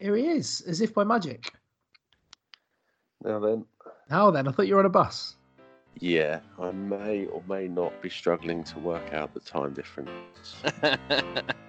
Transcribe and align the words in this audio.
Here 0.00 0.16
he 0.16 0.26
is, 0.28 0.60
as 0.66 0.80
if 0.80 0.94
by 0.94 1.04
magic. 1.04 1.52
Now 3.24 3.38
then, 3.38 3.64
Now 4.10 4.30
then? 4.30 4.46
I 4.48 4.52
thought 4.52 4.66
you 4.68 4.74
were 4.74 4.80
on 4.80 4.86
a 4.86 4.90
bus. 4.90 5.36
yeah, 6.00 6.40
I 6.60 6.70
may 6.70 7.26
or 7.26 7.42
may 7.48 7.66
not 7.68 8.00
be 8.02 8.08
struggling 8.08 8.62
to 8.64 8.78
work 8.78 9.12
out 9.12 9.34
the 9.34 9.40
time 9.40 9.72
difference. 9.74 10.56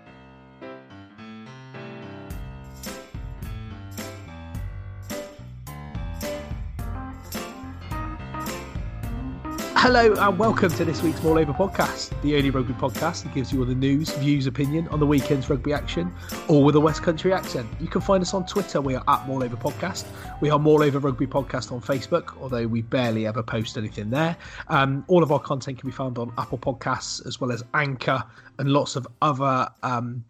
Hello 9.81 10.13
and 10.13 10.37
welcome 10.37 10.69
to 10.71 10.83
this 10.83 11.01
week's 11.01 11.23
More 11.23 11.39
Over 11.39 11.53
podcast, 11.53 12.21
the 12.21 12.35
only 12.35 12.49
rugby 12.49 12.73
podcast 12.73 13.23
that 13.23 13.33
gives 13.33 13.53
you 13.53 13.59
all 13.59 13.65
the 13.65 13.73
news, 13.73 14.09
views, 14.15 14.45
opinion 14.45 14.89
on 14.89 14.99
the 14.99 15.05
weekend's 15.05 15.49
rugby 15.49 15.71
action, 15.71 16.13
all 16.49 16.65
with 16.65 16.75
a 16.75 16.79
West 16.81 17.01
Country 17.01 17.31
accent. 17.31 17.65
You 17.79 17.87
can 17.87 18.01
find 18.01 18.21
us 18.21 18.33
on 18.33 18.45
Twitter. 18.45 18.81
We 18.81 18.95
are 18.95 19.03
at 19.07 19.25
More 19.25 19.41
Over 19.41 19.55
Podcast. 19.55 20.05
We 20.41 20.49
are 20.49 20.59
More 20.59 20.83
Over 20.83 20.99
Rugby 20.99 21.27
Podcast 21.27 21.71
on 21.71 21.79
Facebook, 21.79 22.37
although 22.41 22.67
we 22.67 22.81
barely 22.81 23.25
ever 23.25 23.41
post 23.41 23.77
anything 23.77 24.09
there. 24.09 24.35
Um, 24.67 25.05
all 25.07 25.23
of 25.23 25.31
our 25.31 25.39
content 25.39 25.79
can 25.79 25.87
be 25.87 25.95
found 25.95 26.17
on 26.17 26.33
Apple 26.37 26.57
Podcasts 26.57 27.25
as 27.25 27.39
well 27.39 27.53
as 27.53 27.63
Anchor 27.73 28.21
and 28.57 28.73
lots 28.73 28.97
of 28.97 29.07
other 29.21 29.69
um, 29.83 30.25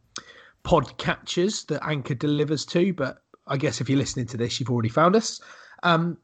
podcatchers 0.63 1.66
that 1.66 1.84
Anchor 1.84 2.13
delivers 2.13 2.68
to. 2.68 2.94
But 2.94 3.23
I 3.47 3.57
guess 3.57 3.81
if 3.81 3.90
you're 3.90 3.97
listening 3.97 4.28
to 4.28 4.38
this, 4.38 4.59
you've 4.59 4.69
already 4.69 4.90
found 4.90 5.16
us. 5.16 5.41
Um, 5.81 6.19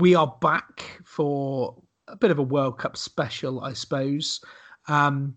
we 0.00 0.14
are 0.14 0.34
back 0.40 0.98
for 1.04 1.76
a 2.10 2.16
bit 2.16 2.30
of 2.30 2.38
a 2.38 2.42
World 2.42 2.78
Cup 2.78 2.96
special, 2.96 3.60
I 3.62 3.72
suppose. 3.72 4.40
Um, 4.86 5.36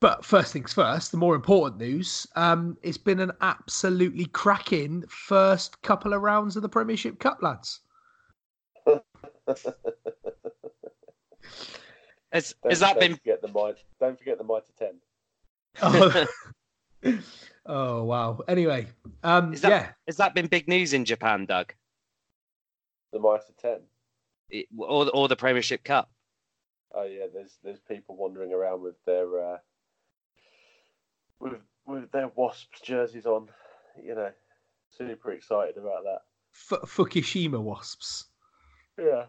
but 0.00 0.24
first 0.24 0.52
things 0.52 0.72
first, 0.72 1.10
the 1.10 1.16
more 1.18 1.34
important 1.34 1.80
news. 1.80 2.26
Um, 2.36 2.76
it's 2.82 2.98
been 2.98 3.18
an 3.20 3.32
absolutely 3.40 4.26
cracking 4.26 5.04
first 5.08 5.80
couple 5.82 6.12
of 6.12 6.22
rounds 6.22 6.54
of 6.56 6.62
the 6.62 6.68
Premiership 6.68 7.18
Cup, 7.18 7.42
lads. 7.42 7.80
Has, 12.32 12.54
Don't- 12.62 12.78
that 12.80 12.80
don't 12.80 13.00
been 13.00 13.16
Forget 13.16 13.40
the 13.42 13.48
mitre, 13.48 13.78
don't 13.98 14.18
forget 14.18 14.36
the 14.38 14.44
mitre 14.44 14.72
ten. 14.78 15.00
Oh, 15.82 16.26
oh, 17.66 18.04
wow. 18.04 18.40
Anyway, 18.48 18.86
um, 19.22 19.54
Is 19.54 19.62
that- 19.62 19.70
yeah. 19.70 19.88
has 20.06 20.18
that 20.18 20.34
been 20.34 20.46
big 20.46 20.68
news 20.68 20.92
in 20.92 21.04
Japan, 21.06 21.46
Doug? 21.46 21.72
The 23.12 23.18
mitre 23.18 23.54
ten. 23.58 23.80
It, 24.50 24.66
or 24.76 25.08
or 25.12 25.28
the 25.28 25.36
Premiership 25.36 25.84
Cup? 25.84 26.10
Oh 26.94 27.04
yeah, 27.04 27.26
there's 27.32 27.58
there's 27.62 27.80
people 27.80 28.16
wandering 28.16 28.52
around 28.52 28.82
with 28.82 28.96
their 29.04 29.52
uh, 29.54 29.58
with 31.40 31.54
with 31.86 32.10
their 32.12 32.28
Wasps 32.34 32.80
jerseys 32.80 33.26
on. 33.26 33.48
You 34.02 34.14
know, 34.14 34.30
super 34.90 35.32
excited 35.32 35.76
about 35.76 36.04
that. 36.04 36.20
F- 36.54 36.88
Fukushima 36.90 37.60
Wasps. 37.60 38.26
Yeah, 38.98 39.24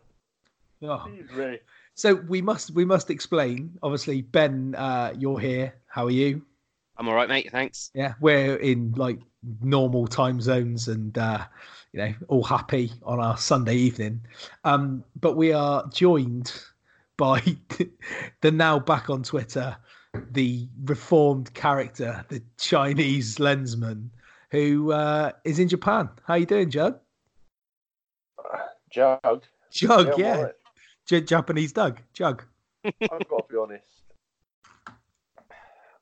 Oh. 0.81 1.07
So 1.95 2.15
we 2.15 2.41
must 2.41 2.71
we 2.71 2.85
must 2.85 3.09
explain. 3.09 3.77
Obviously, 3.83 4.21
Ben, 4.21 4.75
uh, 4.75 5.13
you're 5.17 5.39
here. 5.39 5.73
How 5.87 6.05
are 6.05 6.11
you? 6.11 6.43
I'm 6.97 7.07
all 7.07 7.15
right, 7.15 7.29
mate. 7.29 7.49
Thanks. 7.51 7.91
Yeah, 7.93 8.13
we're 8.21 8.55
in 8.55 8.93
like 8.95 9.19
normal 9.61 10.07
time 10.07 10.39
zones 10.39 10.87
and 10.87 11.17
uh, 11.17 11.45
you 11.93 11.99
know 11.99 12.13
all 12.27 12.43
happy 12.43 12.91
on 13.03 13.19
our 13.19 13.37
Sunday 13.37 13.75
evening. 13.75 14.21
Um, 14.63 15.03
but 15.19 15.35
we 15.35 15.53
are 15.53 15.87
joined 15.89 16.53
by 17.17 17.41
the 18.41 18.51
now 18.51 18.79
back 18.79 19.09
on 19.09 19.23
Twitter, 19.23 19.75
the 20.31 20.67
reformed 20.85 21.53
character, 21.53 22.25
the 22.29 22.41
Chinese 22.57 23.37
lensman, 23.37 24.09
who 24.51 24.91
uh, 24.91 25.31
is 25.43 25.59
in 25.59 25.67
Japan. 25.67 26.09
How 26.25 26.35
are 26.35 26.37
you 26.37 26.45
doing, 26.45 26.69
Jug? 26.69 26.99
Jug. 28.89 29.45
Jug, 29.71 30.07
I'm 30.13 30.19
yeah. 30.19 30.47
J- 31.05 31.21
Japanese 31.21 31.73
Doug, 31.73 31.99
Jug. 32.13 32.43
I've 32.83 33.27
got 33.27 33.47
to 33.47 33.53
be 33.53 33.57
honest. 33.57 33.85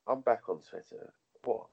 I'm 0.08 0.22
back 0.22 0.48
on 0.48 0.60
Twitter. 0.62 1.12
What? 1.44 1.68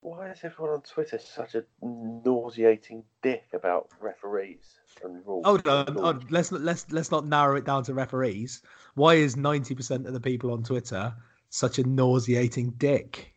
Why 0.00 0.30
is 0.30 0.38
everyone 0.42 0.74
on 0.74 0.82
Twitter 0.82 1.18
such 1.18 1.54
a 1.54 1.64
nauseating 1.82 3.02
dick 3.22 3.44
about 3.52 3.88
referees 4.00 4.78
and 5.02 5.26
rules? 5.26 5.44
Hold 5.44 5.66
on, 5.66 5.86
and 5.88 5.96
hold 5.96 6.16
on. 6.16 6.26
let's 6.30 6.52
not 6.52 6.60
let's 6.60 6.90
let's 6.92 7.10
not 7.10 7.26
narrow 7.26 7.56
it 7.56 7.64
down 7.64 7.82
to 7.84 7.94
referees. 7.94 8.62
Why 8.94 9.14
is 9.14 9.36
ninety 9.36 9.74
percent 9.74 10.06
of 10.06 10.12
the 10.12 10.20
people 10.20 10.52
on 10.52 10.62
Twitter 10.62 11.14
such 11.50 11.78
a 11.78 11.84
nauseating 11.84 12.70
dick? 12.78 13.32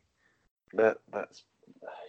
That, 0.73 0.97
that's 1.11 1.43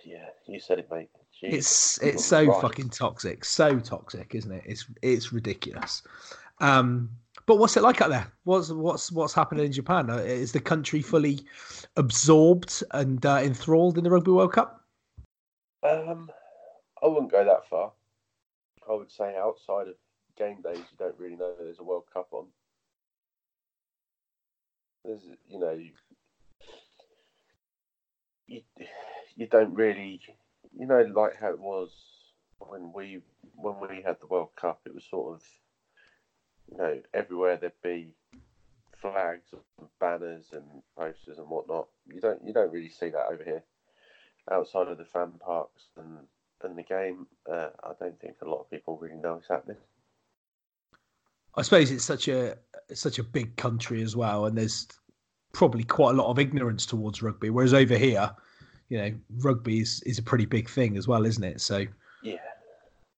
yeah. 0.05 0.27
You 0.47 0.61
said 0.61 0.81
it, 0.81 0.91
mate. 0.91 1.09
Jeez. 1.43 1.53
It's 1.53 2.03
it's 2.03 2.25
so 2.25 2.44
Right. 2.44 2.61
fucking 2.61 2.91
toxic, 2.91 3.44
so 3.44 3.78
toxic, 3.78 4.34
isn't 4.34 4.53
it? 4.53 4.65
It's 4.67 4.84
it's 5.00 5.32
ridiculous. 5.32 6.03
Um, 6.61 7.11
but 7.50 7.59
what's 7.59 7.77
it 7.77 7.83
like 7.83 8.00
out 8.00 8.11
there? 8.11 8.33
What's 8.44 8.71
what's 8.71 9.11
what's 9.11 9.34
happening 9.34 9.65
in 9.65 9.72
Japan? 9.72 10.09
Uh, 10.09 10.19
Is 10.19 10.53
the 10.53 10.61
country 10.61 11.03
fully 11.03 11.41
absorbed 11.97 12.84
and 12.93 13.27
uh, 13.27 13.41
enthralled 13.43 13.99
in 13.99 14.05
the 14.05 14.11
Rugby 14.11 14.31
World 14.31 14.52
Cup? 14.52 14.85
Um, 15.82 16.31
I 17.02 17.08
wouldn't 17.08 17.32
go 17.32 17.44
that 17.44 17.69
far. 17.69 17.91
I 18.88 18.94
would 18.94 19.11
say 19.11 19.35
outside 19.37 19.88
of 19.88 19.94
game 20.38 20.62
days, 20.62 20.76
you 20.79 20.97
don't 20.97 21.19
really 21.19 21.35
know 21.35 21.52
there's 21.58 21.81
a 21.81 21.82
World 21.82 22.05
Cup 22.14 22.29
on. 22.31 22.47
There's, 25.05 25.23
you 25.49 25.58
know, 25.58 25.73
you, 25.73 25.91
you, 28.46 28.62
you 29.35 29.49
don't 29.49 29.75
really, 29.75 30.20
you 30.79 30.87
know, 30.87 31.03
like 31.17 31.35
how 31.35 31.50
it 31.50 31.58
was 31.58 31.91
when 32.61 32.93
we 32.94 33.23
when 33.56 33.75
we 33.81 34.03
had 34.06 34.20
the 34.20 34.29
World 34.29 34.50
Cup. 34.55 34.82
It 34.87 34.94
was 34.94 35.03
sort 35.11 35.35
of, 35.35 35.43
you 36.70 36.78
know, 36.78 37.00
everywhere 37.14 37.56
there'd 37.56 37.72
be 37.82 38.08
flags 39.00 39.52
and 39.52 39.88
banners 39.99 40.46
and 40.52 40.64
posters 40.96 41.38
and 41.38 41.49
whatnot. 41.49 41.88
You 42.06 42.20
don't 42.20 42.44
you 42.44 42.52
don't 42.52 42.72
really 42.72 42.90
see 42.90 43.11
that 43.11 43.26
over 43.31 43.43
here 43.44 43.62
outside 44.50 44.88
of 44.88 44.99
the 44.99 45.05
fan 45.05 45.32
parks 45.44 45.84
and, 45.96 46.19
and 46.62 46.76
the 46.76 46.82
game, 46.82 47.26
uh, 47.50 47.69
I 47.82 47.93
don't 47.99 48.19
think 48.20 48.37
a 48.43 48.49
lot 48.49 48.61
of 48.61 48.70
people 48.70 48.99
really 48.99 49.17
know 49.17 49.34
what's 49.34 49.49
happening. 49.49 49.76
I 51.56 51.62
suppose 51.62 51.90
it's 51.90 52.05
such 52.05 52.28
a 52.28 52.56
such 52.94 53.19
a 53.19 53.25
big 53.25 53.56
country 53.56 54.02
as 54.02 54.14
well, 54.14 54.46
and 54.46 54.56
there's 54.56 54.87
probably 55.52 55.82
quite 55.82 56.14
a 56.14 56.19
lot 56.19 56.31
of 56.31 56.38
ignorance 56.38 56.87
towards 56.87 57.22
rugby. 57.22 57.50
Whereas 57.50 57.75
over 57.75 57.96
here, 57.96 58.31
you 58.88 58.99
know, 58.99 59.12
rugby 59.38 59.81
is, 59.81 60.00
is 60.06 60.19
a 60.19 60.22
pretty 60.22 60.46
big 60.46 60.70
thing 60.70 60.96
as 60.96 61.08
well, 61.08 61.26
isn't 61.26 61.43
it? 61.43 61.61
So 61.61 61.87
Yeah, 62.22 62.37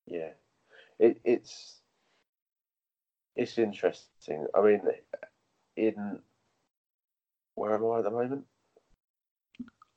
yeah. 0.06 0.30
It, 0.98 1.20
it's 1.24 1.81
it's 3.36 3.58
interesting. 3.58 4.46
I 4.54 4.60
mean, 4.62 4.80
in 5.76 6.20
where 7.54 7.74
am 7.74 7.84
I 7.86 7.98
at 7.98 8.04
the 8.04 8.10
moment? 8.10 8.44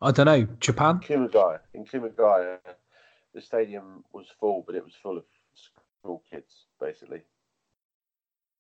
I 0.01 0.11
don't 0.11 0.25
know, 0.25 0.47
Japan. 0.59 0.99
Kumagaya. 0.99 1.59
In 1.73 1.85
Kumagaya, 1.85 2.57
the 3.33 3.41
stadium 3.41 4.03
was 4.13 4.27
full, 4.39 4.63
but 4.65 4.75
it 4.75 4.83
was 4.83 4.93
full 5.01 5.17
of 5.17 5.23
school 5.55 6.23
kids, 6.29 6.65
basically. 6.79 7.21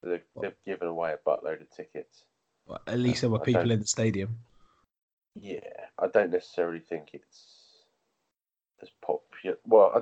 They've, 0.01 0.21
they've 0.39 0.63
given 0.65 0.87
away 0.87 1.13
a 1.13 1.29
buttload 1.29 1.61
of 1.61 1.69
tickets. 1.75 2.23
Well, 2.67 2.79
At 2.87 2.99
least 2.99 3.21
there 3.21 3.29
were 3.29 3.41
I 3.41 3.43
people 3.43 3.71
in 3.71 3.79
the 3.79 3.87
stadium. 3.87 4.37
Yeah, 5.35 5.59
I 5.99 6.07
don't 6.07 6.31
necessarily 6.31 6.79
think 6.79 7.09
it's 7.13 7.55
as 8.81 8.89
popular. 9.05 9.57
Well, 9.65 9.91
I, 9.95 10.01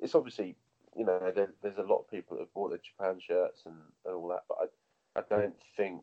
it's 0.00 0.14
obviously 0.14 0.56
you 0.96 1.04
know 1.04 1.32
there, 1.34 1.52
there's 1.62 1.78
a 1.78 1.82
lot 1.82 2.00
of 2.00 2.10
people 2.10 2.36
that 2.36 2.44
have 2.44 2.54
bought 2.54 2.70
their 2.70 2.78
Japan 2.78 3.20
shirts 3.20 3.62
and, 3.66 3.76
and 4.04 4.14
all 4.14 4.28
that, 4.28 4.44
but 4.48 4.58
I 4.60 4.66
I 5.14 5.22
don't 5.28 5.56
think, 5.76 6.02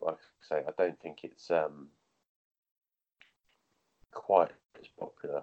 like 0.00 0.16
I 0.16 0.56
say, 0.56 0.62
I 0.66 0.72
don't 0.76 1.00
think 1.00 1.18
it's 1.22 1.50
um 1.50 1.88
quite 4.12 4.52
as 4.80 4.88
popular 4.98 5.42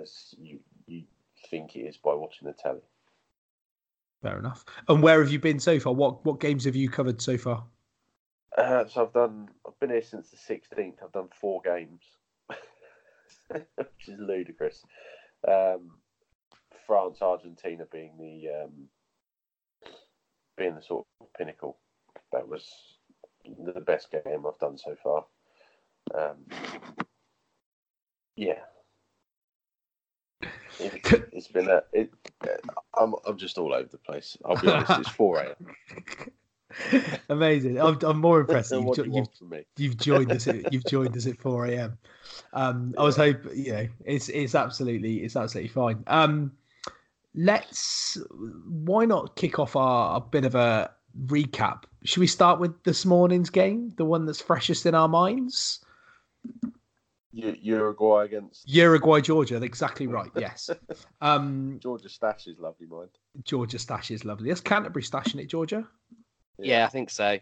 as 0.00 0.34
you 0.38 0.60
you 0.86 1.04
think 1.50 1.76
it 1.76 1.80
is 1.80 1.96
by 1.96 2.14
watching 2.14 2.46
the 2.46 2.54
telly. 2.54 2.80
Fair 4.22 4.38
enough. 4.38 4.64
And 4.88 5.02
where 5.02 5.22
have 5.22 5.32
you 5.32 5.38
been 5.38 5.60
so 5.60 5.80
far? 5.80 5.92
What 5.92 6.24
what 6.24 6.40
games 6.40 6.64
have 6.64 6.76
you 6.76 6.88
covered 6.88 7.20
so 7.20 7.38
far? 7.38 7.64
Uh, 8.56 8.86
so 8.86 9.02
I've 9.02 9.12
done. 9.12 9.48
I've 9.66 9.78
been 9.78 9.90
here 9.90 10.02
since 10.02 10.30
the 10.30 10.36
sixteenth. 10.36 10.96
I've 11.02 11.12
done 11.12 11.28
four 11.40 11.62
games, 11.62 12.02
which 13.48 14.08
is 14.08 14.18
ludicrous. 14.18 14.84
Um, 15.46 15.92
France, 16.86 17.22
Argentina 17.22 17.84
being 17.90 18.12
the 18.18 18.64
um, 18.64 18.88
being 20.56 20.74
the 20.74 20.82
sort 20.82 21.06
of 21.20 21.32
pinnacle. 21.34 21.78
That 22.32 22.48
was 22.48 22.96
the 23.44 23.80
best 23.80 24.10
game 24.10 24.44
I've 24.46 24.58
done 24.58 24.78
so 24.78 24.96
far. 25.02 25.24
Um, 26.14 26.36
yeah, 28.36 28.60
it, 30.78 31.28
it's 31.32 31.48
been 31.48 31.68
a. 31.68 31.82
It, 31.92 32.12
I'm 32.98 33.14
I'm 33.26 33.36
just 33.36 33.58
all 33.58 33.74
over 33.74 33.88
the 33.88 33.98
place. 33.98 34.36
I'll 34.44 34.56
be 34.56 34.68
honest. 34.68 34.98
It's 34.98 35.08
four 35.08 35.40
a.m. 35.40 35.74
Amazing. 37.28 37.80
I'm, 37.80 37.98
I'm 38.02 38.20
more 38.20 38.40
impressed. 38.40 38.72
You've, 38.72 38.94
jo- 38.94 39.04
you 39.04 39.10
you've, 39.10 39.14
want 39.14 39.36
from 39.36 39.48
me? 39.50 39.64
you've 39.76 39.96
joined 39.96 40.32
us. 40.32 40.46
At, 40.46 40.72
you've 40.72 40.86
joined 40.86 41.16
us 41.16 41.26
at 41.26 41.38
4 41.38 41.66
a.m. 41.66 41.98
Um, 42.52 42.94
I 42.98 43.02
was 43.02 43.16
hoping, 43.16 43.56
you 43.56 43.72
know, 43.72 43.88
it's 44.04 44.28
it's 44.28 44.54
absolutely 44.54 45.18
it's 45.18 45.36
absolutely 45.36 45.68
fine. 45.68 46.02
Um, 46.06 46.52
let's 47.34 48.18
why 48.66 49.04
not 49.04 49.36
kick 49.36 49.58
off 49.58 49.76
our 49.76 50.16
a 50.16 50.20
bit 50.20 50.44
of 50.44 50.54
a 50.54 50.90
recap? 51.26 51.84
Should 52.04 52.20
we 52.20 52.26
start 52.26 52.60
with 52.60 52.82
this 52.84 53.04
morning's 53.04 53.50
game, 53.50 53.90
the 53.96 54.04
one 54.04 54.26
that's 54.26 54.40
freshest 54.40 54.86
in 54.86 54.94
our 54.94 55.08
minds? 55.08 55.84
U- 57.32 57.56
Uruguay 57.60 58.24
against 58.24 58.68
Uruguay, 58.68 59.20
Georgia. 59.20 59.62
Exactly 59.62 60.06
right. 60.06 60.30
Yes. 60.36 60.70
Um, 61.22 61.78
Georgia 61.82 62.08
Stash 62.08 62.46
is 62.46 62.58
lovely, 62.58 62.86
mind. 62.86 63.10
Georgia 63.44 63.78
stash 63.78 64.10
is 64.10 64.24
lovely. 64.24 64.48
That's 64.48 64.62
Canterbury 64.62 65.02
stashing 65.02 65.38
it, 65.38 65.48
Georgia. 65.48 65.86
Yeah, 66.58 66.86
I 66.86 66.88
think 66.88 67.10
so. 67.10 67.38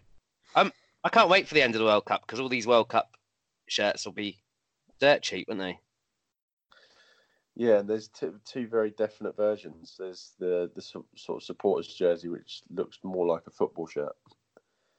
Um, 0.56 0.72
I 1.04 1.08
can't 1.08 1.28
wait 1.28 1.46
for 1.46 1.54
the 1.54 1.62
end 1.62 1.74
of 1.76 1.78
the 1.78 1.84
World 1.84 2.04
Cup 2.04 2.22
because 2.26 2.40
all 2.40 2.48
these 2.48 2.66
World 2.66 2.88
Cup 2.88 3.16
shirts 3.68 4.04
will 4.04 4.12
be 4.12 4.38
dirt 5.00 5.22
cheap, 5.22 5.46
won't 5.48 5.60
they? 5.60 5.78
Yeah, 7.58 7.80
and 7.80 7.90
there's 7.90 8.06
two, 8.06 8.38
two 8.44 8.68
very 8.68 8.90
definite 8.90 9.36
versions. 9.36 9.96
There's 9.98 10.34
the 10.38 10.70
the 10.76 10.80
so- 10.80 11.06
sort 11.16 11.42
of 11.42 11.42
supporters 11.42 11.92
jersey, 11.92 12.28
which 12.28 12.62
looks 12.70 13.00
more 13.02 13.26
like 13.26 13.42
a 13.48 13.50
football 13.50 13.88
shirt, 13.88 14.14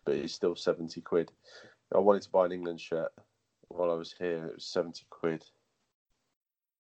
but 0.03 0.15
it's 0.15 0.33
still 0.33 0.57
seventy 0.57 0.99
quid. 0.99 1.31
I 1.95 1.99
wanted 1.99 2.23
to 2.23 2.29
buy 2.29 2.45
an 2.45 2.51
England 2.51 2.81
shirt 2.81 3.13
while 3.69 3.89
I 3.89 3.93
was 3.93 4.13
here. 4.19 4.47
It 4.47 4.55
was 4.55 4.65
seventy 4.65 5.05
quid. 5.09 5.45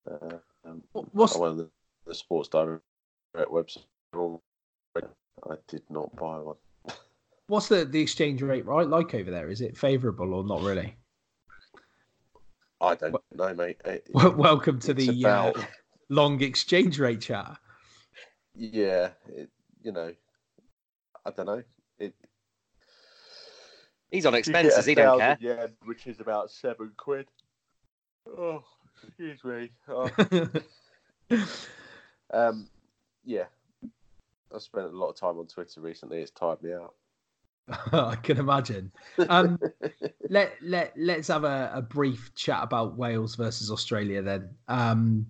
Uh, 0.05 0.39
um, 0.65 0.83
What's 0.91 1.37
on 1.37 1.55
the, 1.55 1.69
the 2.05 2.13
Sports 2.13 2.49
Direct 2.49 2.83
website. 3.33 3.85
I 4.13 5.55
did 5.69 5.83
not 5.89 6.13
buy 6.17 6.39
one. 6.39 6.57
what's 7.47 7.69
the 7.69 7.85
the 7.85 8.01
exchange 8.01 8.41
rate 8.41 8.65
right 8.65 8.85
like 8.85 9.15
over 9.15 9.31
there? 9.31 9.49
Is 9.49 9.61
it 9.61 9.77
favourable 9.77 10.33
or 10.33 10.43
not 10.43 10.61
really? 10.61 10.97
I 12.81 12.95
don't 12.95 13.15
know, 13.33 13.53
mate. 13.53 13.77
It- 13.85 14.07
Welcome 14.13 14.79
to 14.79 14.91
it's 14.91 15.05
the 15.05 15.25
uh, 15.25 15.53
long 16.09 16.41
exchange 16.41 16.99
rate 16.99 17.21
chat. 17.21 17.57
yeah, 18.55 19.09
it, 19.27 19.49
you 19.83 19.91
know, 19.91 20.13
I 21.25 21.31
don't 21.31 21.45
know. 21.45 21.63
It, 21.99 22.13
He's 24.11 24.25
on 24.25 24.33
expenses. 24.33 24.85
He 24.85 24.95
don't 24.95 25.17
care. 25.19 25.35
thousand 25.35 25.45
yen, 25.45 25.73
which 25.85 26.07
is 26.07 26.19
about 26.19 26.49
seven 26.51 26.91
quid. 26.97 27.27
Oh, 28.27 28.63
excuse 29.03 29.43
me. 29.43 29.71
Oh. 29.87 30.09
um, 32.33 32.69
yeah, 33.25 33.45
I've 34.53 34.61
spent 34.61 34.85
a 34.87 34.97
lot 34.97 35.09
of 35.09 35.15
time 35.15 35.37
on 35.37 35.47
Twitter 35.47 35.81
recently. 35.81 36.19
It's 36.21 36.31
tired 36.31 36.63
me 36.63 36.73
out. 36.73 36.95
I 37.91 38.15
can 38.15 38.37
imagine. 38.37 38.91
Um, 39.29 39.59
let 40.29 40.53
let 40.61 40.93
let's 40.97 41.27
have 41.27 41.43
a, 41.43 41.71
a 41.73 41.81
brief 41.81 42.33
chat 42.35 42.63
about 42.63 42.97
Wales 42.97 43.35
versus 43.35 43.71
Australia 43.71 44.21
then. 44.21 44.49
Um, 44.67 45.27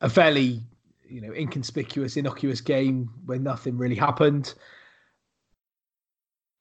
a 0.00 0.08
fairly 0.08 0.62
you 1.08 1.20
know 1.20 1.32
inconspicuous, 1.32 2.16
innocuous 2.16 2.60
game 2.60 3.10
where 3.26 3.38
nothing 3.38 3.76
really 3.76 3.96
happened. 3.96 4.54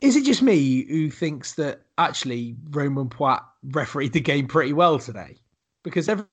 Is 0.02 0.16
it 0.16 0.24
just 0.24 0.42
me 0.42 0.86
who 0.86 1.10
thinks 1.10 1.56
that 1.56 1.82
actually 1.98 2.56
Romain 2.70 3.10
Poite 3.10 3.44
refereed 3.64 4.14
the 4.14 4.22
game 4.22 4.48
pretty 4.48 4.74
well 4.74 4.98
today? 4.98 5.38
Because 5.84 6.08
every 6.08 6.26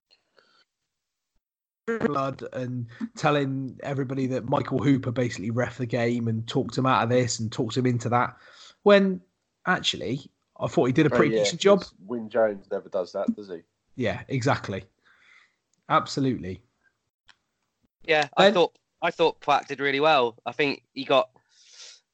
blood 1.86 2.42
and 2.52 2.86
telling 3.16 3.78
everybody 3.82 4.26
that 4.26 4.48
Michael 4.48 4.78
Hooper 4.82 5.12
basically 5.12 5.50
ref 5.50 5.78
the 5.78 5.86
game 5.86 6.28
and 6.28 6.46
talked 6.46 6.76
him 6.76 6.86
out 6.86 7.04
of 7.04 7.08
this 7.08 7.38
and 7.38 7.50
talked 7.50 7.76
him 7.76 7.86
into 7.86 8.08
that. 8.08 8.36
When 8.82 9.20
actually, 9.66 10.30
I 10.58 10.66
thought 10.66 10.86
he 10.86 10.92
did 10.92 11.06
a 11.06 11.14
Oh, 11.14 11.16
pretty 11.16 11.34
yeah, 11.36 11.42
decent 11.44 11.60
job. 11.60 11.80
'cause 11.80 11.94
Wyn 12.00 12.28
Jones 12.28 12.66
never 12.70 12.88
does 12.88 13.12
that, 13.12 13.34
does 13.36 13.48
he? 13.48 13.60
Yeah, 13.94 14.22
exactly. 14.28 14.84
Absolutely. 15.88 16.60
Yeah, 18.04 18.28
I 18.36 18.46
And- 18.46 18.54
thought 18.54 18.78
I 19.02 19.10
thought 19.10 19.40
Platt 19.40 19.68
did 19.68 19.78
really 19.78 20.00
well. 20.00 20.36
I 20.46 20.52
think 20.52 20.82
he 20.94 21.04
got 21.04 21.28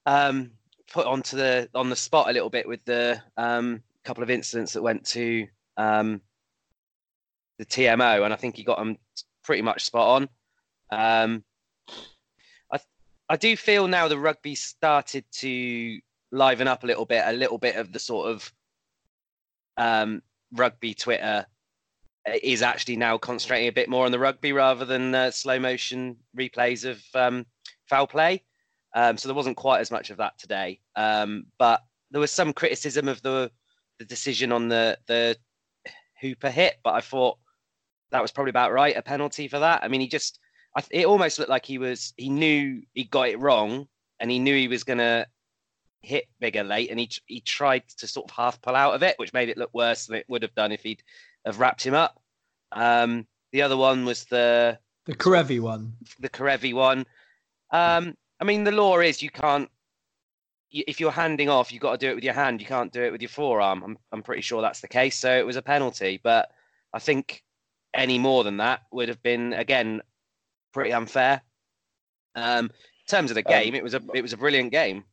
um, 0.05 0.51
put 0.93 1.07
onto 1.07 1.37
the 1.37 1.71
on 1.75 1.89
the 1.89 1.97
spot 1.97 2.29
a 2.29 2.33
little 2.33 2.51
bit 2.51 2.67
with 2.67 2.85
the 2.85 3.23
um, 3.37 3.83
couple 4.05 4.23
of 4.23 4.31
incidents 4.31 4.73
that 4.73 4.83
went 4.83 5.07
to 5.07 5.47
um, 5.77 6.21
the 7.59 7.65
TMO, 7.65 8.25
and 8.25 8.33
I 8.33 8.37
think 8.37 8.57
he 8.57 8.65
got 8.65 8.79
them 8.79 8.99
pretty 9.43 9.63
much 9.63 9.85
spot 9.85 10.23
on. 10.23 10.29
Um, 10.91 11.45
I 12.73 12.79
I 13.29 13.37
do 13.37 13.57
feel 13.57 13.89
now 13.89 14.09
the 14.09 14.19
rugby 14.19 14.55
started 14.55 15.25
to 15.33 15.99
liven 16.31 16.69
up 16.69 16.85
a 16.85 16.87
little 16.87 17.05
bit, 17.07 17.23
a 17.27 17.33
little 17.33 17.59
bit 17.59 17.77
of 17.77 17.93
the 17.93 17.99
sort 17.99 18.31
of 18.31 18.53
um, 19.77 20.23
rugby 20.53 20.95
Twitter 20.95 21.47
is 22.43 22.63
actually 22.63 22.97
now 22.97 23.19
concentrating 23.19 23.69
a 23.69 23.73
bit 23.73 23.89
more 23.89 24.07
on 24.07 24.13
the 24.13 24.19
rugby 24.19 24.53
rather 24.53 24.85
than 24.85 25.15
uh, 25.15 25.31
slow 25.31 25.59
motion 25.59 26.17
replays 26.37 26.89
of 26.89 27.03
um, 27.15 27.45
foul 27.89 28.07
play. 28.07 28.43
Um, 28.95 29.17
so 29.17 29.29
there 29.29 29.35
wasn't 29.35 29.57
quite 29.57 29.81
as 29.81 29.91
much 29.91 30.11
of 30.11 30.19
that 30.19 30.39
today, 30.39 30.81
um, 30.97 31.47
but 31.59 31.83
there 32.11 32.21
was 32.21 32.31
some 32.31 32.53
criticism 32.53 33.09
of 33.09 33.23
the 33.23 33.51
the 33.99 34.05
decision 34.05 34.53
on 34.53 34.69
the 34.69 34.99
the 35.07 35.37
Hooper 36.21 36.51
hit. 36.51 36.77
But 36.85 36.95
I 36.95 37.01
thought 37.01 37.39
that 38.13 38.23
was 38.23 38.31
probably 38.31 38.51
about 38.51 38.73
right, 38.73 38.97
a 38.97 39.03
penalty 39.03 39.49
for 39.49 39.59
that. 39.59 39.83
I 39.83 39.89
mean, 39.89 40.01
he 40.01 40.09
just 40.09 40.39
I, 40.77 40.83
it 40.91 41.07
almost 41.07 41.39
looked 41.39 41.51
like 41.51 41.67
he 41.67 41.79
was 41.79 42.15
he 42.17 42.29
knew 42.29 42.83
he 42.95 43.05
got 43.05 43.29
it 43.29 43.41
wrong 43.41 43.89
and 44.21 44.31
he 44.31 44.39
knew 44.39 44.55
he 44.55 44.69
was 44.69 44.85
gonna 44.85 45.27
hit 46.03 46.25
bigger 46.41 46.63
late, 46.65 46.91
and 46.91 47.01
he 47.01 47.11
he 47.27 47.41
tried 47.41 47.87
to 47.99 48.07
sort 48.07 48.31
of 48.31 48.37
half 48.37 48.61
pull 48.63 48.77
out 48.77 48.95
of 48.95 49.03
it, 49.03 49.19
which 49.19 49.33
made 49.33 49.49
it 49.49 49.59
look 49.59 49.71
worse 49.75 50.07
than 50.07 50.17
it 50.17 50.27
would 50.29 50.43
have 50.43 50.55
done 50.55 50.73
if 50.73 50.83
he'd 50.83 51.03
have 51.45 51.59
wrapped 51.59 51.85
him 51.85 51.95
up. 51.95 52.21
Um, 52.73 53.27
the 53.53 53.63
other 53.63 53.77
one 53.77 54.05
was 54.05 54.25
the 54.27 54.79
The 55.07 55.15
Kerevi 55.15 55.61
one. 55.61 55.95
the 56.21 56.29
Kerevi 56.29 56.73
one. 56.75 57.07
Um, 57.71 58.15
I 58.41 58.45
mean, 58.45 58.65
the 58.65 58.73
law 58.73 58.99
is 59.01 59.23
you 59.23 59.31
can't. 59.31 59.69
If 60.71 61.01
you're 61.01 61.11
handing 61.11 61.51
off, 61.51 61.71
you've 61.71 61.83
got 61.83 61.93
to 61.93 61.99
do 62.07 62.11
it 62.11 62.15
with 62.15 62.25
your 62.25 62.33
hand. 62.33 62.61
You 62.61 62.67
can't 62.67 62.93
do 62.93 63.03
it 63.03 63.13
with 63.13 63.21
your 63.21 63.29
forearm. 63.29 63.83
I'm, 63.85 63.99
I'm 64.11 64.23
pretty 64.23 64.41
sure 64.41 64.63
that's 64.63 64.81
the 64.81 64.89
case. 64.89 65.19
So 65.19 65.31
it 65.37 65.45
was 65.45 65.57
a 65.57 65.63
penalty. 65.63 66.19
But 66.23 66.51
I 66.95 66.99
think 66.99 67.45
any 67.95 68.19
more 68.19 68.45
than 68.45 68.57
that 68.59 68.83
would 68.91 69.09
have 69.09 69.23
been 69.23 69.53
again 69.53 70.03
pretty 70.73 70.93
unfair. 70.93 71.43
Um, 72.35 72.67
in 72.67 72.71
terms 73.07 73.31
of 73.31 73.35
the 73.35 73.47
Um, 73.47 73.53
game, 73.53 73.75
it 73.75 73.83
was 73.83 73.95
a 73.95 74.03
it 74.15 74.23
was 74.23 74.33
a 74.33 74.37
brilliant 74.39 74.73
game. 74.73 75.05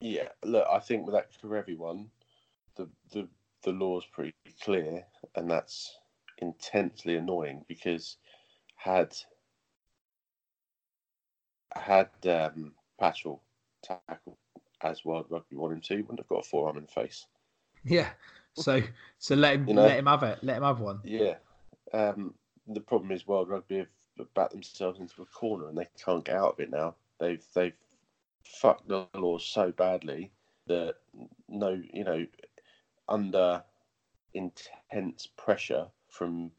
Yeah, 0.00 0.28
look, 0.44 0.66
I 0.70 0.78
think 0.78 1.06
with 1.06 1.14
that 1.14 1.32
for 1.34 1.56
everyone, 1.56 2.10
the 2.76 2.88
the 3.10 3.28
the 3.62 3.72
law's 3.72 4.06
pretty 4.06 4.34
clear, 4.62 5.04
and 5.34 5.50
that's 5.50 5.98
intensely 6.38 7.16
annoying 7.16 7.64
because 7.66 8.16
had 8.76 9.16
had 11.74 12.10
um, 12.26 12.72
Patchell 13.00 13.40
tackled 13.82 14.36
as 14.82 15.04
World 15.04 15.26
Rugby 15.28 15.56
wanted 15.56 15.74
him 15.74 15.80
to, 15.82 15.96
he 15.96 16.02
wouldn't 16.02 16.20
have 16.20 16.28
got 16.28 16.44
a 16.46 16.48
forearm 16.48 16.76
in 16.76 16.84
the 16.84 16.92
face. 16.92 17.26
Yeah. 17.84 18.10
So 18.62 18.82
so 19.18 19.34
let 19.34 19.54
him 19.54 19.68
You 19.68 19.74
know? 19.74 19.82
let 19.82 19.98
him 19.98 20.06
have 20.06 20.22
it. 20.22 20.38
Let 20.42 20.56
him 20.58 20.62
have 20.62 20.80
one. 20.80 21.00
Yeah. 21.04 21.36
Um, 21.92 22.34
the 22.66 22.80
problem 22.80 23.12
is 23.12 23.26
World 23.26 23.48
Rugby 23.48 23.78
have 24.18 24.34
backed 24.34 24.52
themselves 24.52 25.00
into 25.00 25.22
a 25.22 25.26
corner 25.26 25.68
and 25.68 25.78
they 25.78 25.88
can't 26.04 26.24
get 26.24 26.36
out 26.36 26.54
of 26.54 26.60
it 26.60 26.70
now. 26.70 26.94
They've 27.18 27.44
they've 27.54 27.76
fucked 28.44 28.88
the 28.88 29.06
law 29.14 29.38
so 29.38 29.72
badly 29.72 30.30
that 30.66 30.96
no, 31.48 31.80
you 31.92 32.04
know, 32.04 32.26
under 33.08 33.62
intense 34.34 35.26
pressure 35.36 35.86
from 36.08 36.50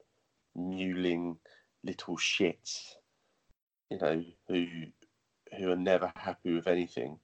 mewling 0.57 1.37
little 1.83 2.17
shits, 2.17 2.95
you 3.89 3.97
know, 3.99 4.23
who 4.47 4.65
who 5.57 5.71
are 5.71 5.75
never 5.75 6.11
happy 6.15 6.53
with 6.53 6.67
anything, 6.67 7.17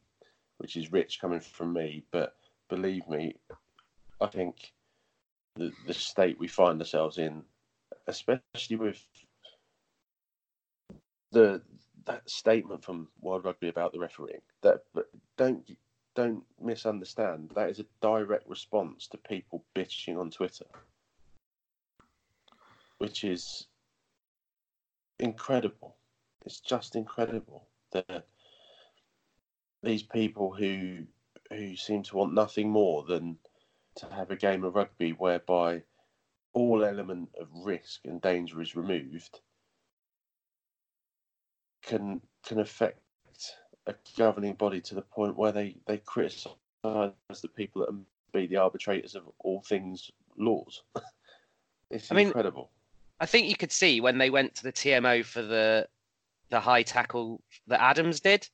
which 0.58 0.76
is 0.78 0.92
rich 0.92 1.20
coming 1.20 1.40
from 1.40 1.74
me. 1.74 2.04
But 2.12 2.36
believe 2.70 3.08
me, 3.08 3.36
I 4.22 4.28
think 4.28 4.74
the 5.56 5.72
the 5.88 5.94
state 5.94 6.40
we 6.40 6.48
find 6.48 6.80
ourselves 6.80 7.18
in, 7.18 7.44
especially 8.08 8.78
with 8.78 9.04
the 11.32 11.62
that 12.06 12.30
statement 12.30 12.84
from 12.84 13.08
World 13.20 13.46
Rugby 13.46 13.70
about 13.70 13.92
the 13.92 14.00
refereeing, 14.00 14.42
that 14.62 14.84
but 14.94 15.10
don't 15.38 15.70
don't 16.16 16.44
misunderstand. 16.62 17.52
That 17.56 17.70
is 17.70 17.80
a 17.80 17.86
direct 18.02 18.48
response 18.48 19.08
to 19.08 19.18
people 19.18 19.66
bitching 19.76 20.18
on 20.18 20.32
Twitter, 20.32 20.66
which 23.00 23.24
is 23.24 23.68
incredible. 25.20 25.96
It's 26.46 26.60
just 26.60 26.96
incredible 26.96 27.68
that 27.92 28.28
these 29.84 30.04
people 30.04 30.54
who 30.54 31.06
who 31.52 31.76
seem 31.76 32.04
to 32.04 32.18
want 32.18 32.34
nothing 32.34 32.70
more 32.70 33.04
than 33.04 33.38
to 33.98 34.08
have 34.08 34.32
a 34.32 34.36
game 34.36 34.64
of 34.64 34.76
rugby 34.76 35.12
whereby 35.12 35.82
all 36.54 36.84
element 36.84 37.30
of 37.40 37.48
risk 37.64 38.02
and 38.06 38.22
danger 38.22 38.62
is 38.62 38.76
removed 38.76 39.40
can 41.84 42.22
can 42.46 42.60
affect 42.60 43.00
a 43.88 43.96
governing 44.18 44.54
body 44.54 44.82
to 44.82 44.96
the 44.96 45.02
point 45.02 45.36
where 45.38 45.52
they 45.52 45.76
they 45.88 45.98
criticise 45.98 46.52
the 46.84 47.48
people 47.56 47.82
that 47.86 48.06
be 48.34 48.48
the 48.48 48.58
arbitrators 48.58 49.16
of 49.16 49.24
all 49.40 49.62
things 49.62 50.12
laws. 50.38 50.84
it's 51.92 52.12
I 52.12 52.16
mean- 52.16 52.28
incredible. 52.28 52.72
I 53.22 53.26
think 53.26 53.48
you 53.48 53.56
could 53.56 53.72
see 53.72 54.02
when 54.02 54.18
they 54.18 54.30
went 54.30 54.56
to 54.56 54.64
the 54.64 54.74
TMO 54.74 55.24
for 55.24 55.42
the 55.42 55.88
the 56.50 56.60
high 56.60 56.84
tackle 56.84 57.42
that 57.68 57.82
Adams 57.82 58.20
did. 58.20 58.48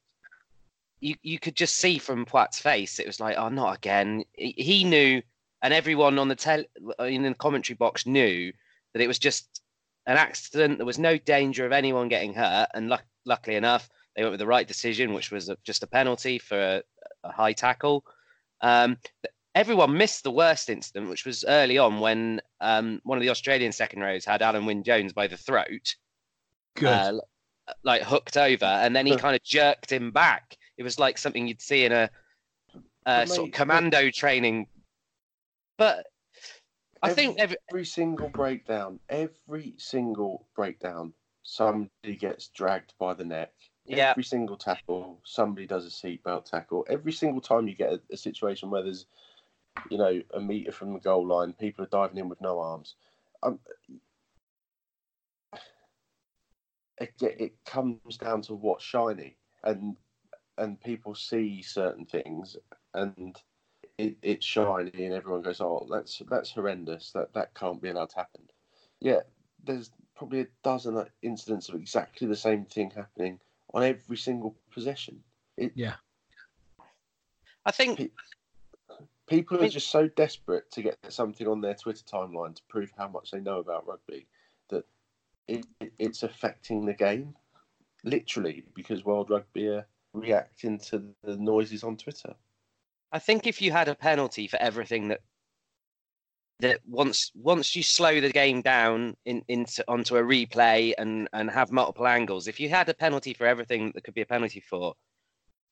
You 0.99 1.15
you 1.23 1.39
could 1.39 1.55
just 1.55 1.77
see 1.77 1.97
from 1.97 2.25
Poite's 2.25 2.59
face, 2.59 2.99
it 2.99 3.07
was 3.07 3.19
like, 3.19 3.37
oh, 3.37 3.49
not 3.49 3.75
again. 3.75 4.23
He, 4.33 4.53
he 4.55 4.83
knew, 4.83 5.23
and 5.61 5.73
everyone 5.73 6.19
on 6.19 6.27
the 6.27 6.35
tel 6.35 6.63
in 6.99 7.23
the 7.23 7.33
commentary 7.33 7.75
box 7.75 8.05
knew 8.05 8.51
that 8.93 9.01
it 9.01 9.07
was 9.07 9.19
just 9.19 9.61
an 10.05 10.17
accident. 10.17 10.77
There 10.77 10.85
was 10.85 10.99
no 10.99 11.17
danger 11.17 11.65
of 11.65 11.71
anyone 11.71 12.07
getting 12.07 12.33
hurt, 12.33 12.69
and 12.73 12.89
luck, 12.89 13.03
luckily 13.25 13.55
enough, 13.55 13.89
they 14.15 14.23
went 14.23 14.31
with 14.31 14.39
the 14.39 14.47
right 14.47 14.67
decision, 14.67 15.13
which 15.13 15.31
was 15.31 15.49
just 15.63 15.83
a 15.83 15.87
penalty 15.87 16.39
for 16.39 16.59
a, 16.59 16.83
a 17.23 17.31
high 17.31 17.53
tackle. 17.53 18.03
Um, 18.61 18.97
everyone 19.55 19.97
missed 19.97 20.23
the 20.23 20.31
worst 20.31 20.69
incident, 20.69 21.09
which 21.09 21.25
was 21.25 21.45
early 21.47 21.77
on 21.77 21.99
when 21.99 22.41
um, 22.59 23.01
one 23.03 23.17
of 23.17 23.21
the 23.21 23.29
Australian 23.29 23.71
second 23.71 24.01
rows 24.01 24.25
had 24.25 24.41
Alun 24.41 24.65
Wyn 24.65 24.83
Jones 24.83 25.13
by 25.13 25.27
the 25.27 25.37
throat, 25.37 25.95
Good. 26.75 26.87
uh, 26.87 27.19
like 27.83 28.01
hooked 28.01 28.37
over, 28.37 28.65
and 28.65 28.95
then 28.95 29.05
he 29.05 29.15
kind 29.15 29.35
of 29.35 29.43
jerked 29.43 29.91
him 29.91 30.11
back. 30.11 30.57
It 30.77 30.83
was 30.83 30.99
like 30.99 31.17
something 31.17 31.47
you'd 31.47 31.61
see 31.61 31.85
in 31.85 31.91
a 31.91 32.09
uh, 33.05 33.25
sort 33.25 33.49
of 33.49 33.53
commando 33.53 34.09
training. 34.09 34.67
But 35.77 36.05
I 37.01 37.13
think 37.13 37.39
every, 37.39 37.57
every 37.69 37.85
single 37.85 38.29
breakdown, 38.29 38.99
every 39.09 39.73
single 39.77 40.47
breakdown, 40.55 41.13
somebody 41.43 42.15
gets 42.19 42.49
dragged 42.49 42.93
by 42.99 43.13
the 43.13 43.25
neck. 43.25 43.53
Yeah. 43.85 44.11
Every 44.11 44.23
single 44.23 44.57
tackle, 44.57 45.19
somebody 45.25 45.65
does 45.65 45.85
a 45.85 45.89
seatbelt 45.89 46.45
tackle. 46.45 46.85
Every 46.87 47.11
single 47.11 47.41
time 47.41 47.67
you 47.67 47.75
get 47.75 47.93
a, 47.93 48.01
a 48.11 48.17
situation 48.17 48.69
where 48.69 48.83
there's, 48.83 49.07
you 49.89 49.97
know, 49.97 50.21
a 50.35 50.39
meter 50.39 50.71
from 50.71 50.93
the 50.93 50.99
goal 50.99 51.27
line, 51.27 51.53
people 51.53 51.83
are 51.83 51.87
diving 51.87 52.19
in 52.19 52.29
with 52.29 52.39
no 52.41 52.59
arms. 52.59 52.95
Um, 53.41 53.59
it, 56.99 57.13
it 57.21 57.53
comes 57.65 58.17
down 58.17 58.43
to 58.43 58.53
what's 58.53 58.83
shiny, 58.83 59.37
and 59.63 59.95
and 60.57 60.79
people 60.79 61.15
see 61.15 61.63
certain 61.63 62.05
things, 62.05 62.55
and 62.93 63.35
it, 64.01 64.17
it's 64.23 64.45
shiny, 64.45 65.05
and 65.05 65.13
everyone 65.13 65.43
goes, 65.43 65.61
"Oh, 65.61 65.87
that's 65.89 66.21
that's 66.29 66.51
horrendous. 66.51 67.11
That 67.11 67.33
that 67.33 67.53
can't 67.53 67.81
be 67.81 67.89
allowed 67.89 68.09
to 68.11 68.17
happen." 68.17 68.49
Yeah, 68.99 69.21
there's 69.63 69.91
probably 70.15 70.41
a 70.41 70.47
dozen 70.63 70.97
uh, 70.97 71.05
incidents 71.21 71.69
of 71.69 71.75
exactly 71.75 72.27
the 72.27 72.35
same 72.35 72.65
thing 72.65 72.91
happening 72.91 73.39
on 73.73 73.83
every 73.83 74.17
single 74.17 74.55
possession. 74.71 75.23
It, 75.57 75.73
Yeah. 75.75 75.95
I 77.63 77.71
think 77.71 77.97
Pe- 77.99 78.09
people 79.27 79.63
are 79.63 79.69
just 79.69 79.91
so 79.91 80.07
desperate 80.07 80.71
to 80.71 80.81
get 80.81 80.97
something 81.09 81.47
on 81.47 81.61
their 81.61 81.75
Twitter 81.75 82.03
timeline 82.03 82.55
to 82.55 82.63
prove 82.69 82.91
how 82.97 83.07
much 83.07 83.29
they 83.29 83.39
know 83.39 83.59
about 83.59 83.87
rugby 83.87 84.25
that 84.69 84.83
it, 85.47 85.65
it, 85.79 85.93
it's 85.99 86.23
affecting 86.23 86.85
the 86.85 86.93
game, 86.93 87.35
literally, 88.03 88.63
because 88.73 89.05
World 89.05 89.29
Rugby 89.29 89.67
are 89.67 89.85
reacting 90.13 90.79
to 90.79 91.13
the 91.23 91.37
noises 91.37 91.83
on 91.83 91.97
Twitter. 91.97 92.33
I 93.11 93.19
think 93.19 93.45
if 93.45 93.61
you 93.61 93.71
had 93.71 93.87
a 93.87 93.95
penalty 93.95 94.47
for 94.47 94.57
everything 94.57 95.09
that 95.09 95.21
that 96.59 96.79
once 96.87 97.31
once 97.33 97.75
you 97.75 97.81
slow 97.81 98.21
the 98.21 98.29
game 98.29 98.61
down 98.61 99.17
in, 99.25 99.43
into 99.47 99.83
onto 99.87 100.15
a 100.15 100.21
replay 100.21 100.93
and 100.97 101.27
and 101.33 101.49
have 101.49 101.71
multiple 101.71 102.07
angles, 102.07 102.47
if 102.47 102.59
you 102.59 102.69
had 102.69 102.87
a 102.87 102.93
penalty 102.93 103.33
for 103.33 103.45
everything 103.45 103.91
that 103.95 104.03
could 104.03 104.13
be 104.13 104.21
a 104.21 104.25
penalty 104.25 104.59
for, 104.59 104.93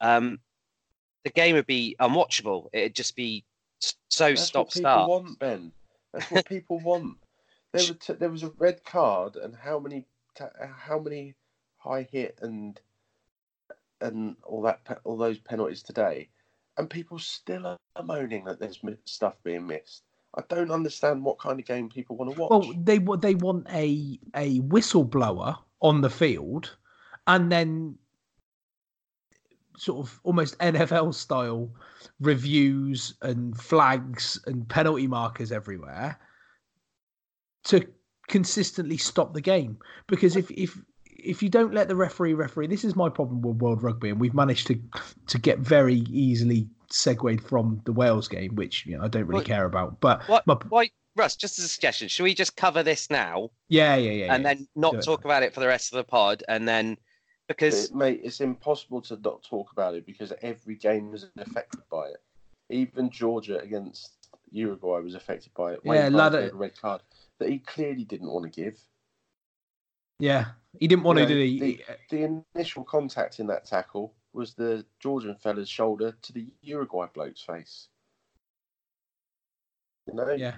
um, 0.01 0.39
the 1.23 1.29
game 1.29 1.55
would 1.55 1.67
be 1.67 1.95
unwatchable. 2.01 2.67
It'd 2.73 2.95
just 2.95 3.15
be 3.15 3.45
so 4.09 4.29
That's 4.29 4.41
stop 4.41 4.67
what 4.67 4.73
people 4.73 4.81
start. 4.81 5.09
want, 5.09 5.39
Ben. 5.39 5.71
That's 6.13 6.31
what 6.31 6.45
people 6.49 6.79
want. 6.79 7.17
There 7.71 7.83
was 7.87 7.97
t- 7.99 8.13
there 8.13 8.29
was 8.29 8.43
a 8.43 8.51
red 8.57 8.83
card, 8.83 9.35
and 9.35 9.55
how 9.55 9.79
many 9.79 10.05
ta- 10.35 10.49
how 10.59 10.99
many 10.99 11.35
high 11.77 12.07
hit 12.11 12.39
and 12.41 12.79
and 14.01 14.35
all 14.43 14.63
that 14.63 14.83
pe- 14.85 14.95
all 15.03 15.17
those 15.17 15.37
penalties 15.37 15.83
today, 15.83 16.29
and 16.79 16.89
people 16.89 17.19
still 17.19 17.67
are 17.67 18.03
moaning 18.03 18.45
that 18.45 18.59
there's 18.59 18.79
stuff 19.03 19.35
being 19.43 19.67
missed. 19.67 20.03
I 20.35 20.43
don't 20.47 20.71
understand 20.71 21.23
what 21.23 21.37
kind 21.37 21.59
of 21.59 21.65
game 21.65 21.89
people 21.89 22.15
want 22.15 22.33
to 22.33 22.39
watch. 22.39 22.49
Well, 22.49 22.73
they 22.77 22.99
they 23.19 23.35
want 23.35 23.67
a 23.69 24.17
a 24.35 24.59
whistleblower 24.61 25.57
on 25.81 26.01
the 26.01 26.09
field, 26.09 26.75
and 27.27 27.51
then 27.51 27.97
sort 29.77 30.05
of 30.05 30.19
almost 30.23 30.57
NFL 30.59 31.13
style 31.13 31.69
reviews 32.21 33.15
and 33.21 33.59
flags 33.59 34.39
and 34.45 34.67
penalty 34.67 35.07
markers 35.07 35.51
everywhere 35.51 36.17
to 37.65 37.85
consistently 38.27 38.97
stop 38.97 39.33
the 39.33 39.41
game. 39.41 39.77
Because 40.07 40.37
if 40.37 40.49
if 40.51 40.77
if 41.23 41.41
you 41.43 41.49
don't 41.49 41.73
let 41.73 41.87
the 41.87 41.95
referee 41.95 42.33
referee, 42.33 42.67
this 42.67 42.83
is 42.83 42.95
my 42.95 43.09
problem 43.09 43.41
with 43.41 43.57
World 43.57 43.83
Rugby, 43.83 44.09
and 44.09 44.19
we've 44.19 44.33
managed 44.33 44.67
to 44.67 44.79
to 45.27 45.37
get 45.37 45.59
very 45.59 45.97
easily 46.09 46.67
segued 46.91 47.41
from 47.43 47.81
the 47.85 47.91
Wales 47.93 48.27
game, 48.27 48.55
which 48.55 48.85
you 48.85 48.97
know 48.97 49.03
I 49.03 49.07
don't 49.07 49.25
really 49.25 49.39
Well, 49.39 49.45
care 49.45 49.65
about. 49.65 49.99
But 49.99 50.27
What? 50.27 50.45
my, 50.47 50.55
Why, 50.69 50.89
Russ? 51.15 51.35
Just 51.35 51.59
as 51.59 51.65
a 51.65 51.67
suggestion, 51.67 52.07
should 52.07 52.23
we 52.23 52.33
just 52.33 52.55
cover 52.55 52.83
this 52.83 53.09
now 53.09 53.49
yeah, 53.67 53.95
yeah, 53.95 54.11
yeah, 54.11 54.33
and 54.33 54.43
yeah. 54.43 54.53
then 54.53 54.67
not 54.75 54.93
do 54.93 54.99
it. 54.99 55.03
talk 55.05 55.25
about 55.25 55.43
it 55.43 55.53
for 55.53 55.59
the 55.59 55.67
rest 55.67 55.93
of 55.93 55.97
the 55.97 56.03
pod, 56.03 56.43
and 56.47 56.67
then 56.67 56.97
because 57.47 57.85
It- 57.85 57.95
mate, 57.95 58.21
it's 58.23 58.41
impossible 58.41 59.01
to 59.03 59.17
not 59.17 59.43
talk 59.43 59.71
about 59.71 59.95
it 59.95 60.05
because 60.05 60.31
every 60.41 60.75
game 60.75 61.11
was 61.11 61.27
affected 61.37 61.81
by 61.91 62.07
it. 62.09 62.17
Even 62.69 63.09
Georgia 63.09 63.59
against 63.59 64.11
Uruguay 64.51 64.99
was 64.99 65.15
affected 65.15 65.51
by 65.55 65.73
it. 65.73 65.79
Yeah, 65.83 65.89
Wayne 65.91 66.01
Prowse 66.11 66.33
Ladder- 66.33 66.49
a 66.49 66.55
red 66.55 66.79
card 66.79 67.01
that 67.39 67.49
he 67.49 67.59
clearly 67.59 68.03
didn't 68.03 68.29
want 68.29 68.51
to 68.51 68.61
give. 68.61 68.79
Yeah, 70.19 70.47
he 70.77 70.87
didn't 70.87 71.03
want 71.03 71.19
You 71.19 71.25
to, 71.25 71.31
know, 71.33 71.39
did 71.39 71.47
he? 71.47 71.59
the, 71.59 71.83
uh, 71.89 71.95
the 72.09 72.43
initial 72.55 72.83
contact 72.83 73.39
in 73.39 73.47
that 73.47 73.65
tackle 73.65 74.13
was 74.33 74.53
the 74.53 74.85
Georgian 74.99 75.35
fella's 75.35 75.69
shoulder 75.69 76.15
to 76.21 76.33
the 76.33 76.47
Uruguay 76.61 77.07
bloke's 77.13 77.41
face. 77.41 77.87
You 80.07 80.13
know, 80.15 80.29
Yeah. 80.31 80.55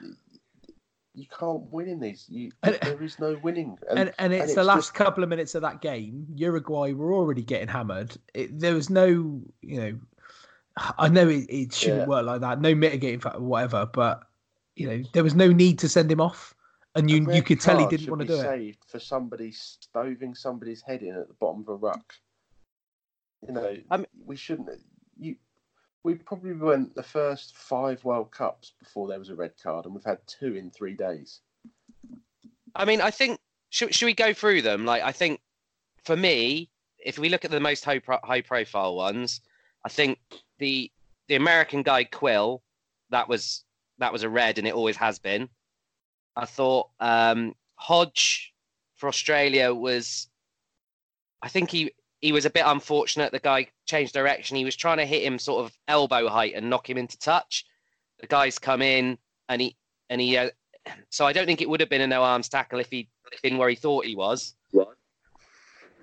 you 1.13 1.25
can't 1.27 1.62
win 1.72 1.88
in 1.88 2.00
these. 2.00 2.25
You, 2.30 2.51
And- 2.63 2.77
there 2.82 3.01
is 3.03 3.20
no 3.20 3.38
winning. 3.44 3.77
and, 3.89 4.00
and 4.00 4.08
it's 4.10 4.15
and 4.20 4.34
the 4.34 4.44
it's 4.44 4.56
last 4.56 4.77
just- 4.77 4.94
couple 4.94 5.24
of 5.24 5.30
minutes 5.30 5.56
of 5.56 5.62
that 5.62 5.82
game. 5.82 6.25
Uruguay 6.36 6.94
were 6.94 7.13
already 7.13 7.44
getting 7.44 7.68
hammered. 7.68 8.15
It, 8.34 8.58
there 8.60 8.74
was 8.74 8.89
no, 8.89 9.41
you 9.62 9.82
know, 9.82 10.00
I 10.98 11.10
know 11.10 11.27
it, 11.27 11.46
it 11.50 11.74
shouldn't 11.74 12.01
Yeah. 12.01 12.08
work 12.08 12.25
like 12.25 12.41
that. 12.41 12.62
No 12.62 12.74
mitigating 12.75 13.20
factor, 13.20 13.41
whatever. 13.41 13.86
But 13.91 14.24
you 14.77 14.88
know, 14.88 15.03
there 15.13 15.24
was 15.24 15.36
no 15.36 15.48
need 15.51 15.80
to 15.80 15.89
send 15.89 16.10
him 16.10 16.22
off, 16.22 16.56
and 16.95 17.10
you 17.10 17.31
you 17.31 17.41
could 17.41 17.60
tell 17.62 17.77
he 17.77 17.88
didn't 17.88 18.10
want 18.10 18.21
to 18.21 18.27
be 18.27 18.33
do 18.33 18.39
it. 18.39 18.43
saved 18.43 18.79
for 18.88 19.00
somebody 19.00 19.51
stoving 19.51 20.36
somebody's 20.36 20.81
head 20.81 21.01
in 21.01 21.15
at 21.15 21.27
the 21.27 21.33
bottom 21.36 21.62
of 21.62 21.69
a 21.69 21.75
ruck. 21.75 22.13
You 23.48 23.53
know, 23.53 23.77
I'm- 23.89 24.05
we 24.25 24.36
shouldn't. 24.36 24.69
You, 25.17 25.36
we 26.03 26.15
probably 26.15 26.53
went 26.53 26.95
the 26.95 27.03
first 27.03 27.55
five 27.55 28.03
World 28.03 28.31
Cups 28.31 28.74
before 28.79 29.07
there 29.07 29.19
was 29.19 29.29
a 29.29 29.36
red 29.36 29.53
card, 29.62 29.86
and 29.86 29.93
we've 29.93 30.03
had 30.03 30.19
two 30.27 30.55
in 30.55 30.71
three 30.71 30.93
days. 30.95 31.41
I 32.75 32.86
mean, 32.86 33.01
I 33.01 33.12
think 33.12 33.39
should 33.69 33.93
should 33.93 34.05
we 34.05 34.13
go 34.13 34.33
through 34.33 34.62
them? 34.63 34.86
Like, 34.86 35.03
I 35.03 35.12
think 35.12 35.39
for 36.03 36.15
me, 36.15 36.69
if 37.00 37.17
we 37.19 37.29
look 37.29 37.45
at 37.45 37.51
the 37.51 37.60
most 37.60 37.83
high 37.86 38.00
pro- 38.00 38.19
high 38.24 38.41
profile 38.41 38.95
ones, 38.95 39.41
I 39.86 39.89
think 39.89 40.19
the 40.60 40.91
the 41.27 41.36
American 41.36 41.83
guy 41.83 42.03
Quill, 42.03 42.62
that 43.10 43.27
was 43.27 43.63
that 44.00 44.12
was 44.13 44.24
a 44.24 44.29
red, 44.29 44.57
and 44.57 44.67
it 44.67 44.74
always 44.74 44.98
has 44.98 45.19
been. 45.19 45.50
I 46.35 46.45
thought 46.45 46.89
um, 47.00 47.55
Hodge 47.75 48.53
for 48.95 49.07
Australia 49.07 49.73
was, 49.73 50.27
I 51.41 51.50
think 51.50 51.71
he 51.71 51.91
he 52.21 52.31
was 52.31 52.45
a 52.45 52.51
bit 52.51 52.63
unfortunate. 52.65 53.31
The 53.31 53.39
guy 53.39 53.67
changed 53.88 54.13
direction. 54.13 54.55
He 54.55 54.65
was 54.65 54.75
trying 54.75 54.97
to 54.97 55.05
hit 55.05 55.23
him 55.23 55.39
sort 55.39 55.65
of 55.65 55.75
elbow 55.88 56.27
height 56.29 56.53
and 56.55 56.69
knock 56.69 56.88
him 56.88 56.97
into 56.97 57.17
touch. 57.17 57.65
The 58.19 58.27
guy's 58.27 58.59
come 58.59 58.83
in 58.83 59.17
and 59.50 59.59
he 59.59 59.75
and 60.09 60.21
he 60.21 60.38
uh, 60.38 60.51
so 61.09 61.25
I 61.25 61.33
don't 61.33 61.45
think 61.45 61.61
it 61.61 61.69
would 61.69 61.79
have 61.79 61.89
been 61.89 62.01
a 62.01 62.07
no 62.07 62.23
arms 62.23 62.47
tackle 62.47 62.79
if 62.79 62.89
he'd 62.91 63.07
been 63.41 63.57
where 63.57 63.69
he 63.69 63.75
thought 63.75 64.05
he 64.05 64.15
was. 64.15 64.55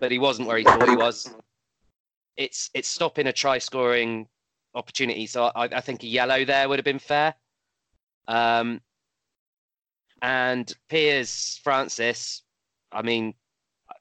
But 0.01 0.11
he 0.11 0.19
wasn't 0.19 0.49
where 0.49 0.59
he 0.59 0.65
thought 0.65 0.89
he 0.89 0.97
was. 0.97 1.35
It's 2.37 2.71
it's 2.75 2.89
stopping 2.89 3.27
a 3.29 3.33
try 3.33 3.59
scoring 3.59 4.29
opportunity. 4.75 5.27
So 5.27 5.45
I, 5.55 5.65
I 5.65 5.81
think 5.81 6.03
a 6.03 6.07
yellow 6.07 6.45
there 6.45 6.69
would 6.69 6.79
have 6.79 6.85
been 6.85 6.99
fair. 6.99 7.35
Um, 8.27 8.81
and 10.23 10.73
Piers 10.89 11.61
Francis, 11.63 12.43
I 12.93 13.03
mean, 13.03 13.35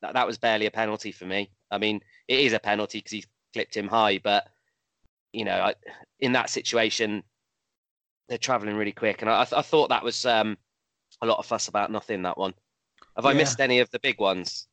that, 0.02 0.14
that 0.14 0.28
was 0.28 0.38
barely 0.38 0.66
a 0.66 0.72
penalty 0.72 1.12
for 1.12 1.26
me. 1.26 1.52
I 1.72 1.78
mean, 1.78 2.02
it 2.28 2.40
is 2.40 2.54
a 2.54 2.60
penalty 2.60 3.00
because 3.00 3.12
he 3.12 3.26
clipped 3.54 3.76
him 3.76 3.88
high, 3.88 4.20
but 4.24 4.48
you 5.34 5.46
know, 5.46 5.60
I, 5.60 5.76
in 6.20 6.32
that 6.34 6.50
situation, 6.50 7.24
they're 8.30 8.38
travelling 8.38 8.76
really 8.76 8.92
quick, 8.92 9.22
and 9.22 9.30
I, 9.30 9.42
I, 9.42 9.62
thought 9.62 9.90
that 9.90 10.04
was 10.04 10.26
um, 10.26 10.58
a 11.22 11.26
lot 11.26 11.40
of 11.40 11.46
fuss 11.46 11.68
about 11.68 11.92
nothing. 11.92 12.24
That 12.24 12.38
one. 12.38 12.54
Have 13.16 13.26
I 13.26 13.32
Yeah. 13.32 13.40
missed 13.40 13.60
any 13.60 13.80
of 13.80 13.90
the 13.92 14.00
big 14.00 14.20
ones? 14.20 14.68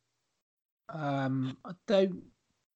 Um, 0.89 1.57
I 1.65 1.71
don't 1.87 2.23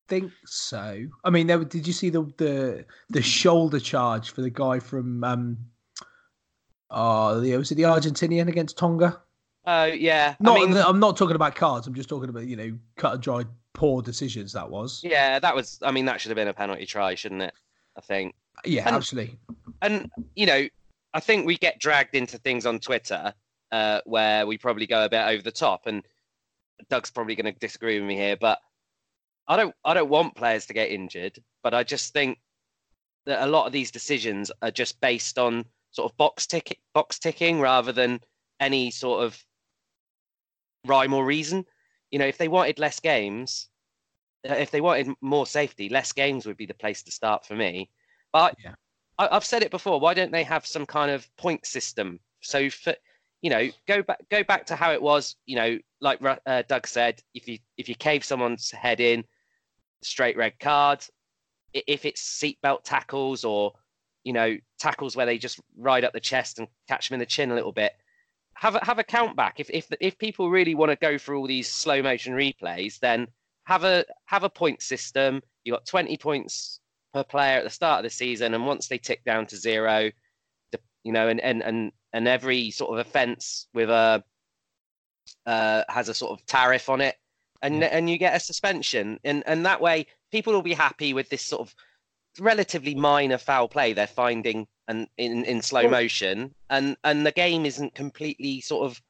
think 0.07 0.31
so. 0.45 1.05
I 1.23 1.29
mean, 1.29 1.47
there, 1.47 1.63
did 1.63 1.87
you 1.87 1.93
see 1.93 2.09
the 2.09 2.23
the 2.37 2.85
the 3.09 3.21
shoulder 3.21 3.79
charge 3.79 4.31
for 4.31 4.41
the 4.41 4.49
guy 4.49 4.79
from 4.79 5.23
um, 5.23 5.57
oh, 6.91 7.39
the, 7.39 7.55
was 7.57 7.71
it 7.71 7.75
the 7.75 7.83
Argentinian 7.83 8.47
against 8.47 8.77
Tonga? 8.77 9.21
Oh 9.65 9.85
yeah, 9.85 10.35
Not, 10.39 10.57
I 10.57 10.65
mean, 10.65 10.77
I'm 10.77 10.99
not 10.99 11.17
talking 11.17 11.35
about 11.35 11.55
cards. 11.55 11.85
I'm 11.85 11.93
just 11.93 12.09
talking 12.09 12.29
about 12.29 12.47
you 12.47 12.55
know 12.55 12.77
cut 12.95 13.13
and 13.13 13.21
dried 13.21 13.47
poor 13.73 14.01
decisions. 14.01 14.53
That 14.53 14.69
was 14.69 15.01
yeah, 15.03 15.39
that 15.39 15.55
was. 15.55 15.79
I 15.83 15.91
mean, 15.91 16.05
that 16.05 16.19
should 16.19 16.29
have 16.29 16.37
been 16.37 16.47
a 16.47 16.53
penalty 16.53 16.85
try, 16.85 17.15
shouldn't 17.15 17.41
it? 17.41 17.53
I 17.97 18.01
think. 18.01 18.33
yeah, 18.65 18.87
And- 18.87 18.95
absolutely. 18.95 19.37
and 19.81 20.09
you 20.35 20.45
know, 20.45 20.67
I 21.13 21.19
think 21.19 21.45
we 21.45 21.57
get 21.57 21.79
dragged 21.79 22.15
into 22.15 22.37
things 22.37 22.65
on 22.65 22.79
Twitter 22.79 23.33
uh, 23.71 24.01
where 24.05 24.47
we 24.47 24.57
probably 24.57 24.87
go 24.87 25.05
a 25.05 25.09
bit 25.09 25.21
over 25.21 25.43
the 25.43 25.51
top, 25.51 25.85
and 25.85 26.03
Doug's 26.89 27.11
probably 27.11 27.35
going 27.35 27.53
to 27.53 27.59
disagree 27.59 27.99
with 27.99 28.07
me 28.07 28.15
here, 28.15 28.37
but 28.39 28.59
I 29.47 29.57
don't, 29.57 29.75
I 29.83 29.93
don't 29.93 30.09
want 30.09 30.35
players 30.35 30.67
to 30.67 30.73
get 30.73 30.91
injured, 30.91 31.39
but 31.63 31.73
I 31.73 31.83
just 31.83 32.13
think 32.13 32.37
that 33.25 33.43
a 33.43 33.47
lot 33.47 33.65
of 33.65 33.73
these 33.73 33.91
decisions 33.91 34.51
are 34.61 34.71
just 34.71 35.01
based 35.01 35.37
on 35.37 35.65
sort 35.91 36.11
of 36.11 36.17
box 36.17 36.47
tick, 36.47 36.79
box 36.93 37.19
ticking 37.19 37.59
rather 37.59 37.91
than 37.91 38.19
any 38.59 38.91
sort 38.91 39.23
of 39.23 39.41
rhyme 40.85 41.13
or 41.13 41.25
reason. 41.25 41.65
You 42.11 42.19
know, 42.19 42.25
if 42.25 42.37
they 42.37 42.47
wanted 42.47 42.79
less 42.79 42.99
games, 42.99 43.69
uh, 44.49 44.53
if 44.53 44.71
they 44.71 44.81
wanted 44.81 45.13
more 45.21 45.45
safety, 45.45 45.89
less 45.89 46.11
games 46.11 46.45
would 46.45 46.57
be 46.57 46.65
the 46.65 46.73
place 46.73 47.03
to 47.03 47.11
start 47.11 47.45
for 47.45 47.55
me. 47.55 47.89
But 48.31 48.55
Yeah. 48.63 48.75
I, 49.17 49.35
I've 49.35 49.45
said 49.45 49.63
it 49.63 49.71
before. 49.71 49.99
Why 49.99 50.13
don't 50.13 50.31
they 50.31 50.43
have 50.43 50.65
some 50.65 50.85
kind 50.85 51.11
of 51.11 51.27
point 51.37 51.65
system? 51.65 52.19
So 52.41 52.69
for 52.69 52.95
you 53.41 53.49
know, 53.49 53.69
go 53.87 54.03
back 54.03 54.19
go 54.29 54.43
back 54.43 54.65
to 54.67 54.75
how 54.75 54.91
it 54.91 55.01
was. 55.01 55.35
You 55.45 55.55
know, 55.55 55.77
like 56.01 56.19
uh, 56.45 56.63
Doug 56.67 56.87
said, 56.87 57.21
if 57.33 57.47
you 57.47 57.59
if 57.77 57.87
you 57.87 57.95
cave 57.95 58.23
someone's 58.23 58.71
head 58.71 58.99
in, 58.99 59.23
straight 60.01 60.37
red 60.37 60.59
card. 60.59 61.05
If 61.73 62.03
it's 62.05 62.41
seatbelt 62.41 62.83
tackles 62.83 63.43
or 63.43 63.73
you 64.23 64.33
know 64.33 64.57
tackles 64.79 65.15
where 65.15 65.25
they 65.25 65.37
just 65.37 65.59
ride 65.77 66.03
up 66.03 66.13
the 66.13 66.19
chest 66.19 66.59
and 66.59 66.67
catch 66.87 67.09
them 67.09 67.15
in 67.15 67.19
the 67.19 67.25
chin 67.25 67.51
a 67.51 67.55
little 67.55 67.71
bit, 67.71 67.93
have 68.53 68.75
a, 68.75 68.85
have 68.85 68.99
a 68.99 69.03
count 69.03 69.35
back. 69.35 69.59
If 69.59 69.69
if 69.69 69.87
if 69.99 70.17
people 70.17 70.49
really 70.49 70.75
want 70.75 70.91
to 70.91 70.97
go 70.97 71.17
for 71.17 71.35
all 71.35 71.47
these 71.47 71.71
slow 71.71 72.01
motion 72.01 72.33
replays, 72.33 72.99
then 72.99 73.27
have 73.63 73.83
a 73.83 74.05
have 74.25 74.43
a 74.43 74.49
point 74.49 74.81
system. 74.81 75.41
You 75.63 75.73
got 75.73 75.85
twenty 75.85 76.17
points 76.17 76.79
per 77.13 77.23
player 77.23 77.57
at 77.57 77.63
the 77.63 77.69
start 77.69 77.99
of 77.99 78.03
the 78.03 78.15
season, 78.15 78.53
and 78.53 78.65
once 78.65 78.87
they 78.87 78.97
tick 78.97 79.23
down 79.23 79.45
to 79.47 79.57
zero, 79.57 80.11
you 81.03 81.11
know, 81.11 81.27
and 81.27 81.39
and 81.39 81.63
and 81.63 81.91
and 82.13 82.27
every 82.27 82.71
sort 82.71 82.91
of 82.91 83.05
offence 83.05 83.67
with 83.73 83.89
a 83.89 84.23
uh, 85.45 85.83
has 85.87 86.09
a 86.09 86.13
sort 86.13 86.37
of 86.37 86.45
tariff 86.45 86.89
on 86.89 87.01
it, 87.01 87.15
and 87.61 87.83
and 87.83 88.09
you 88.09 88.17
get 88.17 88.35
a 88.35 88.39
suspension, 88.39 89.19
and 89.23 89.43
and 89.45 89.65
that 89.65 89.81
way 89.81 90.07
people 90.31 90.53
will 90.53 90.61
be 90.61 90.73
happy 90.73 91.13
with 91.13 91.29
this 91.29 91.43
sort 91.43 91.61
of 91.61 91.75
relatively 92.39 92.95
minor 92.95 93.37
foul 93.37 93.67
play 93.67 93.93
they're 93.93 94.07
finding 94.07 94.67
and 94.87 95.07
in 95.17 95.45
in 95.45 95.61
slow 95.61 95.87
motion, 95.87 96.53
and 96.69 96.97
and 97.03 97.25
the 97.25 97.31
game 97.31 97.65
isn't 97.65 97.95
completely 97.95 98.61
sort 98.61 98.89
of 98.89 99.01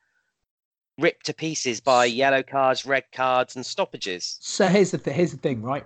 ripped 0.98 1.26
to 1.28 1.34
pieces 1.34 1.80
by 1.80 2.06
yellow 2.06 2.44
cards, 2.44 2.86
red 2.86 3.06
cards, 3.14 3.56
and 3.56 3.66
stoppages. 3.66 4.38
So 4.42 4.68
here's 4.68 4.92
the 4.92 4.98
th- 4.98 5.16
here's 5.16 5.32
the 5.32 5.38
thing, 5.38 5.62
right? 5.62 5.86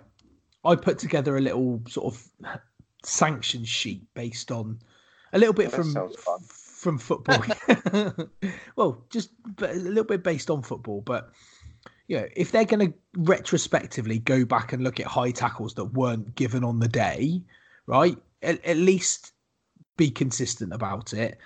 I 0.65 0.75
put 0.75 0.97
together 0.97 1.37
a 1.37 1.41
little 1.41 1.81
sort 1.87 2.13
of 2.13 2.59
sanction 3.03 3.65
sheet 3.65 4.01
based 4.13 4.51
on 4.51 4.79
a 5.33 5.37
little 5.37 5.53
bit 5.53 5.71
That 5.71 5.83
from 5.83 6.13
from 6.83 6.97
football. 6.97 7.43
well, 8.75 9.05
just 9.09 9.29
a 9.61 9.73
little 9.75 10.03
bit 10.03 10.23
based 10.23 10.49
on 10.49 10.61
football, 10.61 11.01
but 11.01 11.31
you 12.07 12.17
know, 12.17 12.27
if 12.35 12.51
they're 12.51 12.65
going 12.65 12.91
to 12.91 12.93
retrospectively 13.17 14.19
go 14.19 14.45
back 14.45 14.73
and 14.73 14.83
look 14.83 14.99
at 14.99 15.05
high 15.05 15.31
tackles 15.31 15.73
that 15.75 15.85
weren't 15.85 16.35
given 16.35 16.63
on 16.63 16.79
the 16.79 16.87
day, 16.87 17.41
right? 17.87 18.17
At, 18.41 18.63
at 18.65 18.77
least 18.77 19.31
be 19.97 20.09
consistent 20.09 20.73
about 20.73 21.13
it. 21.13 21.37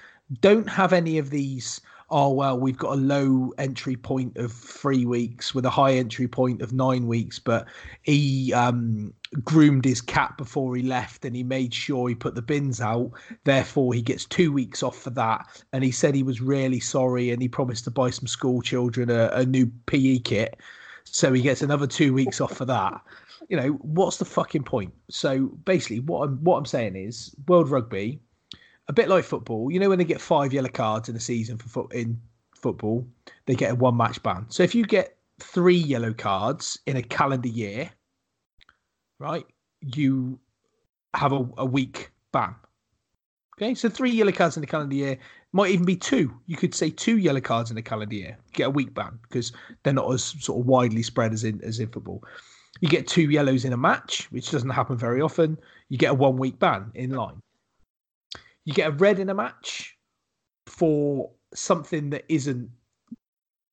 Don't 0.41 0.67
have 0.69 0.93
any 0.93 1.17
of 1.17 1.29
these. 1.29 1.81
Oh 2.09 2.31
well, 2.31 2.57
we've 2.57 2.77
got 2.77 2.93
a 2.93 3.01
low 3.01 3.53
entry 3.57 3.97
point 3.97 4.37
of 4.37 4.53
three 4.53 5.05
weeks 5.05 5.53
with 5.53 5.65
a 5.65 5.69
high 5.69 5.93
entry 5.93 6.27
point 6.27 6.61
of 6.61 6.71
nine 6.71 7.05
weeks, 7.05 7.37
but 7.37 7.67
he 8.01 8.53
um, 8.53 9.13
groomed 9.43 9.83
his 9.83 9.99
cat 9.99 10.37
before 10.37 10.73
he 10.77 10.83
left 10.83 11.25
and 11.25 11.35
he 11.35 11.43
made 11.43 11.73
sure 11.73 12.07
he 12.07 12.15
put 12.15 12.33
the 12.33 12.41
bins 12.41 12.79
out. 12.79 13.11
Therefore, 13.43 13.93
he 13.93 14.01
gets 14.01 14.23
two 14.23 14.53
weeks 14.53 14.83
off 14.83 14.97
for 14.97 15.09
that. 15.11 15.45
And 15.73 15.83
he 15.83 15.91
said 15.91 16.15
he 16.15 16.23
was 16.23 16.39
really 16.39 16.79
sorry 16.79 17.31
and 17.31 17.41
he 17.41 17.49
promised 17.49 17.83
to 17.85 17.91
buy 17.91 18.09
some 18.09 18.27
school 18.27 18.61
children 18.61 19.09
a, 19.09 19.29
a 19.33 19.45
new 19.45 19.69
PE 19.87 20.19
kit. 20.19 20.57
So 21.03 21.33
he 21.33 21.41
gets 21.41 21.61
another 21.61 21.87
two 21.87 22.13
weeks 22.13 22.39
off 22.39 22.55
for 22.55 22.65
that. 22.65 23.01
You 23.49 23.57
know, 23.57 23.69
what's 23.81 24.17
the 24.17 24.25
fucking 24.25 24.63
point? 24.63 24.93
So 25.09 25.47
basically, 25.65 26.01
what 26.01 26.27
I'm 26.27 26.37
what 26.43 26.57
I'm 26.57 26.65
saying 26.65 26.95
is, 26.95 27.33
World 27.47 27.69
Rugby, 27.69 28.19
a 28.87 28.93
bit 28.93 29.09
like 29.09 29.23
football. 29.23 29.71
You 29.71 29.79
know, 29.79 29.89
when 29.89 29.97
they 29.97 30.05
get 30.05 30.21
five 30.21 30.53
yellow 30.53 30.69
cards 30.69 31.09
in 31.09 31.15
a 31.15 31.19
season 31.19 31.57
for 31.57 31.67
foot 31.67 31.93
in 31.93 32.19
football, 32.55 33.07
they 33.45 33.55
get 33.55 33.71
a 33.71 33.75
one 33.75 33.97
match 33.97 34.21
ban. 34.23 34.45
So 34.49 34.63
if 34.63 34.73
you 34.73 34.85
get 34.85 35.17
three 35.39 35.75
yellow 35.75 36.13
cards 36.13 36.79
in 36.85 36.97
a 36.97 37.01
calendar 37.01 37.49
year, 37.49 37.89
right, 39.19 39.45
you 39.81 40.39
have 41.13 41.33
a, 41.33 41.47
a 41.57 41.65
week 41.65 42.11
ban. 42.31 42.55
Okay, 43.57 43.73
so 43.73 43.89
three 43.89 44.11
yellow 44.11 44.31
cards 44.31 44.55
in 44.55 44.63
a 44.63 44.67
calendar 44.67 44.95
year 44.95 45.17
might 45.51 45.71
even 45.71 45.85
be 45.85 45.95
two. 45.95 46.31
You 46.45 46.55
could 46.55 46.75
say 46.75 46.91
two 46.91 47.17
yellow 47.17 47.41
cards 47.41 47.71
in 47.71 47.77
a 47.77 47.81
calendar 47.81 48.15
year, 48.15 48.37
get 48.53 48.67
a 48.67 48.69
week 48.69 48.93
ban 48.93 49.17
because 49.23 49.51
they're 49.83 49.93
not 49.93 50.11
as 50.13 50.23
sort 50.23 50.59
of 50.59 50.67
widely 50.67 51.01
spread 51.01 51.33
as 51.33 51.43
in 51.43 51.61
as 51.63 51.79
in 51.79 51.89
football. 51.89 52.23
You 52.81 52.89
get 52.89 53.07
two 53.07 53.29
yellows 53.31 53.65
in 53.65 53.73
a 53.73 53.77
match, 53.77 54.31
which 54.31 54.51
doesn't 54.51 54.69
happen 54.69 54.97
very 54.97 55.21
often. 55.21 55.57
You 55.89 55.97
get 55.97 56.11
a 56.11 56.13
one 56.13 56.37
week 56.37 56.59
ban 56.59 56.91
in 56.93 57.09
line. 57.11 57.41
You 58.67 58.73
get 58.73 58.89
a 58.89 58.91
red 58.91 59.19
in 59.19 59.29
a 59.29 59.33
match 59.33 59.97
for 60.65 61.31
something 61.53 62.09
that 62.09 62.25
isn't 62.27 62.69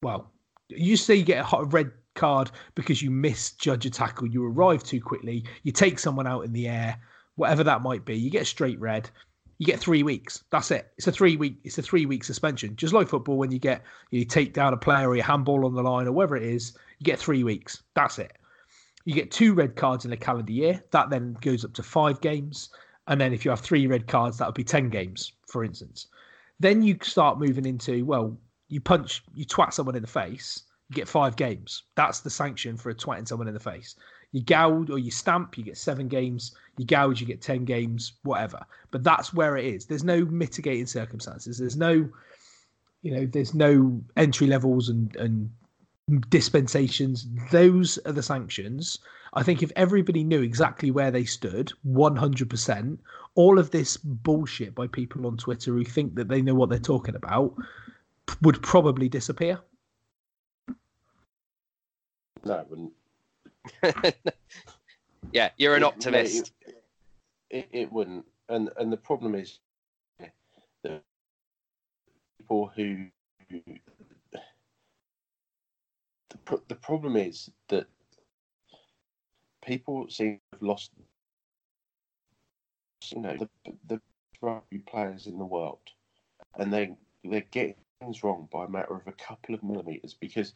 well. 0.05 0.31
You 0.69 0.97
say 0.97 1.17
you 1.17 1.25
get 1.25 1.41
a 1.41 1.45
hot 1.45 1.73
red 1.73 1.91
card 2.15 2.53
because 2.77 3.03
you 3.03 3.11
misjudge 3.11 3.87
a 3.87 3.91
tackle, 3.91 4.29
you 4.29 4.47
arrive 4.47 4.85
too 4.85 5.01
quickly, 5.01 5.43
you 5.65 5.73
take 5.73 5.99
someone 5.99 6.29
out 6.29 6.45
in 6.45 6.53
the 6.53 6.69
air, 6.69 6.97
whatever 7.35 7.65
that 7.65 7.83
might 7.83 8.05
be. 8.05 8.15
You 8.15 8.31
get 8.31 8.43
a 8.43 8.45
straight 8.45 8.79
red. 8.79 9.11
You 9.59 9.67
get 9.67 9.81
three 9.81 10.05
weeks. 10.05 10.45
That's 10.53 10.71
it. 10.71 10.93
It's 10.97 11.09
a 11.09 11.13
three 11.13 11.37
week. 11.37 11.59
It's 11.65 11.79
a 11.79 11.83
three 11.83 12.07
week 12.07 12.23
suspension. 12.23 12.77
Just 12.77 12.95
like 12.95 13.09
football, 13.09 13.37
when 13.37 13.51
you 13.51 13.59
get 13.59 13.83
you 14.13 14.25
take 14.25 14.55
down 14.55 14.75
a 14.75 14.77
player 14.77 15.09
or 15.09 15.17
you 15.17 15.23
handball 15.23 15.67
on 15.67 15.75
the 15.75 15.83
line 15.83 16.07
or 16.07 16.13
whatever 16.13 16.37
it 16.37 16.45
is, 16.45 16.79
you 17.01 17.05
get 17.05 17.19
three 17.19 17.43
weeks. 17.43 17.83
That's 17.97 18.21
it. 18.21 18.31
You 19.07 19.15
get 19.15 19.33
two 19.33 19.55
red 19.55 19.75
cards 19.75 20.05
in 20.05 20.13
a 20.13 20.17
calendar 20.17 20.53
year. 20.53 20.85
That 20.93 21.11
then 21.11 21.37
goes 21.41 21.65
up 21.65 21.75
to 21.75 21.83
five 21.83 22.21
games. 22.21 22.71
And 23.07 23.21
then 23.21 23.33
if 23.33 23.45
you 23.45 23.51
have 23.51 23.61
three 23.61 23.87
red 23.87 24.07
cards, 24.07 24.39
that 24.39 24.47
would 24.47 24.55
be 24.55 24.65
10 24.65 24.89
games, 24.89 25.33
for 25.47 25.65
instance. 25.65 26.07
Then 26.61 26.83
you 26.83 26.99
start 27.03 27.39
moving 27.39 27.67
into, 27.67 28.05
well, 28.05 28.37
you 28.69 28.81
punch, 28.81 29.23
you 29.35 29.45
twat 29.45 29.73
someone 29.73 29.97
in 29.97 30.03
the 30.03 30.09
face, 30.09 30.63
you 30.89 30.95
get 30.95 31.09
five 31.09 31.37
games. 31.37 31.83
That's 31.97 32.21
the 32.21 32.31
sanction 32.31 32.77
for 32.77 32.91
a 32.91 32.95
twatting 32.95 33.27
someone 33.29 33.49
in 33.49 33.55
the 33.55 33.61
face. 33.61 33.97
You 34.33 34.43
gouge 34.43 34.91
or 34.91 34.99
you 34.99 35.11
stamp, 35.11 35.57
you 35.57 35.65
get 35.65 35.77
seven 35.77 36.09
games. 36.09 36.57
You 36.77 36.85
gouge, 36.85 37.21
you 37.21 37.27
get 37.27 37.41
10 37.41 37.65
games, 37.65 38.15
whatever. 38.23 38.61
But 38.91 39.05
that's 39.05 39.33
where 39.33 39.57
it 39.57 39.65
is. 39.65 39.87
There's 39.87 40.03
no 40.03 40.25
mitigating 40.25 40.87
circumstances. 40.87 41.59
There's 41.59 41.77
no, 41.77 42.09
you 43.03 43.15
know, 43.15 43.27
there's 43.27 43.55
no 43.55 44.03
entry 44.17 44.49
levels 44.49 44.89
and, 44.89 45.15
and 45.17 45.51
dispensations. 46.29 47.27
Those 47.51 47.99
are 48.07 48.13
the 48.13 48.23
sanctions. 48.23 48.99
I 49.33 49.43
think 49.43 49.63
if 49.63 49.73
everybody 49.75 50.23
knew 50.23 50.43
exactly 50.43 50.91
where 50.91 51.11
they 51.11 51.25
stood, 51.25 51.73
100%, 51.87 52.99
all 53.35 53.59
of 53.59 53.71
this 53.71 53.97
bullshit 53.97 54.75
by 54.75 54.87
people 54.87 55.27
on 55.27 55.37
Twitter 55.37 55.73
who 55.73 55.85
think 55.85 56.15
that 56.15 56.29
they 56.29 56.41
know 56.43 56.55
what 56.55 56.69
they're 56.69 56.79
talking 56.79 57.17
about 57.17 57.55
would 58.43 58.63
probably 58.63 59.09
disappear. 59.09 59.59
No, 62.45 62.59
it 62.59 62.67
wouldn't. 62.69 62.93
yeah, 65.33 65.51
you're 65.57 65.75
an 65.75 65.83
It- 65.83 65.87
optimist. 65.87 66.53
It, 66.61 66.85
it, 67.51 67.69
it 67.73 67.93
wouldn't, 67.93 68.27
and 68.49 68.69
and 68.79 68.93
the 68.93 68.97
problem 68.97 69.35
is 69.35 69.59
that 70.83 71.03
people 72.39 72.71
who 72.75 73.07
the, 76.47 76.61
the 76.69 76.75
problem 76.75 77.17
is 77.17 77.51
that 77.69 77.87
people 79.65 80.07
seem 80.09 80.37
to 80.37 80.57
have 80.57 80.63
lost 80.63 80.93
you 83.13 83.21
know 83.21 83.37
the, 83.37 83.73
the 83.87 84.01
rugby 84.41 84.79
players 84.79 85.27
in 85.27 85.39
the 85.39 85.45
world. 85.45 85.81
And 86.59 86.73
they 86.73 86.97
they're 87.25 87.45
getting 87.51 87.77
things 88.01 88.23
wrong 88.23 88.49
by 88.53 88.65
a 88.65 88.69
matter 88.69 88.95
of 88.95 89.07
a 89.07 89.13
couple 89.13 89.55
of 89.55 89.63
millimeters 89.63 90.15
because 90.15 90.55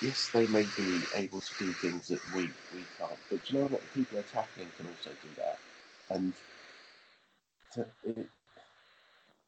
yes 0.00 0.28
they 0.28 0.46
may 0.46 0.64
be 0.64 1.08
able 1.14 1.40
to 1.40 1.54
do 1.58 1.72
things 1.74 2.08
that 2.08 2.20
we 2.34 2.54
we 2.70 2.88
can't. 2.98 3.18
But 3.30 3.50
you 3.50 3.58
know 3.58 3.66
what? 3.66 3.92
People 3.92 4.16
they're 4.16 4.24
tackling 4.24 4.72
can 4.76 4.86
also 4.86 5.10
do 5.20 5.30
that. 5.36 5.60
And 6.10 6.34
to, 7.72 7.86
it, 8.04 8.30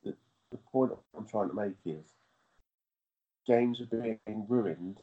the, 0.04 0.14
the 0.50 0.58
point 0.72 0.92
I'm 1.16 1.26
trying 1.26 1.48
to 1.48 1.54
make 1.54 1.76
is 1.86 2.04
games 3.46 3.80
are 3.80 3.86
being 3.86 4.46
ruined 4.48 4.98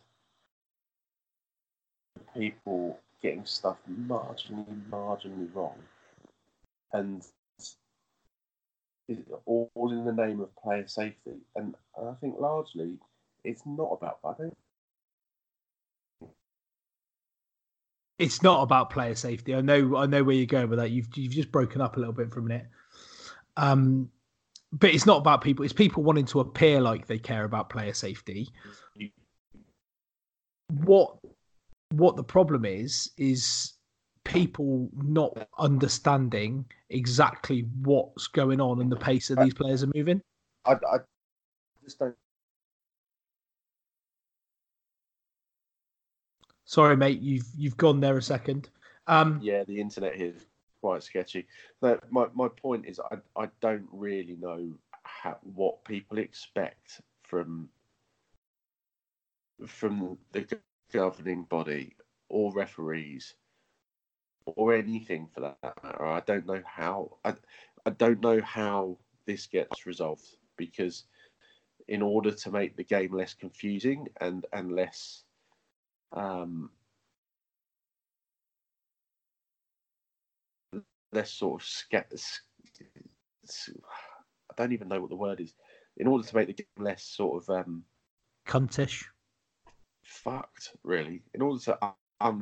people 2.36 3.00
getting 3.22 3.46
stuff 3.46 3.78
marginally, 3.90 4.82
marginally 4.90 5.54
wrong, 5.54 5.76
and 6.94 7.24
all, 9.46 9.92
in 9.92 10.06
the 10.06 10.14
name 10.14 10.40
of 10.42 10.56
player 10.56 10.88
safety. 10.88 11.38
And, 11.56 11.76
and 11.98 12.10
I 12.10 12.14
think 12.16 12.36
largely 12.40 12.98
it's 13.44 13.62
not 13.66 13.92
about. 13.92 14.20
I 14.24 14.34
don't. 14.38 14.58
It's 18.20 18.42
not 18.42 18.64
about 18.64 18.90
player 18.90 19.16
safety. 19.16 19.54
I 19.56 19.62
know. 19.62 19.96
I 19.96 20.06
know 20.08 20.24
where 20.24 20.36
you're 20.36 20.46
going 20.46 20.70
with 20.70 20.80
that. 20.80 20.92
You've 20.92 21.08
you've 21.16 21.34
just 21.34 21.52
broken 21.52 21.82
up 21.82 21.98
a 21.98 22.00
little 22.00 22.14
bit 22.14 22.32
for 22.32 22.40
a 22.40 22.44
minute. 22.44 22.68
Um, 23.56 24.10
but 24.80 24.94
it's 24.94 25.06
not 25.06 25.18
about 25.18 25.42
people. 25.42 25.64
It's 25.66 25.74
people 25.74 26.04
wanting 26.04 26.26
to 26.28 26.40
appear 26.40 26.82
like 26.82 27.08
they 27.08 27.18
care 27.18 27.46
about 27.46 27.70
player 27.70 27.94
safety. 27.94 28.50
What 30.84 31.18
what 31.92 32.16
the 32.16 32.24
problem 32.24 32.66
is 32.66 33.12
is 33.18 33.74
people 34.26 34.90
not 34.94 35.48
understanding 35.58 36.66
exactly 36.90 37.66
what's 37.82 38.28
going 38.28 38.60
on 38.60 38.82
and 38.82 38.92
the 38.92 38.98
pace 38.98 39.30
that 39.30 39.40
these 39.40 39.54
players 39.54 39.84
are 39.84 39.92
moving. 39.96 40.22
I, 40.66 40.74
I 40.74 40.98
just 41.84 41.98
don't. 41.98 42.16
Sorry, 46.66 46.98
mate. 46.98 47.22
You've 47.22 47.48
you've 47.58 47.78
gone 47.78 48.02
there 48.02 48.18
a 48.18 48.22
second. 48.22 48.70
Um, 49.08 49.40
Yeah, 49.42 49.64
the 49.64 49.80
internet 49.80 50.16
here 50.16 50.34
is 50.36 50.46
quite 50.88 51.04
sketchy. 51.04 51.46
No, 51.82 52.00
my 52.10 52.28
my 52.34 52.48
point 52.48 52.86
is, 52.86 53.00
I 53.12 53.18
I 53.36 53.50
don't 53.60 53.88
really 53.92 54.38
know 54.40 54.72
how, 55.04 55.38
what 55.44 55.84
people 55.84 56.18
expect 56.18 57.02
from 57.24 57.70
from 59.66 60.18
the 60.32 60.48
governing 60.94 61.44
body 61.44 61.96
or 62.30 62.54
referees 62.54 63.36
or 64.46 64.74
anything 64.74 65.28
for 65.34 65.42
that 65.42 65.84
matter. 65.84 66.06
I 66.06 66.22
don't 66.22 66.46
know 66.46 66.62
how. 66.66 67.18
I 67.26 67.34
I 67.86 67.90
don't 67.90 68.22
know 68.22 68.40
how 68.42 68.98
this 69.26 69.46
gets 69.46 69.86
resolved 69.86 70.38
because 70.56 71.04
in 71.90 72.02
order 72.02 72.32
to 72.32 72.52
make 72.52 72.78
the 72.78 72.84
game 72.84 73.14
less 73.14 73.34
confusing 73.34 74.08
and 74.22 74.46
and 74.54 74.72
less 74.72 75.24
um 76.14 76.70
less 81.12 81.32
sort 81.32 81.62
of 81.62 81.68
scat. 81.68 82.12
I 83.50 84.54
don't 84.56 84.74
even 84.74 84.88
know 84.88 85.00
what 85.02 85.10
the 85.10 85.16
word 85.16 85.40
is. 85.40 85.54
In 85.98 86.08
order 86.08 86.28
to 86.28 86.36
make 86.36 86.48
the 86.48 86.54
game 86.54 86.68
less 86.86 87.04
sort 87.04 87.44
of 87.44 87.50
um, 87.66 87.84
cuntish. 88.48 89.04
fucked, 90.04 90.74
really. 90.84 91.24
In 91.34 91.42
order 91.42 91.60
to 91.66 91.86
un- 91.86 91.94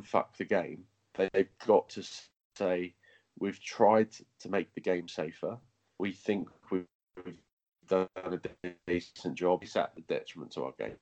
unfuck 0.02 0.36
the 0.36 0.44
game, 0.44 0.84
they- 1.14 1.30
they've 1.32 1.58
got 1.66 1.88
to 1.90 2.02
say 2.56 2.94
we've 3.38 3.60
tried 3.60 4.10
to 4.40 4.48
make 4.48 4.72
the 4.74 4.80
game 4.80 5.08
safer. 5.08 5.58
We 5.98 6.12
think 6.12 6.48
we've 6.70 6.86
done 7.88 8.08
a 8.16 8.38
decent 8.86 9.36
job. 9.36 9.62
It's 9.62 9.76
at 9.76 9.94
the 9.94 10.02
detriment 10.02 10.52
to 10.52 10.64
our 10.64 10.72
game, 10.78 10.96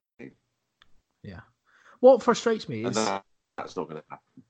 Yeah. 1.22 1.40
What 2.00 2.22
frustrates 2.22 2.68
me 2.68 2.84
is 2.84 2.94
that, 2.96 3.24
that's 3.56 3.76
not 3.76 3.88
going 3.88 4.00
to 4.02 4.06
happen. 4.10 4.42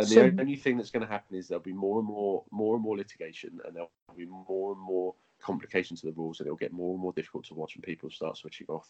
And 0.00 0.08
So- 0.08 0.30
the 0.30 0.40
only 0.40 0.56
thing 0.56 0.78
that's 0.78 0.90
going 0.90 1.02
to 1.06 1.12
happen 1.12 1.36
is 1.36 1.46
there'll 1.48 1.62
be 1.62 1.72
more 1.74 1.98
and 1.98 2.08
more, 2.08 2.44
more 2.50 2.74
and 2.74 2.82
more 2.82 2.96
litigation, 2.96 3.60
and 3.64 3.76
there'll 3.76 3.90
be 4.16 4.24
more 4.24 4.72
and 4.72 4.80
more 4.80 5.14
complications 5.40 6.00
to 6.00 6.06
the 6.06 6.12
rules, 6.12 6.40
and 6.40 6.46
it'll 6.46 6.56
get 6.56 6.72
more 6.72 6.92
and 6.94 7.00
more 7.02 7.12
difficult 7.12 7.44
to 7.46 7.54
watch, 7.54 7.74
and 7.74 7.84
people 7.84 8.10
start 8.10 8.36
switching 8.38 8.66
off. 8.68 8.88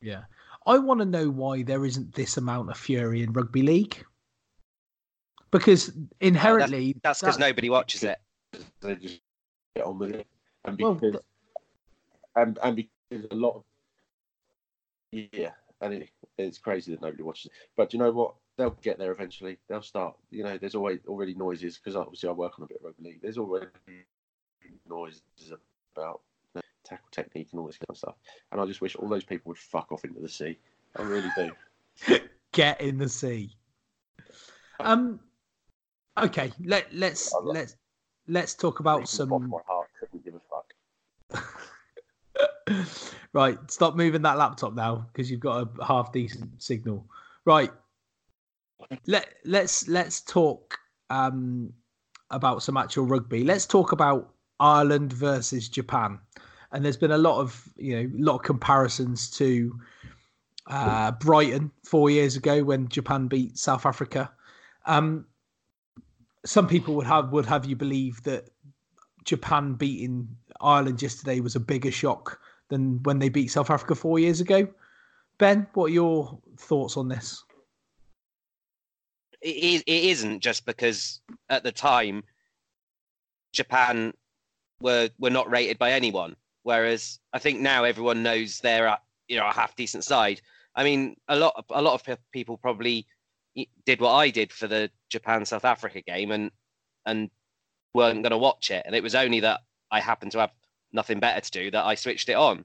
Yeah. 0.00 0.24
I 0.66 0.76
want 0.78 1.00
to 1.00 1.06
know 1.06 1.30
why 1.30 1.62
there 1.62 1.84
isn't 1.86 2.14
this 2.14 2.36
amount 2.36 2.70
of 2.70 2.76
fury 2.76 3.22
in 3.22 3.32
rugby 3.32 3.62
league. 3.62 4.04
Because 5.50 5.96
inherently, 6.20 6.94
That's 7.02 7.20
because 7.20 7.38
that- 7.38 7.46
nobody 7.48 7.70
watches 7.70 8.02
it. 8.04 8.18
They 8.80 8.96
just 8.96 9.20
get 9.74 9.86
on 9.86 9.98
with 9.98 10.14
it, 10.14 10.26
and 10.64 10.78
Well, 10.78 10.94
because 10.94 11.20
and 12.36 12.58
and 12.62 12.76
because 12.76 13.26
a 13.30 13.34
lot 13.34 13.56
of 13.56 13.64
yeah, 15.10 15.52
and 15.80 15.94
it, 15.94 16.10
it's 16.36 16.58
crazy 16.58 16.92
that 16.92 17.00
nobody 17.00 17.22
watches 17.22 17.46
it. 17.46 17.52
But 17.76 17.88
do 17.90 17.96
you 17.96 18.02
know 18.02 18.10
what? 18.12 18.34
They'll 18.58 18.76
get 18.82 18.98
there 18.98 19.12
eventually. 19.12 19.56
They'll 19.68 19.82
start. 19.82 20.16
You 20.32 20.42
know, 20.42 20.58
there's 20.58 20.74
always 20.74 20.98
already 21.06 21.32
noises 21.34 21.78
because 21.78 21.94
obviously 21.94 22.28
I 22.28 22.32
work 22.32 22.58
on 22.58 22.64
a 22.64 22.66
bit 22.66 22.78
of 22.78 22.86
rugby 22.86 23.04
league. 23.04 23.22
There's 23.22 23.38
already 23.38 23.68
noises 24.90 25.22
about 25.94 26.20
you 26.54 26.56
know, 26.56 26.62
tackle 26.84 27.06
technique 27.12 27.48
and 27.52 27.60
all 27.60 27.68
this 27.68 27.76
kind 27.76 27.86
of 27.90 27.96
stuff. 27.96 28.16
And 28.50 28.60
I 28.60 28.66
just 28.66 28.80
wish 28.80 28.96
all 28.96 29.08
those 29.08 29.22
people 29.22 29.50
would 29.50 29.58
fuck 29.58 29.92
off 29.92 30.04
into 30.04 30.20
the 30.20 30.28
sea. 30.28 30.58
I 30.96 31.02
really 31.02 31.30
do. 31.36 32.18
get 32.52 32.80
in 32.80 32.98
the 32.98 33.08
sea. 33.08 33.54
Um. 34.80 35.20
Okay. 36.20 36.50
Let 36.64 36.92
let's 36.92 37.32
let's 37.44 37.76
let's 38.26 38.54
talk 38.54 38.80
about 38.80 39.08
From 39.08 39.18
the 39.18 39.26
bottom 39.26 39.42
some. 39.44 39.50
my 39.50 39.58
heart, 39.68 39.88
couldn't 40.00 40.24
give 40.24 40.34
a 40.34 40.40
fuck. 42.74 43.06
right. 43.32 43.58
Stop 43.70 43.94
moving 43.94 44.22
that 44.22 44.36
laptop 44.36 44.74
now 44.74 45.06
because 45.12 45.30
you've 45.30 45.38
got 45.38 45.68
a 45.78 45.84
half 45.84 46.12
decent 46.12 46.60
signal. 46.60 47.06
Right. 47.44 47.70
Let 49.06 49.28
let's 49.44 49.88
let's 49.88 50.20
talk 50.20 50.78
um 51.10 51.72
about 52.30 52.62
some 52.62 52.76
actual 52.76 53.06
rugby. 53.06 53.44
Let's 53.44 53.66
talk 53.66 53.92
about 53.92 54.30
Ireland 54.60 55.12
versus 55.12 55.68
Japan. 55.68 56.18
And 56.72 56.84
there's 56.84 56.96
been 56.96 57.10
a 57.10 57.18
lot 57.18 57.40
of 57.40 57.68
you 57.76 57.96
know 57.96 58.10
a 58.18 58.22
lot 58.22 58.36
of 58.36 58.42
comparisons 58.42 59.30
to 59.32 59.78
uh, 60.66 61.12
Brighton 61.12 61.70
four 61.84 62.10
years 62.10 62.36
ago 62.36 62.62
when 62.62 62.88
Japan 62.88 63.26
beat 63.28 63.56
South 63.56 63.86
Africa. 63.86 64.30
Um, 64.86 65.26
some 66.44 66.66
people 66.66 66.94
would 66.94 67.06
have 67.06 67.30
would 67.30 67.46
have 67.46 67.66
you 67.66 67.76
believe 67.76 68.22
that 68.24 68.50
Japan 69.24 69.74
beating 69.74 70.28
Ireland 70.60 71.02
yesterday 71.02 71.40
was 71.40 71.56
a 71.56 71.60
bigger 71.60 71.90
shock 71.90 72.40
than 72.68 73.02
when 73.02 73.18
they 73.18 73.28
beat 73.28 73.50
South 73.50 73.70
Africa 73.70 73.94
four 73.94 74.18
years 74.18 74.40
ago. 74.40 74.68
Ben, 75.38 75.66
what 75.74 75.86
are 75.86 75.94
your 75.94 76.38
thoughts 76.58 76.96
on 76.96 77.08
this? 77.08 77.44
It, 79.40 79.84
it 79.86 80.04
isn't 80.04 80.40
just 80.40 80.66
because 80.66 81.20
at 81.48 81.62
the 81.62 81.72
time 81.72 82.24
Japan 83.52 84.12
were 84.80 85.10
were 85.18 85.30
not 85.30 85.50
rated 85.50 85.78
by 85.78 85.92
anyone, 85.92 86.36
whereas 86.62 87.18
I 87.32 87.38
think 87.38 87.60
now 87.60 87.84
everyone 87.84 88.22
knows 88.22 88.58
they're 88.58 88.86
a, 88.86 89.00
you 89.28 89.36
know 89.36 89.46
a 89.46 89.52
half 89.52 89.76
decent 89.76 90.04
side. 90.04 90.40
I 90.74 90.84
mean, 90.84 91.16
a 91.28 91.36
lot 91.36 91.64
a 91.70 91.82
lot 91.82 92.08
of 92.08 92.18
people 92.32 92.56
probably 92.56 93.06
did 93.84 94.00
what 94.00 94.12
I 94.12 94.30
did 94.30 94.52
for 94.52 94.66
the 94.66 94.90
Japan 95.08 95.44
South 95.44 95.64
Africa 95.64 96.00
game 96.02 96.30
and 96.30 96.50
and 97.06 97.30
weren't 97.94 98.22
going 98.22 98.30
to 98.30 98.38
watch 98.38 98.70
it, 98.70 98.82
and 98.86 98.94
it 98.94 99.02
was 99.02 99.14
only 99.14 99.40
that 99.40 99.60
I 99.90 100.00
happened 100.00 100.32
to 100.32 100.40
have 100.40 100.52
nothing 100.92 101.20
better 101.20 101.40
to 101.40 101.50
do 101.50 101.70
that 101.70 101.84
I 101.84 101.94
switched 101.94 102.28
it 102.28 102.34
on 102.34 102.64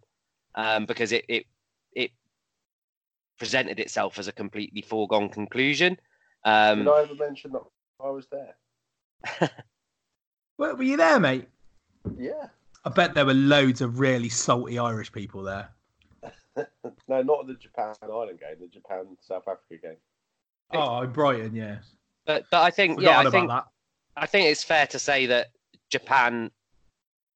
um, 0.56 0.86
because 0.86 1.12
it, 1.12 1.26
it 1.28 1.46
it 1.94 2.12
presented 3.38 3.80
itself 3.80 4.20
as 4.20 4.28
a 4.28 4.32
completely 4.32 4.82
foregone 4.82 5.30
conclusion. 5.30 5.98
Um, 6.46 6.80
Did 6.80 6.88
I 6.90 7.02
ever 7.04 7.16
mention 7.16 7.52
that 7.54 7.64
I 8.04 8.10
was 8.10 8.28
there? 8.32 8.56
Were, 10.58 10.76
were 10.76 10.84
you 10.84 10.98
there, 10.98 11.20
mate? 11.20 11.48
Yeah. 12.18 12.48
I 12.86 12.90
bet 12.90 13.14
there 13.16 13.26
were 13.26 13.34
loads 13.34 13.82
of 13.82 14.00
really 14.00 14.30
salty 14.30 14.78
Irish 14.78 15.12
people 15.12 15.42
there. 15.42 15.70
no, 17.08 17.22
not 17.22 17.48
the 17.48 17.56
Japan 17.56 17.96
Ireland 18.04 18.40
game, 18.40 18.58
the 18.60 18.68
Japan 18.68 19.18
South 19.22 19.48
Africa 19.48 19.78
game. 19.82 19.98
Oh, 20.74 21.02
in 21.02 21.12
Brighton, 21.12 21.56
yeah. 21.56 21.78
But 22.26 22.46
but 22.52 22.62
I 22.62 22.70
think 22.70 23.00
Forgotten 23.00 23.24
yeah, 23.24 23.28
I 23.28 23.32
think 23.32 23.50
that. 23.50 23.66
I 24.16 24.26
think 24.26 24.48
it's 24.48 24.64
fair 24.64 24.88
to 24.88 25.00
say 25.00 25.26
that 25.28 25.48
Japan. 25.90 26.52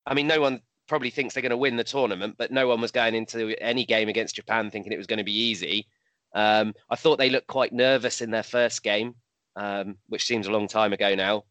I 0.05 0.13
mean, 0.13 0.27
no 0.27 0.39
one 0.41 0.61
probably 0.87 1.09
thinks 1.09 1.33
they're 1.33 1.41
going 1.41 1.49
to 1.49 1.57
win 1.57 1.75
the 1.75 1.83
tournament, 1.83 2.35
but 2.37 2.51
no 2.51 2.67
one 2.67 2.79
was 2.79 2.91
going 2.91 3.15
into 3.15 3.55
any 3.61 3.85
game 3.85 4.09
against 4.09 4.35
Japan 4.35 4.71
thinking 4.71 4.91
it 4.91 4.97
was 4.97 5.07
going 5.07 5.17
to 5.17 5.25
be 5.25 5.37
easy. 5.37 5.87
Um, 6.33 6.73
I 6.89 6.95
thought 6.95 7.17
they 7.17 7.29
looked 7.29 7.47
quite 7.47 7.73
nervous 7.73 8.21
in 8.21 8.31
their 8.31 8.43
first 8.43 8.83
game, 8.83 9.15
um, 9.55 9.97
which 10.07 10.25
seems 10.25 10.47
a 10.47 10.51
long 10.51 10.67
time 10.67 10.93
ago 10.93 11.15
now, 11.15 11.45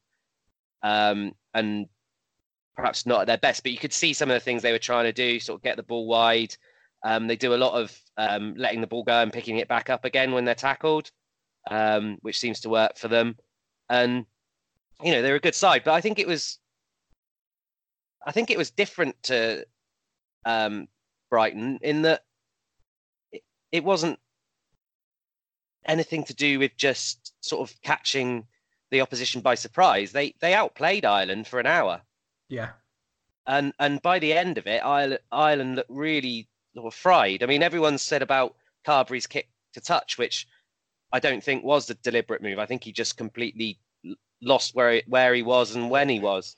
um, 0.83 1.33
and 1.55 1.87
perhaps 2.77 3.07
not 3.07 3.23
at 3.23 3.27
their 3.27 3.39
best. 3.39 3.63
But 3.63 3.73
you 3.73 3.79
could 3.79 3.93
see 3.93 4.13
some 4.13 4.31
of 4.31 4.35
the 4.35 4.41
things 4.41 4.63
they 4.63 4.73
were 4.73 4.79
trying 4.79 5.05
to 5.05 5.13
do, 5.13 5.41
sort 5.41 5.59
of 5.59 5.63
get 5.63 5.77
the 5.77 5.83
ball 5.83 6.07
wide. 6.07 6.55
Um, 7.05 7.27
they 7.27 7.37
do 7.37 7.55
a 7.55 7.57
lot 7.57 7.75
of 7.75 7.97
um, 8.17 8.55
letting 8.57 8.81
the 8.81 8.87
ball 8.87 9.05
go 9.05 9.23
and 9.23 9.33
picking 9.33 9.59
it 9.59 9.69
back 9.69 9.91
up 9.91 10.05
again 10.05 10.33
when 10.33 10.45
they're 10.45 10.55
tackled, 10.55 11.11
um, 11.71 12.19
which 12.23 12.39
seems 12.39 12.61
to 12.61 12.69
work 12.69 12.97
for 12.97 13.09
them. 13.09 13.37
And 13.89 14.27
you 15.03 15.13
know 15.13 15.23
they're 15.23 15.37
a 15.37 15.41
good 15.41 15.55
side, 15.55 15.83
but 15.85 15.95
I 15.95 16.01
think 16.01 16.19
it 16.19 16.27
was, 16.27 16.59
I 18.27 18.33
think 18.33 18.51
it 18.51 18.59
was 18.59 18.71
different 18.71 19.15
to 19.25 19.65
Brighton 21.31 21.79
in 21.83 22.03
that 22.03 22.23
it 23.73 23.85
wasn't 23.85 24.19
anything 25.87 26.25
to 26.25 26.35
do 26.35 26.59
with 26.59 26.77
just 26.77 27.33
sort 27.45 27.69
of 27.69 27.81
catching 27.83 28.47
the 28.91 29.01
opposition 29.01 29.41
by 29.41 29.55
surprise. 29.55 30.13
They 30.13 30.35
they 30.41 30.55
outplayed 30.55 31.05
Ireland 31.05 31.47
for 31.47 31.59
an 31.61 31.67
hour, 31.67 32.03
Yeah. 32.49 32.71
and 33.47 33.73
and 33.79 34.01
by 34.03 34.19
the 34.19 34.33
end 34.33 34.59
of 34.59 34.67
it, 34.67 34.79
Ireland, 34.85 35.21
Ireland 35.33 35.77
looked 35.77 35.91
really 35.91 36.49
sort 36.75 36.87
of 36.87 36.95
fried. 36.95 37.43
I 37.43 37.47
mean, 37.47 37.63
everyone 37.63 37.99
said 37.99 38.23
about 38.23 38.55
Carbery's 38.85 39.27
kick 39.27 39.49
to 39.73 39.81
touch, 39.81 40.19
which 40.19 40.47
I 41.13 41.21
don't 41.21 41.43
think 41.43 41.65
was 41.65 41.89
a 41.91 41.95
deliberate 41.95 42.43
move. 42.43 42.59
I 42.59 42.67
think 42.67 42.85
he 42.85 42.93
just 42.93 43.17
completely 43.17 43.79
lost 44.43 44.75
where 44.75 44.93
he, 44.93 45.03
where 45.07 45.35
he 45.35 45.43
was 45.43 45.75
and 45.75 45.91
when 45.91 46.09
he 46.09 46.21
was. 46.21 46.57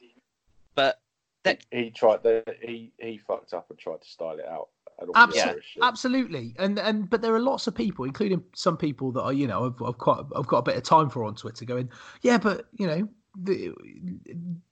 But 0.75 1.01
that 1.45 1.65
He 1.71 1.91
tried. 1.91 2.23
The, 2.23 2.45
he 2.61 2.93
he 2.99 3.19
fucked 3.19 3.55
up 3.55 3.71
and 3.71 3.79
tried 3.79 4.03
to 4.03 4.09
style 4.09 4.39
it 4.39 4.47
out. 4.47 4.69
Absolutely, 5.15 5.63
absolutely, 5.81 6.55
and 6.59 6.79
and 6.79 7.09
but 7.09 7.23
there 7.23 7.35
are 7.35 7.41
lots 7.41 7.67
of 7.67 7.75
people, 7.75 8.05
including 8.05 8.43
some 8.55 8.77
people 8.77 9.13
that 9.13 9.23
are 9.23 9.33
you 9.33 9.47
know 9.47 9.67
I've, 9.67 9.81
I've 9.83 9.99
quite 9.99 10.25
I've 10.35 10.47
got 10.47 10.59
a 10.59 10.63
bit 10.63 10.77
of 10.77 10.83
time 10.83 11.09
for 11.09 11.25
on 11.25 11.37
Twitter, 11.37 11.65
going, 11.65 11.89
yeah, 12.23 12.37
but 12.39 12.67
you 12.77 12.87
know, 12.87 13.09
the, 13.37 13.73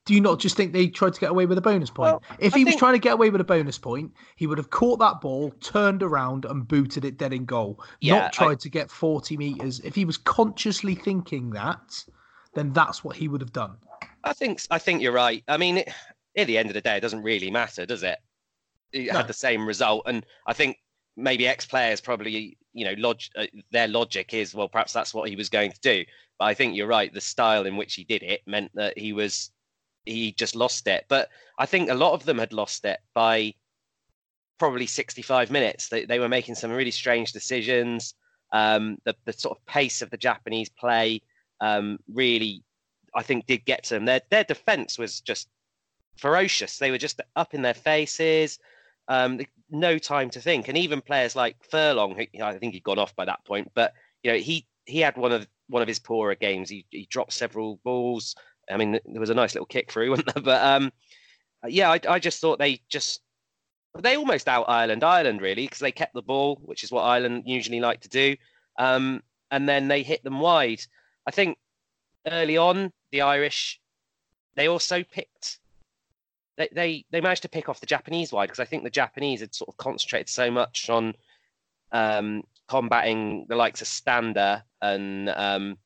do 0.04 0.14
you 0.14 0.20
not 0.20 0.40
just 0.40 0.56
think 0.56 0.72
they 0.72 0.88
tried 0.88 1.14
to 1.14 1.20
get 1.20 1.30
away 1.30 1.46
with 1.46 1.58
a 1.58 1.62
bonus 1.62 1.90
point? 1.90 2.12
Well, 2.12 2.22
if 2.40 2.54
I 2.54 2.58
he 2.58 2.64
was 2.64 2.74
trying 2.74 2.94
to 2.94 2.98
get 2.98 3.14
away 3.14 3.30
with 3.30 3.40
a 3.40 3.44
bonus 3.44 3.78
point, 3.78 4.12
he 4.34 4.48
would 4.48 4.58
have 4.58 4.70
caught 4.70 4.98
that 4.98 5.20
ball, 5.20 5.50
turned 5.60 6.02
around, 6.02 6.44
and 6.44 6.66
booted 6.66 7.04
it 7.04 7.18
dead 7.18 7.32
in 7.32 7.44
goal. 7.44 7.80
Yeah, 8.00 8.22
not 8.22 8.32
tried 8.32 8.60
to 8.60 8.68
get 8.68 8.90
forty 8.90 9.36
meters. 9.36 9.80
If 9.84 9.94
he 9.94 10.04
was 10.04 10.16
consciously 10.16 10.96
thinking 10.96 11.50
that, 11.50 12.04
then 12.54 12.72
that's 12.72 13.04
what 13.04 13.14
he 13.14 13.28
would 13.28 13.40
have 13.40 13.52
done. 13.52 13.76
I 14.24 14.32
think 14.32 14.60
I 14.72 14.78
think 14.78 15.02
you're 15.02 15.12
right. 15.12 15.44
I 15.46 15.56
mean, 15.56 15.76
it, 15.78 15.92
at 16.36 16.48
the 16.48 16.58
end 16.58 16.68
of 16.68 16.74
the 16.74 16.80
day, 16.80 16.96
it 16.96 17.00
doesn't 17.00 17.22
really 17.22 17.50
matter, 17.50 17.86
does 17.86 18.02
it? 18.02 18.18
No. 19.04 19.18
had 19.18 19.28
the 19.28 19.32
same 19.32 19.66
result, 19.66 20.04
and 20.06 20.24
I 20.46 20.52
think 20.52 20.78
maybe 21.16 21.46
ex 21.46 21.64
players 21.66 22.00
probably, 22.00 22.58
you 22.72 22.84
know, 22.84 22.94
log- 22.98 23.20
uh, 23.36 23.46
their 23.70 23.88
logic 23.88 24.34
is 24.34 24.54
well, 24.54 24.68
perhaps 24.68 24.92
that's 24.92 25.14
what 25.14 25.28
he 25.28 25.36
was 25.36 25.48
going 25.48 25.72
to 25.72 25.80
do. 25.80 26.04
But 26.38 26.46
I 26.46 26.54
think 26.54 26.76
you're 26.76 26.86
right. 26.86 27.12
The 27.12 27.20
style 27.20 27.66
in 27.66 27.76
which 27.76 27.94
he 27.94 28.04
did 28.04 28.22
it 28.22 28.42
meant 28.46 28.70
that 28.74 28.98
he 28.98 29.12
was 29.12 29.50
he 30.04 30.32
just 30.32 30.54
lost 30.54 30.86
it. 30.86 31.04
But 31.08 31.28
I 31.58 31.66
think 31.66 31.90
a 31.90 31.94
lot 31.94 32.12
of 32.12 32.24
them 32.24 32.38
had 32.38 32.52
lost 32.52 32.84
it 32.84 33.00
by 33.14 33.54
probably 34.58 34.86
65 34.86 35.50
minutes. 35.50 35.88
They 35.88 36.04
they 36.04 36.18
were 36.18 36.28
making 36.28 36.54
some 36.54 36.70
really 36.70 36.90
strange 36.90 37.32
decisions. 37.32 38.14
Um, 38.52 38.98
the 39.04 39.14
the 39.24 39.32
sort 39.32 39.58
of 39.58 39.66
pace 39.66 40.02
of 40.02 40.10
the 40.10 40.16
Japanese 40.16 40.68
play 40.68 41.22
um, 41.60 41.98
really, 42.12 42.62
I 43.14 43.22
think, 43.22 43.46
did 43.46 43.64
get 43.64 43.84
to 43.84 43.94
them. 43.94 44.04
Their 44.04 44.20
their 44.30 44.44
defense 44.44 44.98
was 44.98 45.20
just 45.20 45.48
ferocious. 46.16 46.78
They 46.78 46.90
were 46.90 46.98
just 46.98 47.20
up 47.34 47.54
in 47.54 47.62
their 47.62 47.74
faces. 47.74 48.58
Um, 49.08 49.40
no 49.70 49.98
time 49.98 50.30
to 50.30 50.40
think, 50.40 50.68
and 50.68 50.78
even 50.78 51.00
players 51.00 51.36
like 51.36 51.56
Furlong, 51.70 52.14
who 52.16 52.24
you 52.32 52.40
know, 52.40 52.46
I 52.46 52.58
think 52.58 52.74
he'd 52.74 52.82
gone 52.82 52.98
off 52.98 53.14
by 53.16 53.24
that 53.24 53.44
point, 53.44 53.70
but 53.74 53.92
you 54.22 54.32
know 54.32 54.38
he 54.38 54.66
he 54.84 55.00
had 55.00 55.16
one 55.16 55.32
of 55.32 55.46
one 55.68 55.82
of 55.82 55.88
his 55.88 55.98
poorer 55.98 56.34
games. 56.34 56.68
He 56.68 56.86
he 56.90 57.06
dropped 57.10 57.32
several 57.32 57.80
balls. 57.84 58.34
I 58.70 58.76
mean, 58.76 58.98
there 59.04 59.20
was 59.20 59.30
a 59.30 59.34
nice 59.34 59.54
little 59.54 59.66
kick 59.66 59.90
through, 59.90 60.10
wasn't 60.10 60.34
there? 60.34 60.42
But 60.42 60.62
um, 60.64 60.92
yeah, 61.66 61.90
I, 61.90 62.00
I 62.08 62.18
just 62.18 62.40
thought 62.40 62.58
they 62.58 62.80
just 62.88 63.20
they 63.98 64.16
almost 64.16 64.48
out 64.48 64.66
Ireland, 64.68 65.04
Ireland 65.04 65.40
really, 65.40 65.64
because 65.64 65.80
they 65.80 65.92
kept 65.92 66.14
the 66.14 66.22
ball, 66.22 66.58
which 66.62 66.84
is 66.84 66.92
what 66.92 67.02
Ireland 67.02 67.44
usually 67.46 67.80
like 67.80 68.00
to 68.02 68.08
do. 68.08 68.36
Um, 68.78 69.22
and 69.50 69.68
then 69.68 69.88
they 69.88 70.02
hit 70.02 70.22
them 70.22 70.40
wide. 70.40 70.82
I 71.26 71.30
think 71.30 71.56
early 72.26 72.56
on, 72.56 72.92
the 73.10 73.22
Irish 73.22 73.80
they 74.56 74.68
also 74.68 75.02
picked 75.04 75.60
they 76.56 76.68
they, 76.72 77.04
they 77.10 77.20
managed 77.20 77.42
to 77.42 77.48
pick 77.48 77.68
off 77.68 77.80
the 77.80 77.86
Japanese 77.86 78.32
wide 78.32 78.46
because 78.46 78.60
I 78.60 78.64
think 78.64 78.84
the 78.84 78.90
Japanese 78.90 79.40
had 79.40 79.54
sort 79.54 79.68
of 79.68 79.76
concentrated 79.76 80.28
so 80.28 80.50
much 80.50 80.88
on 80.90 81.14
um, 81.92 82.42
combating 82.68 83.46
the 83.48 83.56
likes 83.56 83.80
of 83.80 83.88
Stander 83.88 84.62
and 84.82 85.28
um, 85.30 85.78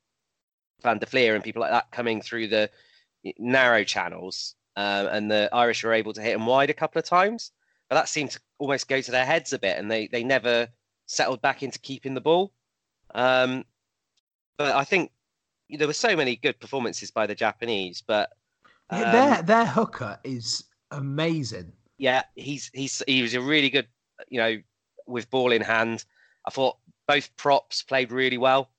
Van 0.81 0.97
der 0.97 1.05
Flier 1.05 1.35
and 1.35 1.43
people 1.43 1.61
like 1.61 1.71
that 1.71 1.91
coming 1.91 2.21
through 2.21 2.47
the 2.47 2.69
narrow 3.37 3.83
channels, 3.83 4.55
uh, 4.75 5.07
and 5.11 5.29
the 5.29 5.49
Irish 5.51 5.83
were 5.83 5.93
able 5.93 6.13
to 6.13 6.21
hit 6.21 6.33
them 6.33 6.45
wide 6.45 6.69
a 6.69 6.73
couple 6.75 6.99
of 6.99 7.05
times. 7.05 7.51
But 7.89 7.95
that 7.95 8.09
seemed 8.09 8.31
to 8.31 8.39
almost 8.57 8.87
go 8.87 9.01
to 9.01 9.11
their 9.11 9.25
heads 9.25 9.53
a 9.53 9.59
bit, 9.59 9.77
and 9.77 9.91
they 9.91 10.07
they 10.07 10.23
never 10.23 10.69
settled 11.05 11.41
back 11.41 11.61
into 11.61 11.79
keeping 11.79 12.13
the 12.13 12.21
ball. 12.21 12.53
Um, 13.13 13.65
but 14.57 14.75
I 14.75 14.85
think 14.85 15.11
there 15.69 15.87
were 15.87 15.93
so 15.93 16.15
many 16.15 16.35
good 16.35 16.59
performances 16.59 17.11
by 17.11 17.27
the 17.27 17.35
Japanese, 17.35 18.01
but 18.01 18.31
um, 18.91 19.11
their 19.11 19.41
their 19.41 19.65
hooker 19.65 20.19
is 20.23 20.63
amazing. 20.91 21.71
yeah, 21.97 22.23
he's 22.35 22.69
he's 22.73 23.01
he 23.07 23.21
was 23.21 23.33
a 23.33 23.41
really 23.41 23.69
good, 23.69 23.87
you 24.29 24.39
know, 24.39 24.57
with 25.07 25.29
ball 25.29 25.51
in 25.51 25.61
hand. 25.61 26.05
I 26.45 26.51
thought 26.51 26.77
both 27.07 27.35
props 27.37 27.83
played 27.83 28.11
really 28.11 28.37
well. 28.37 28.69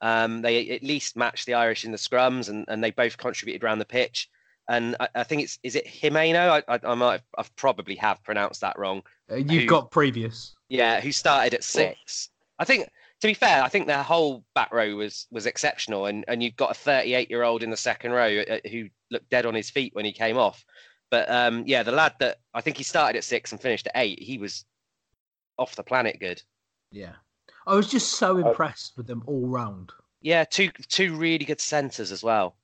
Um, 0.00 0.42
they 0.42 0.70
at 0.70 0.82
least 0.82 1.16
matched 1.16 1.46
the 1.46 1.54
Irish 1.54 1.84
in 1.84 1.92
the 1.92 1.98
scrums, 1.98 2.48
and, 2.48 2.64
and 2.68 2.82
they 2.82 2.90
both 2.90 3.16
contributed 3.16 3.62
around 3.62 3.78
the 3.78 3.84
pitch. 3.84 4.28
And 4.68 4.96
I, 5.00 5.08
I 5.16 5.22
think 5.24 5.42
it's 5.42 5.58
is 5.62 5.76
it 5.76 5.86
Jimeno? 5.86 6.62
I, 6.68 6.74
I, 6.74 6.80
I 6.84 6.94
might 6.94 7.12
have, 7.12 7.22
I've 7.38 7.56
probably 7.56 7.94
have 7.96 8.22
pronounced 8.24 8.60
that 8.62 8.78
wrong. 8.78 9.02
Uh, 9.30 9.36
you've 9.36 9.62
Who- 9.62 9.68
got 9.68 9.90
previous. 9.90 10.54
Yeah, 10.68 11.00
who 11.00 11.12
started 11.12 11.54
at 11.54 11.64
six. 11.64 12.30
I 12.58 12.64
think 12.64 12.88
to 13.20 13.26
be 13.28 13.34
fair, 13.34 13.62
I 13.62 13.68
think 13.68 13.86
their 13.86 14.02
whole 14.02 14.44
back 14.54 14.72
row 14.72 14.96
was 14.96 15.26
was 15.30 15.46
exceptional, 15.46 16.06
and 16.06 16.24
and 16.28 16.42
you've 16.42 16.56
got 16.56 16.70
a 16.72 16.74
38 16.74 17.30
year 17.30 17.42
old 17.42 17.62
in 17.62 17.70
the 17.70 17.76
second 17.76 18.12
row 18.12 18.42
uh, 18.50 18.58
who 18.70 18.88
looked 19.12 19.30
dead 19.30 19.46
on 19.46 19.54
his 19.54 19.70
feet 19.70 19.94
when 19.94 20.04
he 20.04 20.12
came 20.12 20.36
off. 20.36 20.64
But 21.10 21.30
um, 21.30 21.64
yeah, 21.66 21.82
the 21.82 21.92
lad 21.92 22.14
that 22.20 22.38
I 22.54 22.60
think 22.62 22.78
he 22.78 22.84
started 22.84 23.18
at 23.18 23.24
six 23.24 23.52
and 23.52 23.60
finished 23.60 23.86
at 23.86 23.92
eight, 23.96 24.20
he 24.20 24.38
was 24.38 24.64
off 25.58 25.76
the 25.76 25.82
planet 25.82 26.18
good. 26.18 26.42
Yeah, 26.90 27.12
I 27.66 27.74
was 27.74 27.90
just 27.90 28.14
so 28.14 28.36
Uh, 28.36 28.48
impressed 28.48 28.96
with 28.96 29.06
them 29.06 29.22
all 29.26 29.46
round. 29.46 29.92
Yeah, 30.22 30.44
two 30.44 30.70
two 30.88 31.14
really 31.14 31.44
good 31.44 31.60
centres 31.60 32.10
as 32.10 32.22
well. 32.22 32.56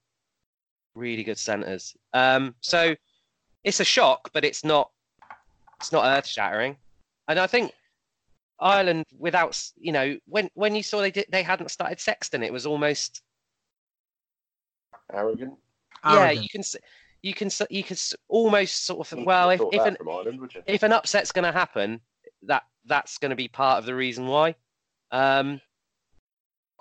Really 0.94 1.22
good 1.22 1.38
centres. 1.38 1.94
Um, 2.14 2.54
so 2.60 2.96
it's 3.64 3.80
a 3.80 3.84
shock, 3.84 4.30
but 4.32 4.44
it's 4.44 4.64
not 4.64 4.90
it's 5.76 5.92
not 5.92 6.06
earth 6.06 6.26
shattering. 6.26 6.76
And 7.28 7.38
I 7.38 7.46
think 7.46 7.72
Ireland, 8.58 9.04
without 9.18 9.62
you 9.76 9.92
know, 9.92 10.16
when 10.26 10.48
when 10.54 10.74
you 10.74 10.82
saw 10.82 11.00
they 11.00 11.10
did 11.10 11.26
they 11.30 11.42
hadn't 11.42 11.70
started 11.70 12.00
Sexton, 12.00 12.42
it 12.42 12.52
was 12.52 12.64
almost 12.64 13.22
Arrogant. 15.12 15.54
Yeah. 16.14 16.30
You 16.30 16.48
can 16.48 16.62
you 17.22 17.34
can 17.34 17.50
you 17.70 17.84
can 17.84 17.96
almost 18.28 18.84
sort 18.84 19.12
of 19.12 19.24
well, 19.24 19.50
if 19.50 19.60
if 19.72 19.84
an 19.84 19.96
Ireland, 20.00 20.54
if 20.66 20.82
an 20.82 20.92
upset's 20.92 21.32
going 21.32 21.44
to 21.44 21.52
happen, 21.52 22.00
that 22.42 22.64
that's 22.84 23.18
going 23.18 23.30
to 23.30 23.36
be 23.36 23.48
part 23.48 23.78
of 23.78 23.86
the 23.86 23.94
reason 23.94 24.26
why. 24.26 24.54
Um, 25.10 25.60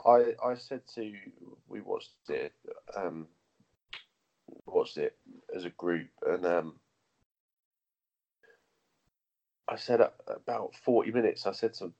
I 0.05 0.33
I 0.43 0.55
said 0.55 0.81
to 0.95 1.13
we 1.67 1.81
watched 1.81 2.11
it 2.29 2.53
um 2.95 3.27
watched 4.65 4.97
it 4.97 5.17
as 5.55 5.65
a 5.65 5.69
group 5.71 6.09
and 6.25 6.45
um 6.45 6.79
I 9.67 9.75
said 9.75 10.01
about 10.27 10.75
forty 10.75 11.11
minutes 11.11 11.45
I 11.45 11.51
said 11.51 11.73
to 11.75 11.91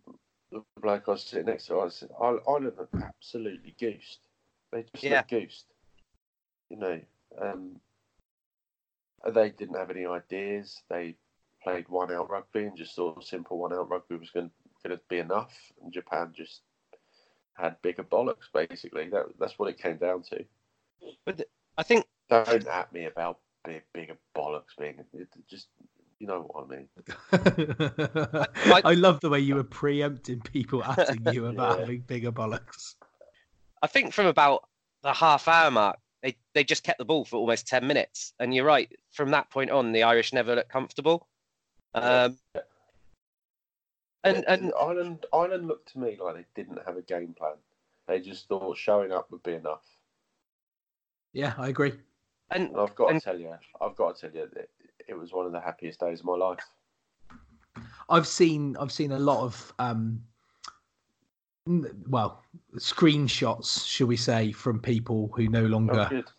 the 0.52 0.64
bloke 0.82 1.04
I 1.08 1.12
was 1.12 1.24
sitting 1.24 1.48
next 1.48 1.68
to 1.68 1.80
I 1.80 1.90
said 1.90 2.10
"I- 2.22 2.40
Ireland 2.48 2.74
are 2.78 2.88
absolutely 3.02 3.76
goosed 3.80 4.20
they 4.72 4.84
just 4.94 5.04
Yeah. 5.04 5.18
look 5.18 5.28
goosed 5.28 5.66
you 6.70 6.78
know 6.78 7.02
um 7.42 7.80
they 9.34 9.50
didn't 9.50 9.78
have 9.78 9.90
any 9.92 10.06
ideas. 10.06 10.82
They 10.90 11.16
played 11.64 11.90
one 11.90 12.12
out 12.14 12.30
rugby 12.30 12.66
and 12.66 12.78
just 12.78 12.96
thought 12.96 13.24
simple 13.26 13.58
one 13.58 13.74
out 13.74 13.90
rugby 13.90 14.16
was 14.16 14.30
going 14.30 14.52
to 14.86 15.00
be 15.10 15.18
enough. 15.18 15.54
And 15.84 15.92
Japan 15.92 16.34
just 16.36 16.62
had 17.56 17.82
bigger 17.82 18.04
bollocks, 18.04 18.52
basically. 18.54 19.10
That, 19.10 19.26
that's 19.40 19.58
what 19.58 19.70
it 19.70 19.82
came 19.82 19.98
down 19.98 20.24
to. 20.24 20.46
But 21.26 21.38
th- 21.38 21.50
I 21.78 21.84
think 21.84 22.06
Don't 22.30 22.68
at 22.68 22.94
me 22.94 23.06
about 23.06 23.40
big, 23.66 23.84
bigger 23.94 24.18
bollocks 24.36 24.78
being 24.80 25.04
it, 25.14 25.28
just, 25.50 25.68
you 26.20 26.28
know 26.28 26.50
what 26.52 26.66
I 26.66 26.76
mean. 26.76 26.88
I, 28.74 28.82
I 28.92 28.94
love 28.94 29.20
the 29.20 29.30
way 29.30 29.40
you 29.40 29.56
were 29.56 29.64
preempting 29.64 30.40
people 30.42 30.84
asking 30.84 31.34
you 31.34 31.48
about 31.48 31.74
Yeah. 31.76 31.80
having 31.82 32.02
bigger 32.02 32.32
bollocks. 32.32 32.96
I 33.82 33.88
think 33.88 34.14
from 34.14 34.28
about 34.28 34.68
the 35.04 35.14
half 35.14 35.48
hour 35.48 35.70
mark, 35.70 35.98
they, 36.28 36.36
they 36.54 36.64
just 36.66 36.84
kept 36.84 36.98
the 37.00 37.06
ball 37.06 37.24
for 37.24 37.38
almost 37.38 37.68
10 37.68 37.88
minutes. 37.88 38.34
And 38.40 38.54
you're 38.54 38.66
right, 38.66 38.90
from 39.12 39.32
that 39.32 39.50
point 39.50 39.72
on, 39.72 39.94
the 39.94 40.04
Irish 40.04 40.34
never 40.34 40.56
looked 40.56 40.70
comfortable. 40.70 41.26
Um, 41.96 42.38
and, 44.26 44.44
and 44.46 44.74
Ireland, 44.78 45.26
Ireland 45.32 45.68
looked 45.68 45.94
to 45.94 46.00
me 46.00 46.18
like 46.22 46.36
they 46.36 46.46
didn't 46.62 46.80
have 46.86 46.98
a 46.98 47.02
game 47.02 47.34
plan. 47.38 47.54
They 48.10 48.20
just 48.20 48.48
thought 48.50 48.78
showing 48.78 49.14
up 49.14 49.32
would 49.32 49.44
be 49.44 49.54
enough. 49.54 49.84
Yeah, 51.32 51.54
I 51.58 51.70
agree. 51.70 51.94
and 52.52 52.68
And 52.72 52.78
I've 52.80 52.96
got 52.96 53.12
And- 53.12 53.22
to 53.22 53.26
tell 53.26 53.40
you, 53.40 53.54
I've 53.80 53.96
got 53.96 54.18
to 54.18 54.22
tell 54.30 54.36
you 54.38 54.50
that 54.54 54.70
it 55.08 55.14
was 55.14 55.32
one 55.32 55.46
of 55.46 55.54
the 55.54 55.62
happiest 55.62 56.02
days 56.02 56.20
of 56.20 56.26
my 56.26 56.36
life. 56.36 56.60
I've 58.10 58.28
seen 58.28 58.76
I've 58.80 58.92
seen 58.92 59.12
a 59.12 59.20
lot 59.20 59.44
of 59.44 59.74
um 59.80 59.98
n- 59.98 60.22
well 62.08 62.44
screenshots, 62.78 63.86
shall 63.86 64.08
we 64.08 64.18
say, 64.18 64.52
from 64.52 64.80
people 64.80 65.32
who 65.36 65.48
no 65.48 65.64
Oh, 65.64 65.70
longer 65.70 66.10
good. 66.10 66.32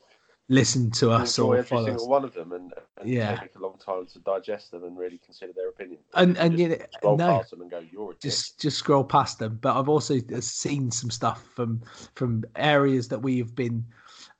listen 0.49 0.91
to 0.91 1.11
us 1.11 1.39
or 1.39 1.57
every 1.57 1.69
follow 1.69 1.85
us. 1.85 1.85
single 1.87 2.09
one 2.09 2.25
of 2.25 2.35
them, 2.35 2.53
and, 2.53 2.73
and 3.01 3.09
Yeah. 3.09 3.41
take 3.41 3.55
a 3.57 3.59
long 3.59 3.79
time 3.79 4.07
to 4.07 4.19
digest 4.21 4.71
them 4.71 4.85
and 4.85 4.97
really 4.97 5.19
consider 5.25 5.53
their 5.53 5.69
opinion. 5.69 6.01
And 6.15 6.37
and 6.39 6.53
just 6.59 6.63
you 6.63 6.69
know, 6.69 6.77
scroll 6.93 7.17
no, 7.17 7.27
past 7.39 7.51
them 7.51 7.61
and 7.63 7.71
go, 7.71 7.83
"You're 7.93 8.11
a 8.11 8.15
dick." 8.15 8.23
just 8.23 8.61
just 8.61 8.79
scroll 8.79 9.05
past 9.05 9.39
them. 9.39 9.59
But 9.61 9.77
I've 9.79 9.89
also 9.89 10.19
seen 10.41 10.91
some 10.91 11.11
stuff 11.11 11.45
from 11.55 11.83
from 12.15 12.45
areas 12.57 13.09
that 13.09 13.21
we 13.23 13.39
have 13.39 13.55
been 13.55 13.85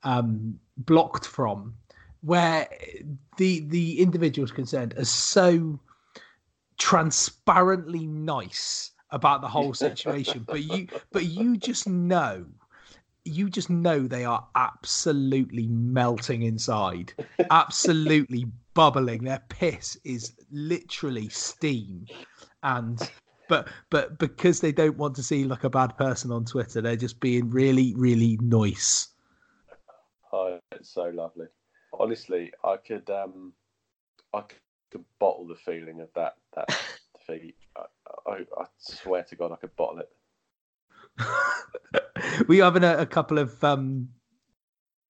um, 0.03 0.59
blocked 0.77 1.25
from, 1.25 1.75
where 2.21 2.67
the 3.37 3.61
the 3.67 3.99
individuals 3.99 4.51
concerned 4.51 4.93
are 4.97 5.05
so 5.05 5.79
transparently 6.77 8.07
nice 8.07 8.91
about 9.11 9.41
the 9.41 9.47
whole 9.55 9.73
situation, 9.73 10.45
but 10.49 10.63
you 10.63 10.87
but 11.11 11.25
you 11.25 11.57
just 11.57 11.87
know. 11.87 12.45
You 13.25 13.49
just 13.49 13.69
know 13.69 14.07
they 14.07 14.25
are 14.25 14.47
absolutely 14.55 15.67
melting 15.67 16.43
inside, 16.43 17.13
absolutely 17.51 18.45
bubbling. 18.73 19.25
Their 19.25 19.43
piss 19.49 19.99
is 20.03 20.33
literally 20.51 21.29
steam, 21.29 22.07
and 22.63 22.99
but 23.47 23.67
but 23.89 24.17
because 24.17 24.61
they 24.61 24.71
don't 24.71 24.97
want 24.97 25.15
to 25.17 25.23
seem 25.23 25.49
like 25.49 25.65
a 25.65 25.69
bad 25.69 25.97
person 25.97 26.31
on 26.31 26.45
Twitter, 26.45 26.81
they're 26.81 26.95
just 26.95 27.19
being 27.19 27.49
really 27.49 27.93
really 27.95 28.37
nice. 28.41 29.09
Oh, 30.31 30.59
it's 30.71 30.89
so 30.89 31.09
lovely. 31.09 31.47
Honestly, 31.91 32.51
I 32.63 32.77
could 32.77 33.09
um, 33.09 33.53
I 34.33 34.41
could 34.91 35.03
bottle 35.19 35.47
the 35.47 35.55
feeling 35.55 36.01
of 36.01 36.09
that 36.15 36.35
that 36.55 36.69
defeat. 37.27 37.55
I, 38.27 38.31
I, 38.31 38.35
I 38.61 38.65
swear 38.77 39.23
to 39.23 39.35
God, 39.35 39.51
I 39.51 39.55
could 39.57 39.75
bottle 39.75 39.99
it. 39.99 40.09
we 42.47 42.59
having 42.59 42.83
a, 42.83 42.97
a 42.99 43.05
couple 43.05 43.37
of 43.37 43.61
um, 43.63 44.09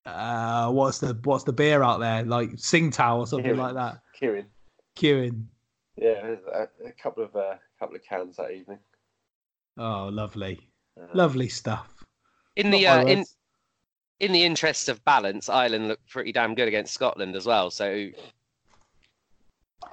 uh, 0.05 0.71
what's 0.71 0.99
the 0.99 1.19
what's 1.23 1.43
the 1.43 1.53
beer 1.53 1.83
out 1.83 1.99
there 1.99 2.23
like 2.23 2.51
Tsingtao 2.51 3.17
or 3.19 3.27
something 3.27 3.53
Kirin. 3.53 3.57
like 3.57 3.75
that. 3.75 3.99
Kirin, 4.19 4.45
Kirin, 4.95 5.45
yeah, 5.97 6.35
a, 6.53 6.67
a 6.87 6.91
couple 7.01 7.23
of 7.23 7.35
uh, 7.35 7.55
couple 7.79 7.95
of 7.95 8.03
cans 8.03 8.37
that 8.37 8.51
evening. 8.51 8.79
oh 9.77 10.09
lovely, 10.11 10.59
Uh, 10.99 11.05
lovely 11.13 11.47
stuff. 11.47 12.03
in 12.55 12.71
the 12.71 12.87
uh, 12.87 13.01
in 13.05 13.19
words. 13.19 13.35
in 14.19 14.31
the 14.31 14.43
interest 14.43 14.89
of 14.89 15.03
balance, 15.05 15.47
Ireland 15.49 15.87
looked 15.89 16.09
pretty 16.09 16.31
damn 16.31 16.55
good 16.55 16.67
against 16.67 16.93
Scotland 16.93 17.35
as 17.35 17.45
well. 17.45 17.69
So 17.69 17.85
I 17.85 17.91
mean, 17.93 18.11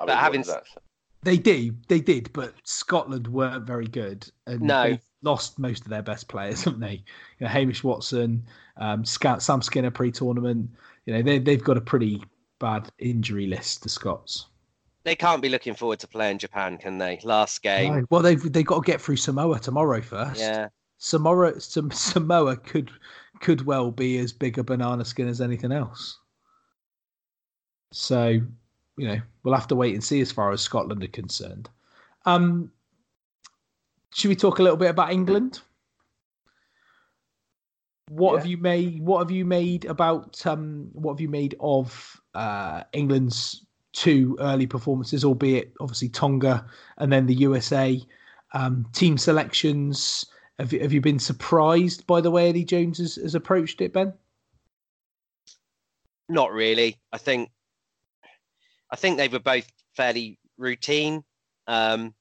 but 0.06 0.16
having 0.16 0.42
that 0.42 0.66
say? 0.66 0.80
They 1.26 1.38
did, 1.38 1.84
they 1.88 1.98
did, 1.98 2.32
but 2.32 2.54
Scotland 2.62 3.26
weren't 3.26 3.64
very 3.66 3.88
good, 3.88 4.30
and 4.46 4.60
No. 4.60 4.84
they've 4.84 5.00
lost 5.22 5.58
most 5.58 5.82
of 5.82 5.88
their 5.88 6.02
best 6.02 6.28
players, 6.28 6.62
haven't 6.64 6.78
they? 6.80 7.02
You 7.40 7.46
know, 7.46 7.48
Hamish 7.48 7.82
Watson, 7.82 8.44
um, 8.76 9.04
Scout, 9.04 9.42
Sam 9.42 9.60
Skinner 9.60 9.90
pre-tournament. 9.90 10.70
You 11.04 11.14
know, 11.14 11.22
they 11.22 11.38
they've 11.40 11.62
got 11.64 11.76
a 11.76 11.80
pretty 11.80 12.22
bad 12.60 12.88
injury 12.98 13.46
list, 13.48 13.82
the 13.82 13.88
Scots. 13.88 14.46
they 15.02 15.16
can't 15.16 15.42
be 15.42 15.48
looking 15.48 15.74
forward 15.74 15.98
to 16.00 16.08
playing 16.08 16.38
Japan, 16.38 16.78
can 16.78 16.98
they? 16.98 17.18
Last 17.24 17.60
game, 17.62 17.94
No. 17.96 18.06
Well, 18.08 18.22
they've 18.22 18.52
they've 18.52 18.64
got 18.64 18.84
to 18.84 18.86
get 18.92 19.00
through 19.00 19.16
Samoa 19.16 19.58
tomorrow 19.58 20.00
first. 20.02 20.38
yeah. 20.40 20.68
Samoa 20.98 21.60
Sam, 21.60 21.90
Samoa 21.90 22.56
could 22.56 22.92
could 23.40 23.66
well 23.66 23.90
be 23.90 24.18
as 24.18 24.32
big 24.32 24.58
a 24.58 24.62
banana 24.64 25.04
skin 25.04 25.26
as 25.28 25.40
anything 25.40 25.72
else. 25.72 26.18
So, 27.92 28.40
you 28.96 29.06
know, 29.06 29.20
we'll 29.42 29.54
have 29.54 29.68
to 29.68 29.76
wait 29.76 29.94
and 29.94 30.02
see 30.02 30.20
as 30.20 30.32
far 30.32 30.52
as 30.52 30.60
Scotland 30.60 31.02
are 31.04 31.08
concerned. 31.08 31.68
Um, 32.24 32.70
should 34.14 34.28
we 34.28 34.36
talk 34.36 34.58
a 34.58 34.62
little 34.62 34.78
bit 34.78 34.90
about 34.90 35.12
England? 35.12 35.60
What 38.08 38.36
have 38.38 38.46
you 38.46 38.56
made? 38.56 39.02
What 39.02 39.18
have 39.18 39.30
you 39.30 39.44
made 39.44 39.84
about? 39.84 40.44
Um, 40.46 40.88
what 40.92 41.14
have 41.14 41.20
you 41.20 41.28
made 41.28 41.56
of 41.60 42.20
uh, 42.34 42.84
England's 42.92 43.66
two 43.92 44.36
early 44.40 44.66
performances, 44.66 45.24
albeit 45.24 45.72
obviously 45.80 46.08
Tonga 46.08 46.66
and 46.98 47.12
then 47.12 47.26
the 47.26 47.34
USA 47.34 48.00
um, 48.54 48.86
team 48.92 49.18
selections? 49.18 50.24
Have 50.58 50.72
you, 50.72 50.80
have 50.80 50.92
you 50.92 51.00
been 51.00 51.18
surprised 51.18 52.06
by 52.06 52.20
the 52.20 52.30
way 52.30 52.48
Eddie 52.48 52.64
Jones 52.64 52.98
has, 52.98 53.16
has 53.16 53.34
approached 53.34 53.80
it, 53.80 53.92
Ben? 53.92 54.14
Not 56.28 56.52
really. 56.52 56.96
I 57.12 57.18
think 57.18 57.50
I 58.90 58.96
think 58.96 59.16
they 59.16 59.28
were 59.28 59.38
both 59.40 59.66
fairly 59.94 60.38
routine. 60.58 61.24
Um, 61.66 62.14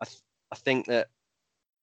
I 0.00 0.04
th- 0.04 0.22
I 0.52 0.56
think 0.56 0.86
that 0.86 1.08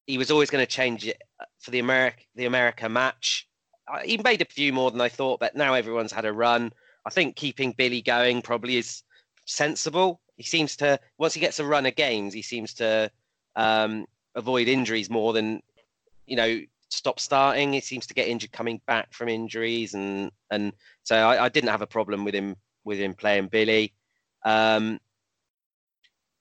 he 0.06 0.18
was 0.18 0.30
always 0.30 0.50
going 0.50 0.64
to 0.64 0.70
change 0.70 1.06
it 1.06 1.20
uh, 1.40 1.44
for 1.58 1.70
the 1.70 1.78
America 1.80 2.22
the 2.34 2.46
America 2.46 2.88
match. 2.88 3.48
Uh, 3.92 4.00
He 4.00 4.18
made 4.18 4.42
a 4.42 4.46
few 4.46 4.72
more 4.72 4.90
than 4.90 5.00
I 5.00 5.08
thought, 5.08 5.40
but 5.40 5.54
now 5.56 5.74
everyone's 5.74 6.12
had 6.12 6.24
a 6.24 6.32
run. 6.32 6.72
I 7.04 7.10
think 7.10 7.36
keeping 7.36 7.72
Billy 7.72 8.02
going 8.02 8.42
probably 8.42 8.76
is 8.76 9.02
sensible. 9.44 10.20
He 10.36 10.42
seems 10.42 10.76
to 10.76 10.98
once 11.18 11.34
he 11.34 11.40
gets 11.40 11.60
a 11.60 11.64
run 11.64 11.86
of 11.86 11.94
games, 11.96 12.32
he 12.34 12.42
seems 12.42 12.74
to 12.74 13.10
um, 13.56 14.06
avoid 14.34 14.68
injuries 14.68 15.10
more 15.10 15.32
than 15.32 15.62
you 16.26 16.36
know 16.36 16.60
stop 16.88 17.20
starting. 17.20 17.72
He 17.72 17.80
seems 17.80 18.06
to 18.06 18.14
get 18.14 18.28
injured 18.28 18.52
coming 18.52 18.80
back 18.86 19.12
from 19.12 19.28
injuries, 19.28 19.94
and 19.94 20.30
and 20.50 20.72
so 21.02 21.16
I, 21.16 21.44
I 21.44 21.48
didn't 21.48 21.70
have 21.70 21.82
a 21.82 21.86
problem 21.86 22.24
with 22.24 22.34
him 22.34 22.56
with 22.86 22.98
him 22.98 23.12
playing 23.12 23.48
Billy. 23.48 23.92
Um, 24.44 25.00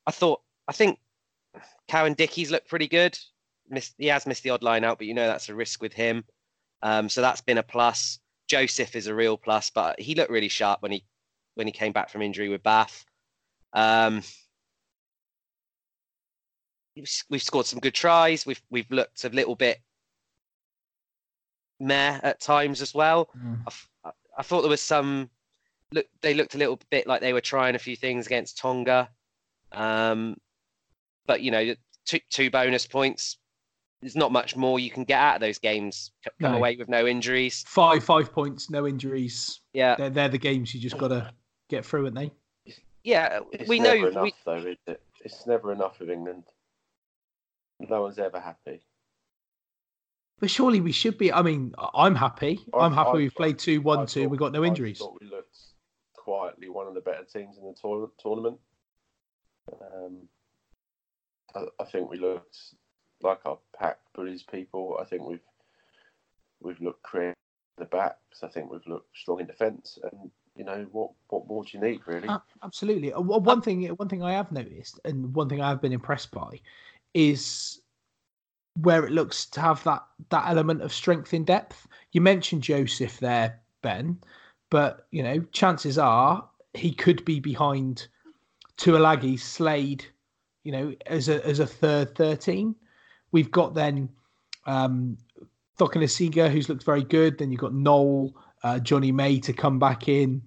I 0.07 0.11
thought 0.11 0.41
I 0.67 0.71
think 0.71 0.99
Cowan-Dickie's 1.87 2.51
looked 2.51 2.69
pretty 2.69 2.87
good. 2.87 3.17
Missed, 3.69 3.95
he 3.97 4.07
has 4.07 4.27
missed 4.27 4.43
the 4.43 4.51
odd 4.51 4.63
line 4.63 4.83
out, 4.83 4.97
but 4.99 5.07
you 5.07 5.13
know 5.13 5.27
that's 5.27 5.49
a 5.49 5.55
risk 5.55 5.81
with 5.81 5.93
him. 5.93 6.23
Um, 6.83 7.09
so 7.09 7.21
that's 7.21 7.41
been 7.41 7.57
a 7.57 7.63
plus. 7.63 8.19
Joseph 8.47 8.95
is 8.95 9.07
a 9.07 9.15
real 9.15 9.37
plus, 9.37 9.71
but 9.71 9.99
he 9.99 10.13
looked 10.13 10.29
really 10.29 10.47
sharp 10.47 10.81
when 10.81 10.91
he 10.91 11.03
when 11.55 11.67
he 11.67 11.73
came 11.73 11.91
back 11.91 12.09
from 12.09 12.21
injury 12.21 12.47
with 12.47 12.61
Bath. 12.61 13.03
Um, 13.73 14.21
we've 17.29 17.41
scored 17.41 17.65
some 17.65 17.79
good 17.79 17.95
tries. 17.95 18.45
We've 18.45 18.61
we've 18.69 18.89
looked 18.91 19.23
a 19.23 19.29
little 19.29 19.55
bit 19.55 19.79
meh 21.79 22.19
at 22.21 22.39
times 22.39 22.81
as 22.81 22.93
well. 22.93 23.29
I 24.37 24.43
thought 24.43 24.61
there 24.61 24.69
was 24.69 24.81
some 24.81 25.29
look. 25.91 26.05
They 26.21 26.33
looked 26.33 26.55
a 26.55 26.57
little 26.57 26.79
bit 26.89 27.07
like 27.07 27.21
they 27.21 27.33
were 27.33 27.41
trying 27.41 27.75
a 27.75 27.79
few 27.79 27.95
things 27.95 28.25
against 28.25 28.57
Tonga, 28.57 29.09
um, 29.71 30.37
but 31.25 31.41
you 31.41 31.51
know, 31.51 31.73
two, 32.05 32.19
two 32.29 32.49
bonus 32.49 32.85
points. 32.85 33.37
There's 34.01 34.15
not 34.15 34.31
much 34.31 34.55
more 34.55 34.79
you 34.79 34.91
can 34.91 35.03
get 35.03 35.19
out 35.19 35.35
of 35.35 35.41
those 35.41 35.57
games. 35.57 36.11
Come 36.39 36.51
No. 36.51 36.57
away 36.57 36.75
with 36.75 36.89
no 36.89 37.07
injuries. 37.07 37.63
Five 37.67 38.03
five 38.03 38.31
points, 38.31 38.69
no 38.69 38.85
injuries. 38.87 39.61
Yeah, 39.73 39.95
They're, 39.95 40.09
they're 40.09 40.29
the 40.29 40.37
games 40.37 40.73
you 40.75 40.79
just 40.81 40.97
got 40.97 41.07
to 41.07 41.31
get 41.69 41.85
through, 41.85 42.03
aren't 42.05 42.15
they? 42.15 42.31
yeah. 43.03 43.39
It's 43.51 43.67
we 43.69 43.79
never 43.79 44.01
know. 44.03 44.07
enough, 44.09 44.23
We, 44.23 44.33
though, 44.45 44.55
is 44.57 44.77
it? 44.87 45.01
It's 45.23 45.47
never 45.47 45.71
enough 45.71 46.01
of 46.01 46.09
England. 46.11 46.43
No 47.79 48.03
one's 48.03 48.19
ever 48.19 48.39
happy. 48.39 48.81
But 50.39 50.49
surely 50.51 50.81
we 50.81 50.91
should 50.91 51.17
be. 51.17 51.31
I 51.33 51.41
mean, 51.41 51.73
I- 51.77 51.89
I'm 52.05 52.13
happy. 52.15 52.59
I- 52.73 52.79
I'm 52.79 52.93
happy 52.93 53.09
I- 53.09 53.13
we've 53.13 53.33
played 53.35 53.57
2 53.57 53.81
1 53.81 53.99
I 53.99 54.05
2. 54.05 54.23
thought- 54.23 54.29
We've 54.29 54.39
got 54.39 54.51
no 54.51 54.63
I 54.63 54.67
injuries. 54.67 54.99
thought 54.99 55.17
we 55.19 55.27
looked 55.27 55.57
quietly 56.25 56.69
one 56.69 56.87
of 56.87 56.95
the 56.95 57.01
better 57.01 57.23
teams 57.23 57.57
in 57.57 57.63
the 57.65 57.75
tour- 57.79 58.11
tournament. 58.17 58.57
Um, 59.71 60.27
I, 61.55 61.65
I 61.79 61.85
think 61.85 62.09
we 62.09 62.17
looked 62.17 62.57
like 63.21 63.39
our 63.45 63.59
pack 63.79 63.99
bullies 64.15 64.43
people. 64.43 64.97
I 64.99 65.05
think 65.05 65.21
we've 65.21 65.47
we've 66.61 66.81
looked 66.81 67.03
creative 67.03 67.35
the 67.77 67.85
backs. 67.85 68.43
I 68.43 68.47
think 68.47 68.71
we've 68.71 68.87
looked 68.87 69.15
strong 69.15 69.39
in 69.39 69.47
defence, 69.47 69.99
and 70.03 70.31
you 70.55 70.65
know 70.65 70.87
what 70.91 71.11
what 71.27 71.47
more 71.47 71.63
do 71.63 71.69
you 71.73 71.83
need 71.83 72.01
really? 72.07 72.27
Uh, 72.27 72.39
absolutely. 72.63 73.13
Uh, 73.13 73.21
one 73.21 73.61
thing, 73.61 73.85
one 73.87 74.09
thing 74.09 74.23
I 74.23 74.33
have 74.33 74.51
noticed, 74.51 74.99
and 75.05 75.33
one 75.35 75.47
thing 75.47 75.61
I've 75.61 75.81
been 75.81 75.93
impressed 75.93 76.31
by, 76.31 76.59
is 77.13 77.81
where 78.81 79.05
it 79.05 79.11
looks 79.11 79.45
to 79.45 79.61
have 79.61 79.83
that 79.83 80.03
that 80.29 80.49
element 80.49 80.81
of 80.81 80.91
strength 80.91 81.33
in 81.33 81.45
depth. 81.45 81.87
You 82.13 82.21
mentioned 82.21 82.63
Joseph 82.63 83.19
there, 83.19 83.59
Ben, 83.83 84.19
but 84.69 85.07
you 85.11 85.23
know 85.23 85.39
chances 85.51 85.97
are 85.97 86.47
he 86.73 86.91
could 86.91 87.23
be 87.25 87.39
behind 87.39 88.07
Tuilagi, 88.77 89.39
Slade, 89.39 90.05
you 90.63 90.71
know, 90.71 90.93
as 91.05 91.29
a 91.29 91.45
as 91.45 91.59
a 91.59 91.67
third 91.67 92.15
thirteen. 92.15 92.75
We've 93.31 93.51
got 93.51 93.73
then 93.73 94.09
um 94.65 95.17
Cokanasiga, 95.79 96.49
who's 96.49 96.69
looked 96.69 96.83
very 96.83 97.03
good. 97.03 97.37
Then 97.37 97.51
you've 97.51 97.61
got 97.61 97.73
Nowell, 97.73 98.35
uh, 98.63 98.79
Jonny 98.79 99.11
May 99.11 99.39
to 99.41 99.53
come 99.53 99.79
back 99.79 100.07
in, 100.07 100.41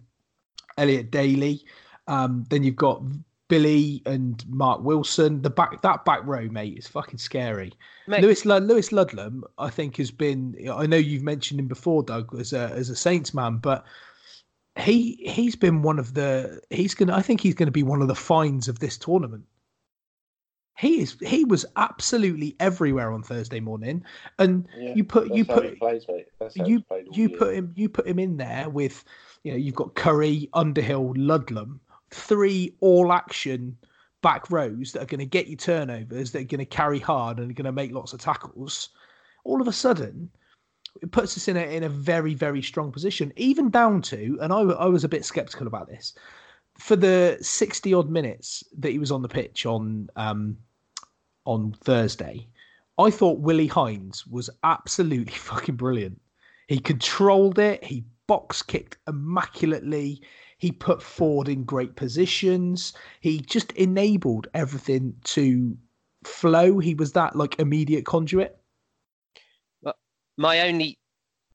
Elliot 0.77 1.11
Daly. 1.11 1.65
Um, 2.07 2.45
then 2.49 2.63
you've 2.63 2.77
got 2.77 3.03
Billy 3.49 4.03
and 4.07 4.45
Mark 4.49 4.83
Wilson. 4.83 5.43
The 5.43 5.51
back 5.51 5.81
that 5.83 6.05
back 6.05 6.21
row, 6.25 6.49
mate, 6.49 6.79
is 6.79 6.87
fucking 6.87 7.19
scary. 7.19 7.73
Mate. 8.07 8.23
Lewis 8.23 8.45
Lewis 8.45 8.93
Ludlam, 8.93 9.45
I 9.59 9.71
think, 9.71 9.97
has 9.97 10.11
been. 10.11 10.57
I 10.71 10.87
know 10.87 10.97
you've 10.97 11.23
mentioned 11.23 11.59
him 11.59 11.67
before, 11.67 12.03
Doug, 12.03 12.39
as 12.39 12.53
a 12.53 12.71
as 12.75 12.91
a 12.91 12.97
Saints 12.97 13.35
man, 13.35 13.57
but 13.57 13.85
he 14.79 15.19
he's 15.25 15.57
been 15.57 15.83
one 15.83 15.99
of 15.99 16.15
the. 16.15 16.61
He's 16.71 16.95
gonna. 16.95 17.15
I 17.15 17.23
think 17.23 17.41
he's 17.41 17.55
going 17.55 17.67
to 17.67 17.73
be 17.73 17.83
one 17.83 18.03
of 18.03 18.09
the 18.09 18.15
finds 18.15 18.69
of 18.69 18.79
this 18.79 18.99
tournament. 18.99 19.45
He 20.77 21.01
is. 21.01 21.17
He 21.21 21.45
was 21.45 21.67
absolutely 21.77 22.55
everywhere 22.61 23.13
on 23.13 23.23
Thursday 23.23 23.59
morning, 23.61 24.05
and 24.39 24.69
yeah, 24.77 24.95
you 24.95 25.03
put 25.03 25.35
you 25.35 25.45
put 25.45 25.77
plays, 25.79 26.07
you 26.55 26.85
you 27.11 27.29
put 27.31 27.55
him 27.55 27.73
you 27.75 27.89
put 27.89 28.07
him 28.07 28.21
in 28.21 28.37
there 28.37 28.69
with, 28.69 29.05
you 29.43 29.51
know, 29.51 29.59
you've 29.59 29.75
got 29.75 29.97
Curry, 29.97 30.49
Underhill, 30.53 31.15
Ludlam, 31.17 31.81
three 32.11 32.75
all 32.81 33.13
action 33.13 33.77
back 34.23 34.51
rows 34.51 34.93
that 34.93 35.03
are 35.03 35.07
going 35.07 35.21
to 35.21 35.27
get 35.27 35.47
you 35.47 35.57
turnovers, 35.57 36.33
that 36.33 36.41
are 36.41 36.45
going 36.45 36.59
to 36.59 36.65
carry 36.65 36.99
hard 36.99 37.39
and 37.39 37.51
are 37.51 37.55
going 37.55 37.65
to 37.65 37.73
make 37.73 37.93
lots 37.93 38.13
of 38.13 38.21
tackles. 38.21 38.91
All 39.45 39.61
of 39.61 39.69
a 39.69 39.73
sudden, 39.73 40.31
it 41.01 41.13
puts 41.13 41.37
us 41.37 41.49
in 41.49 41.57
a 41.57 41.61
in 41.61 41.85
a 41.85 41.89
very 41.89 42.35
very 42.35 42.63
strong 42.63 42.91
position, 42.91 43.33
even 43.37 43.71
down 43.71 44.03
to, 44.03 44.39
and 44.41 44.53
I 44.53 44.61
I 44.61 44.87
was 44.87 45.05
a 45.05 45.09
bit 45.09 45.25
skeptical 45.25 45.67
about 45.67 45.89
this 45.89 46.15
for 46.79 46.97
the 46.97 47.37
60 47.41 47.93
odd 47.93 48.09
minutes 48.09 48.65
that 48.79 48.91
he 48.91 48.99
was 48.99 49.11
on 49.11 49.23
the 49.23 49.29
pitch 49.29 49.67
on 49.67 50.09
um, 50.17 50.57
on 51.45 51.75
Thursday, 51.83 52.47
I 52.99 53.11
thought 53.11 53.41
Willi 53.41 53.67
Heinz 53.67 54.27
was 54.27 54.49
absolutely 54.65 55.33
fucking 55.35 55.77
brilliant. 55.77 56.21
He 56.69 56.79
controlled 56.79 57.59
it, 57.59 57.83
he 57.85 58.05
box 58.27 58.63
kicked 58.63 58.99
immaculately, 59.09 60.23
he 60.59 60.73
put 60.73 61.03
Ford 61.03 61.49
in 61.49 61.65
great 61.65 61.97
positions, 61.97 62.93
he 63.21 63.41
just 63.41 63.73
enabled 63.73 64.49
everything 64.55 65.15
to 65.25 65.77
flow. 66.25 66.79
He 66.79 66.95
was 66.95 67.13
that 67.13 67.37
like 67.37 67.59
immediate 67.61 68.05
conduit. 68.05 68.59
But 69.83 69.97
my 70.37 70.63
only 70.69 70.99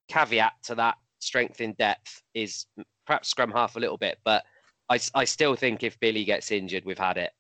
caveat 0.08 0.54
to 0.64 0.76
that 0.76 0.98
strength 1.20 1.62
in 1.62 1.74
depth 1.74 2.22
is 2.34 2.66
perhaps 3.06 3.30
scrum 3.30 3.52
half 3.52 3.76
a 3.76 3.80
little 3.80 3.98
bit, 3.98 4.20
but 4.24 4.44
I, 4.90 5.00
I 5.16 5.26
still 5.26 5.56
think 5.56 5.84
if 5.84 6.00
Billy 6.00 6.24
gets 6.24 6.52
injured, 6.52 6.86
we've 6.86 6.98
had 6.98 7.18
it. 7.18 7.32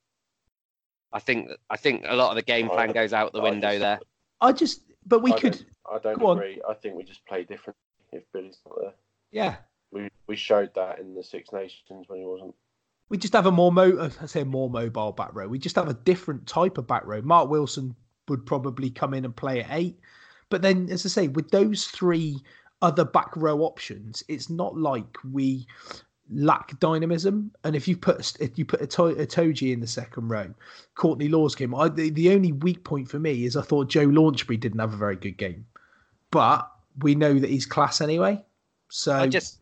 I 1.13 1.19
think 1.19 1.49
I 1.69 1.77
think 1.77 2.03
a 2.07 2.15
lot 2.15 2.31
of 2.31 2.35
the 2.35 2.41
game 2.41 2.69
plan 2.69 2.91
goes 2.91 3.13
out 3.13 3.33
the 3.33 3.39
I 3.39 3.43
window 3.43 3.69
just, 3.69 3.79
there. 3.79 3.99
I 4.41 4.51
just, 4.51 4.81
but 5.05 5.21
we 5.21 5.31
I 5.31 5.39
could. 5.39 5.53
Don't, 5.53 5.65
I 5.95 5.99
don't 5.99 6.35
agree. 6.35 6.59
On. 6.61 6.71
I 6.71 6.73
think 6.73 6.95
we 6.95 7.03
just 7.03 7.25
play 7.27 7.43
differently 7.43 7.79
if 8.11 8.23
Billy's 8.33 8.59
not 8.65 8.77
there. 8.81 8.93
Yeah. 9.31 9.55
We 9.93 10.09
we 10.27 10.35
showed 10.35 10.73
that 10.75 10.99
in 10.99 11.13
the 11.13 11.23
Six 11.23 11.51
Nations 11.53 12.05
when 12.07 12.19
he 12.19 12.25
wasn't. 12.25 12.55
We 13.09 13.17
just 13.17 13.33
have 13.33 13.45
a 13.45 13.51
more 13.51 13.71
mo. 13.71 13.95
Uh, 13.97 14.09
I 14.21 14.25
say 14.25 14.43
more 14.43 14.69
mobile 14.69 15.11
back 15.11 15.29
row. 15.33 15.47
We 15.47 15.59
just 15.59 15.75
have 15.75 15.87
a 15.87 15.93
different 15.93 16.47
type 16.47 16.77
of 16.77 16.87
back 16.87 17.05
row. 17.05 17.21
Mark 17.21 17.49
Wilson 17.49 17.95
would 18.27 18.45
probably 18.45 18.89
come 18.89 19.13
in 19.13 19.25
and 19.25 19.35
play 19.35 19.61
at 19.61 19.67
eight, 19.71 19.99
but 20.49 20.61
then, 20.61 20.89
as 20.89 21.05
I 21.05 21.09
say, 21.09 21.27
with 21.27 21.51
those 21.51 21.85
three 21.85 22.41
other 22.81 23.05
back 23.05 23.35
row 23.35 23.61
options, 23.61 24.23
it's 24.27 24.49
not 24.49 24.77
like 24.77 25.17
we 25.31 25.67
lack 26.31 26.79
dynamism. 26.79 27.51
And 27.63 27.75
if 27.75 27.87
you 27.87 27.95
put 27.95 28.33
if 28.39 28.57
you 28.57 28.65
put 28.65 28.81
a, 28.81 28.87
to- 28.87 29.21
a 29.21 29.27
Toji 29.27 29.73
in 29.73 29.79
the 29.79 29.87
second 29.87 30.29
row, 30.29 30.53
Courtney 30.95 31.27
Lawes 31.27 31.53
came. 31.53 31.75
I, 31.75 31.89
the, 31.89 32.09
the 32.09 32.33
only 32.33 32.51
weak 32.53 32.83
point 32.83 33.09
for 33.09 33.19
me 33.19 33.45
is 33.45 33.55
I 33.55 33.61
thought 33.61 33.89
Joe 33.89 34.07
Launchbury 34.07 34.59
didn't 34.59 34.79
have 34.79 34.93
a 34.93 34.97
very 34.97 35.17
good 35.17 35.37
game, 35.37 35.65
but 36.31 36.69
we 37.01 37.13
know 37.13 37.37
that 37.37 37.49
he's 37.49 37.65
class 37.65 38.01
anyway. 38.01 38.43
So 38.89 39.13
I 39.15 39.27
just, 39.27 39.59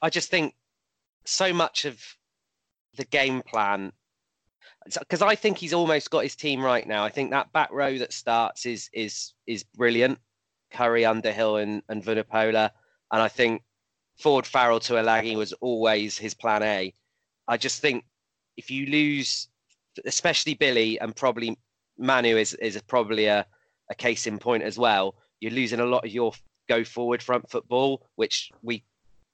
I 0.00 0.10
just 0.10 0.30
think 0.30 0.54
so 1.24 1.52
much 1.52 1.84
of 1.84 2.02
the 2.96 3.04
game 3.04 3.42
plan 3.42 3.92
because 4.98 5.22
I 5.22 5.34
think 5.34 5.58
he's 5.58 5.74
almost 5.74 6.10
got 6.10 6.22
his 6.22 6.36
team 6.36 6.62
right 6.62 6.86
now. 6.86 7.04
I 7.04 7.10
think 7.10 7.30
that 7.30 7.52
back 7.52 7.70
row 7.72 7.98
that 7.98 8.12
starts 8.12 8.64
is 8.66 8.88
is 8.92 9.32
is 9.46 9.64
brilliant. 9.64 10.18
Curry, 10.70 11.04
Underhill, 11.04 11.56
and 11.56 11.82
and 11.88 12.06
and 12.06 12.70
I 13.10 13.28
think 13.28 13.62
Ford 14.18 14.46
Farrell 14.46 14.80
Tuilagi 14.80 15.36
was 15.36 15.52
always 15.54 16.18
his 16.18 16.34
plan 16.34 16.62
A. 16.62 16.94
I 17.46 17.56
just 17.56 17.80
think 17.80 18.04
if 18.56 18.70
you 18.70 18.86
lose, 18.86 19.48
especially 20.04 20.54
Billy 20.54 20.98
and 21.00 21.14
probably 21.14 21.56
Manu 21.98 22.36
is 22.36 22.54
is 22.54 22.80
probably 22.82 23.26
a, 23.26 23.46
a 23.90 23.94
case 23.94 24.26
in 24.26 24.38
point 24.38 24.62
as 24.62 24.78
well. 24.78 25.16
You're 25.40 25.52
losing 25.52 25.80
a 25.80 25.86
lot 25.86 26.04
of 26.04 26.10
your 26.10 26.32
go 26.68 26.84
forward 26.84 27.22
front 27.22 27.50
football, 27.50 28.06
which 28.16 28.50
we 28.62 28.84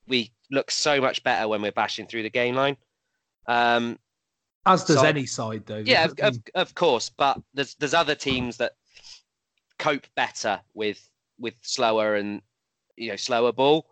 we 0.06 0.32
look 0.50 0.70
so 0.70 1.00
much 1.00 1.22
better 1.22 1.48
when 1.48 1.62
we're 1.62 1.72
bashing 1.72 2.06
through 2.06 2.22
the 2.22 2.30
game 2.30 2.54
line. 2.54 2.76
Um, 3.46 3.98
As 4.66 4.84
does 4.84 5.00
so, 5.00 5.06
any 5.06 5.26
side, 5.26 5.64
though. 5.66 5.82
Yeah, 5.84 6.04
of, 6.04 6.18
of, 6.20 6.38
of 6.54 6.74
course, 6.74 7.10
but 7.10 7.40
there's 7.52 7.74
there's 7.76 7.94
other 7.94 8.14
teams 8.14 8.56
that 8.58 8.72
cope 9.78 10.06
better 10.14 10.60
with 10.74 11.08
with 11.38 11.54
slower 11.62 12.16
and 12.16 12.40
you 12.96 13.10
know 13.10 13.16
slower 13.16 13.52
ball. 13.52 13.86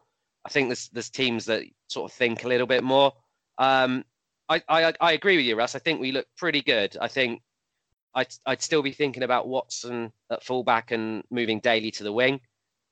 I 0.45 0.49
think 0.49 0.69
there's 0.69 0.89
there's 0.91 1.11
teams 1.11 1.45
that 1.47 1.63
sort 1.89 2.11
of 2.11 2.17
think 2.17 2.45
a 2.45 2.49
little 2.49 2.67
bit 2.67 2.83
more. 2.83 3.13
Um, 3.59 4.05
I, 4.49 4.63
I 4.69 4.93
I 5.01 5.13
agree 5.13 5.37
with 5.37 5.47
you, 5.47 5.57
Russ. 5.57 5.75
I 5.75 5.79
think 5.79 6.01
we 6.01 6.13
look 6.13 6.27
pretty 6.37 6.63
good. 6.63 6.97
I 7.01 7.09
think 7.09 7.43
I'd 8.15 8.35
I'd 8.47 8.63
still 8.63 8.83
be 8.83 8.93
thinking 8.93 9.23
about 9.23 9.49
Watson 9.49 10.13
at 10.31 10.45
fullback 10.45 10.91
and 10.91 11.23
moving 11.31 11.61
Daly 11.61 11.91
to 11.93 12.05
the 12.05 12.13
wing. 12.13 12.41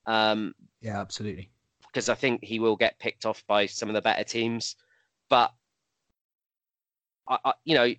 Um, 0.06 0.54
yeah, 0.80 1.00
absolutely. 1.00 1.50
Because 1.92 2.08
I 2.08 2.14
think 2.14 2.44
he 2.44 2.58
will 2.60 2.76
get 2.76 2.98
picked 2.98 3.26
off 3.26 3.44
by 3.46 3.66
some 3.66 3.88
of 3.88 3.94
the 3.94 4.02
better 4.02 4.24
teams, 4.24 4.76
but 5.28 5.52
I, 7.28 7.38
I, 7.44 7.52
you 7.64 7.74
know, 7.74 7.94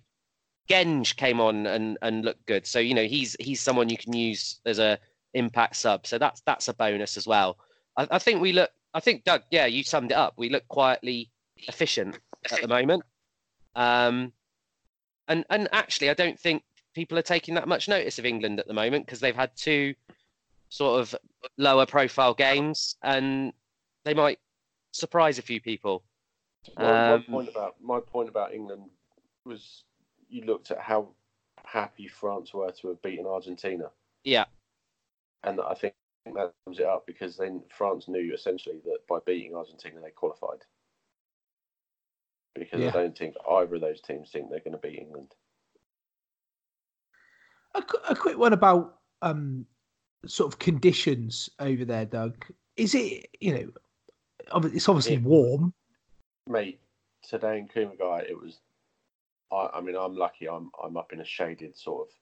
Genge 0.68 1.16
came 1.16 1.40
on 1.40 1.66
and 1.66 1.98
and 2.02 2.24
looked 2.24 2.46
good. 2.46 2.66
So 2.66 2.78
you 2.78 2.94
know 2.94 3.04
he's 3.04 3.36
he's 3.38 3.60
someone 3.60 3.88
you 3.88 3.98
can 3.98 4.14
use 4.14 4.60
as 4.64 4.78
a 4.78 4.98
impact 5.34 5.76
sub. 5.76 6.06
So 6.06 6.18
that's 6.18 6.40
that's 6.42 6.68
a 6.68 6.74
bonus 6.74 7.16
as 7.16 7.26
well. 7.26 7.58
I, 7.96 8.06
I 8.12 8.18
think 8.18 8.40
we 8.40 8.52
look 8.52 8.70
I 8.94 9.00
think 9.00 9.24
Doug, 9.24 9.42
yeah, 9.50 9.66
you 9.66 9.84
summed 9.84 10.12
it 10.12 10.16
up. 10.16 10.34
We 10.36 10.50
look 10.50 10.66
quietly 10.68 11.30
efficient 11.56 12.18
at 12.50 12.60
the 12.60 12.68
moment. 12.68 13.02
Um, 13.74 14.32
and 15.28 15.44
and 15.50 15.68
actually, 15.72 16.10
I 16.10 16.14
don't 16.14 16.38
think 16.38 16.62
people 16.94 17.18
are 17.18 17.22
taking 17.22 17.54
that 17.54 17.68
much 17.68 17.88
notice 17.88 18.18
of 18.18 18.26
England 18.26 18.60
at 18.60 18.66
the 18.66 18.74
moment 18.74 19.06
because 19.06 19.20
they've 19.20 19.34
had 19.34 19.50
two 19.56 19.94
sort 20.68 21.00
of 21.00 21.14
lower 21.56 21.86
profile 21.86 22.34
games, 22.34 22.96
and 23.02 23.52
they 24.04 24.14
might 24.14 24.38
surprise 24.92 25.38
a 25.38 25.42
few 25.42 25.60
people. 25.60 26.02
Um, 26.76 26.86
my, 26.86 27.18
point 27.28 27.48
about 27.48 27.74
my 27.82 28.00
point 28.00 28.28
about 28.28 28.54
England 28.54 28.84
was 29.44 29.84
you 30.28 30.44
looked 30.44 30.70
at 30.70 30.78
how 30.78 31.08
happy 31.64 32.08
France 32.08 32.54
were 32.54 32.70
to 32.70 32.88
have 32.88 33.02
beaten 33.02 33.26
Argentina. 33.26 33.90
Yeah, 34.24 34.44
and 35.42 35.60
I 35.60 35.74
think 35.74 35.94
think 36.24 36.36
that 36.36 36.52
sums 36.64 36.78
it 36.78 36.86
up 36.86 37.06
because 37.06 37.36
then 37.36 37.62
France 37.76 38.08
knew 38.08 38.32
essentially 38.34 38.76
that 38.84 38.98
by 39.08 39.18
beating 39.26 39.54
Argentina 39.54 40.00
they 40.00 40.10
qualified. 40.10 40.64
Because 42.54 42.80
yeah. 42.80 42.88
I 42.88 42.92
don't 42.92 43.16
think 43.16 43.34
either 43.50 43.74
of 43.74 43.80
those 43.80 44.00
teams 44.00 44.30
think 44.30 44.50
they're 44.50 44.60
going 44.60 44.72
to 44.72 44.78
beat 44.78 44.98
England. 44.98 45.34
A, 47.74 47.82
a 48.10 48.14
quick 48.14 48.36
one 48.36 48.52
about 48.52 48.98
um, 49.22 49.64
sort 50.26 50.52
of 50.52 50.58
conditions 50.58 51.48
over 51.58 51.84
there, 51.84 52.04
Doug. 52.04 52.44
Is 52.76 52.94
it 52.94 53.28
you 53.40 53.54
know? 53.54 53.70
It's 54.54 54.88
obviously 54.88 55.14
it, 55.14 55.22
warm. 55.22 55.72
Mate, 56.48 56.80
today 57.22 57.58
in 57.58 57.68
Kumagai, 57.68 58.28
it 58.28 58.40
was. 58.40 58.58
I, 59.52 59.78
I 59.78 59.80
mean, 59.80 59.96
I'm 59.96 60.16
lucky. 60.16 60.48
I'm 60.48 60.70
I'm 60.82 60.96
up 60.96 61.12
in 61.12 61.20
a 61.20 61.24
shaded 61.24 61.76
sort 61.76 62.08
of 62.08 62.14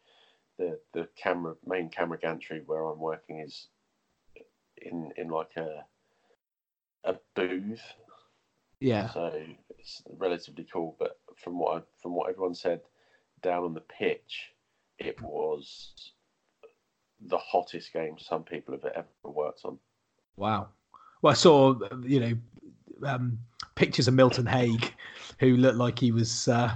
the 0.59 0.79
the 0.93 1.09
camera 1.17 1.55
main 1.67 1.89
camera 1.89 2.19
gantry 2.19 2.63
where 2.67 2.85
I'm 2.85 2.99
working 2.99 3.41
is 3.41 3.69
in 4.77 5.13
in 5.17 5.29
like 5.29 5.57
a 5.57 5.85
a 7.05 7.17
booth. 7.35 7.83
Yeah. 8.81 9.11
So 9.11 9.33
it's 9.79 10.03
relatively 10.19 10.67
cool. 10.73 10.97
But 10.99 11.19
from 11.37 11.59
what 11.59 11.79
I, 11.79 11.83
from 12.03 12.15
what 12.15 12.31
everyone 12.31 12.55
said, 12.55 12.81
down 13.43 13.65
on 13.65 13.75
the 13.75 13.81
pitch, 13.81 14.53
it 14.99 15.21
was 15.23 16.13
the 17.27 17.39
hottest 17.39 17.93
game 17.93 18.17
some 18.19 18.43
people 18.43 18.75
have 18.75 18.85
ever 18.95 19.07
worked 19.25 19.63
on. 19.65 19.79
Wow. 20.37 20.69
Well, 21.23 21.31
I 21.33 21.35
saw 21.35 21.79
you 22.05 22.21
know 22.21 23.09
um, 23.09 23.39
pictures 23.75 24.09
of 24.09 24.15
Milton 24.15 24.47
Haig, 24.47 24.93
who 25.39 25.57
looked 25.57 25.77
like 25.79 25.99
he 25.99 26.13
was 26.13 26.49
uh, 26.49 26.73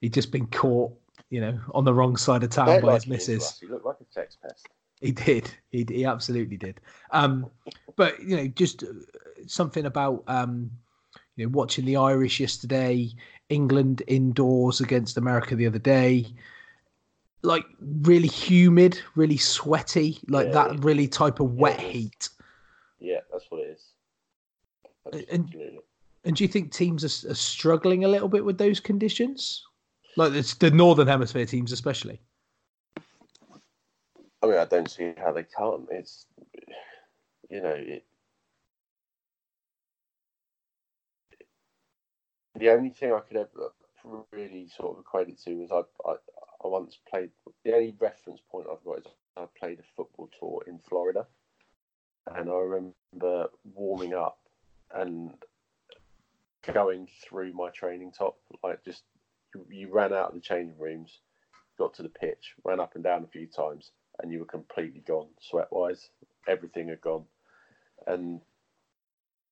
he'd 0.00 0.14
just 0.14 0.30
been 0.30 0.46
caught, 0.48 0.92
you 1.30 1.40
know, 1.40 1.58
on 1.74 1.84
the 1.84 1.94
wrong 1.94 2.16
side 2.16 2.42
of 2.42 2.50
town 2.50 2.66
They're 2.66 2.80
by 2.80 2.86
like 2.88 3.02
his 3.02 3.06
missus. 3.06 3.58
He 3.60 3.66
looked 3.66 3.84
like 3.84 3.96
a 4.00 4.12
sex 4.12 4.36
pest. 4.40 4.68
He 5.00 5.12
did. 5.12 5.50
He 5.70 5.84
he 5.88 6.04
absolutely 6.04 6.56
did. 6.56 6.80
Um, 7.10 7.50
but 7.96 8.22
you 8.22 8.36
know, 8.36 8.46
just 8.48 8.82
uh, 8.84 8.86
something 9.46 9.86
about 9.86 10.24
um, 10.28 10.70
you 11.36 11.46
know, 11.46 11.50
watching 11.50 11.84
the 11.84 11.96
Irish 11.96 12.40
yesterday, 12.40 13.10
England 13.48 14.02
indoors 14.06 14.80
against 14.80 15.16
America 15.16 15.56
the 15.56 15.66
other 15.66 15.78
day. 15.78 16.26
Like 17.42 17.66
really 17.80 18.28
humid, 18.28 18.98
really 19.16 19.36
sweaty, 19.36 20.18
like 20.28 20.46
Yeah, 20.46 20.52
that 20.52 20.84
really 20.84 21.06
type 21.08 21.40
of 21.40 21.52
wet 21.52 21.78
is. 21.80 21.92
heat. 21.92 22.28
Yeah, 23.04 23.20
that's 23.30 23.44
what 23.50 23.60
it 23.60 23.76
is. 23.76 23.92
And- 25.30 25.44
Absolutely. 25.44 25.80
And 26.26 26.34
do 26.34 26.42
you 26.42 26.48
think 26.48 26.72
teams 26.72 27.04
are, 27.04 27.30
are 27.30 27.34
struggling 27.34 28.04
a 28.04 28.08
little 28.08 28.28
bit 28.28 28.46
with 28.46 28.56
those 28.56 28.80
conditions? 28.80 29.62
Like 30.16 30.32
it's 30.32 30.54
the 30.54 30.70
northern 30.70 31.06
hemisphere 31.06 31.44
teams, 31.44 31.70
especially. 31.70 32.18
I 34.42 34.46
mean, 34.46 34.56
I 34.56 34.64
don't 34.64 34.90
see 34.90 35.12
how 35.18 35.32
they 35.32 35.44
can't. 35.44 35.86
It's, 35.90 36.24
you 37.50 37.60
know, 37.60 37.74
it, 37.76 38.06
the 42.54 42.70
only 42.70 42.88
thing 42.90 43.12
I 43.12 43.20
could 43.20 43.36
ever 43.36 43.72
really 44.32 44.68
sort 44.74 44.96
of 44.96 45.00
equate 45.00 45.28
it 45.28 45.42
to 45.44 45.54
was 45.56 45.70
I, 45.70 46.08
I, 46.08 46.14
I 46.64 46.68
once 46.68 46.98
played. 47.10 47.30
The 47.64 47.74
only 47.74 47.94
reference 48.00 48.40
point 48.50 48.66
I've 48.70 48.84
got 48.84 48.98
is 49.00 49.04
I 49.36 49.44
played 49.58 49.80
a 49.80 49.84
football 49.94 50.30
tour 50.38 50.62
in 50.66 50.78
Florida, 50.78 51.26
and 52.32 52.48
I 52.50 52.54
remember 52.54 53.48
warming 53.74 54.14
up 54.14 54.38
and 54.94 55.32
going 56.72 57.08
through 57.22 57.52
my 57.52 57.70
training 57.70 58.12
top, 58.12 58.38
like 58.62 58.84
just 58.84 59.02
you, 59.54 59.66
you 59.70 59.92
ran 59.92 60.12
out 60.12 60.28
of 60.28 60.34
the 60.34 60.40
changing 60.40 60.78
rooms, 60.78 61.20
got 61.78 61.94
to 61.94 62.02
the 62.02 62.08
pitch, 62.08 62.54
ran 62.64 62.80
up 62.80 62.94
and 62.94 63.04
down 63.04 63.24
a 63.24 63.28
few 63.28 63.46
times, 63.46 63.90
and 64.22 64.32
you 64.32 64.38
were 64.38 64.44
completely 64.46 65.00
gone 65.06 65.28
sweat 65.40 65.68
wise. 65.70 66.08
Everything 66.48 66.88
had 66.88 67.00
gone, 67.00 67.24
and 68.06 68.40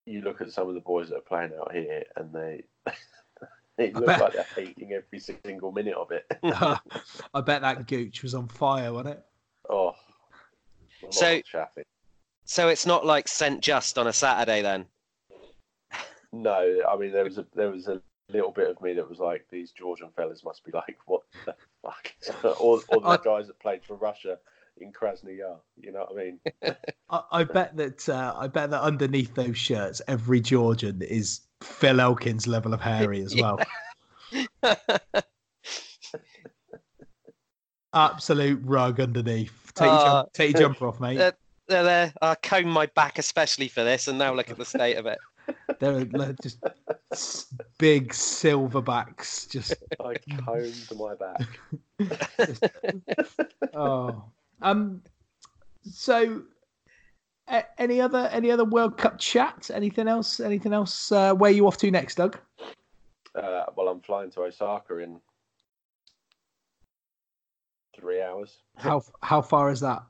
you 0.06 0.20
look 0.22 0.40
at 0.40 0.52
some 0.52 0.68
of 0.68 0.74
the 0.74 0.80
boys 0.80 1.08
that 1.10 1.16
are 1.16 1.20
playing 1.20 1.52
out 1.60 1.72
here, 1.72 2.04
and 2.16 2.32
they 2.32 2.64
it 3.78 3.94
looks 3.94 4.06
bet. 4.06 4.20
like 4.20 4.32
they're 4.32 4.46
hating 4.64 4.92
every 4.92 5.18
single 5.20 5.72
minute 5.72 5.94
of 5.94 6.10
it. 6.10 6.24
I 7.34 7.40
bet 7.44 7.62
that 7.62 7.86
gooch 7.86 8.22
was 8.22 8.34
on 8.34 8.48
fire, 8.48 8.92
wasn't 8.92 9.16
it? 9.16 9.24
oh, 9.68 9.88
a 11.02 11.04
lot 11.04 11.14
So- 11.14 11.36
of 11.36 11.44
traffic. 11.44 11.86
So 12.44 12.68
it's 12.68 12.86
not 12.86 13.06
like 13.06 13.28
St. 13.28 13.60
Just 13.60 13.98
on 13.98 14.06
a 14.06 14.12
Saturday 14.12 14.62
then. 14.62 14.86
No, 16.32 16.80
I 16.88 16.96
mean 16.96 17.12
there 17.12 17.24
was 17.24 17.38
a 17.38 17.46
there 17.54 17.70
was 17.70 17.88
a 17.88 18.00
little 18.30 18.50
bit 18.52 18.70
of 18.70 18.80
me 18.80 18.94
that 18.94 19.08
was 19.08 19.18
like, 19.18 19.46
these 19.50 19.72
Georgian 19.72 20.08
fellas 20.16 20.42
must 20.44 20.64
be 20.64 20.72
like, 20.72 20.96
what 21.06 21.22
the 21.44 21.54
fuck? 21.82 22.12
or, 22.60 22.80
or 22.88 23.00
the 23.00 23.06
I- 23.06 23.16
guys 23.18 23.46
that 23.48 23.58
played 23.60 23.84
for 23.84 23.96
Russia 23.96 24.38
in 24.78 24.90
Krasny 24.92 25.38
Yar. 25.38 25.58
You 25.76 25.92
know 25.92 26.06
what 26.08 26.12
I 26.12 26.24
mean? 26.24 26.40
I, 27.10 27.22
I 27.30 27.44
bet 27.44 27.76
that 27.76 28.08
uh, 28.08 28.34
I 28.36 28.46
bet 28.48 28.70
that 28.70 28.80
underneath 28.80 29.34
those 29.34 29.58
shirts, 29.58 30.00
every 30.08 30.40
Georgian 30.40 31.02
is 31.02 31.40
Phil 31.62 32.00
Elkins 32.00 32.46
level 32.46 32.72
of 32.72 32.80
hairy 32.80 33.20
as 33.20 33.36
well. 33.36 33.60
Absolute 37.94 38.60
rug 38.64 39.00
underneath. 39.00 39.72
Take, 39.74 39.86
your, 39.86 39.94
Uh, 39.94 40.04
jump, 40.04 40.32
take 40.32 40.52
your 40.52 40.60
jumper 40.62 40.86
off, 40.86 40.98
mate. 41.00 41.18
They're, 41.18 41.34
they're 41.72 41.82
there. 41.82 42.12
I 42.22 42.34
combed 42.36 42.68
my 42.68 42.86
back 42.86 43.18
especially 43.18 43.68
for 43.68 43.82
this, 43.82 44.08
and 44.08 44.18
now 44.18 44.32
look 44.34 44.50
at 44.50 44.58
the 44.58 44.64
state 44.64 44.96
of 44.96 45.06
it. 45.06 45.18
They're 45.80 46.04
they're 46.04 46.34
just 46.34 46.58
s- 47.10 47.52
big 47.78 48.10
silverbacks. 48.10 49.50
Just 49.50 49.74
I 49.98 50.14
combed 50.44 50.92
my 50.96 51.14
back. 51.16 51.48
oh, 53.74 54.22
um. 54.62 55.02
So, 55.90 56.42
a- 57.48 57.64
any 57.80 58.00
other 58.00 58.28
any 58.32 58.52
other 58.52 58.64
World 58.64 58.96
Cup 58.96 59.18
chat? 59.18 59.68
Anything 59.74 60.06
else? 60.06 60.38
Anything 60.38 60.72
else? 60.72 61.10
Uh, 61.10 61.34
where 61.34 61.50
you 61.50 61.66
off 61.66 61.78
to 61.78 61.90
next, 61.90 62.14
Doug? 62.14 62.38
Uh, 63.34 63.64
well, 63.76 63.88
I'm 63.88 64.00
flying 64.00 64.30
to 64.32 64.42
Osaka 64.42 64.98
in 64.98 65.20
three 67.98 68.22
hours. 68.22 68.58
How 68.76 69.02
how 69.22 69.42
far 69.42 69.70
is 69.70 69.80
that? 69.80 70.04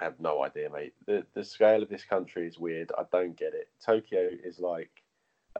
I 0.00 0.04
have 0.04 0.18
no 0.18 0.42
idea, 0.42 0.70
mate. 0.70 0.94
The 1.06 1.26
the 1.34 1.44
scale 1.44 1.82
of 1.82 1.90
this 1.90 2.04
country 2.04 2.46
is 2.46 2.58
weird. 2.58 2.90
I 2.96 3.02
don't 3.12 3.36
get 3.36 3.52
it. 3.54 3.68
Tokyo 3.84 4.30
is 4.44 4.58
like 4.58 4.90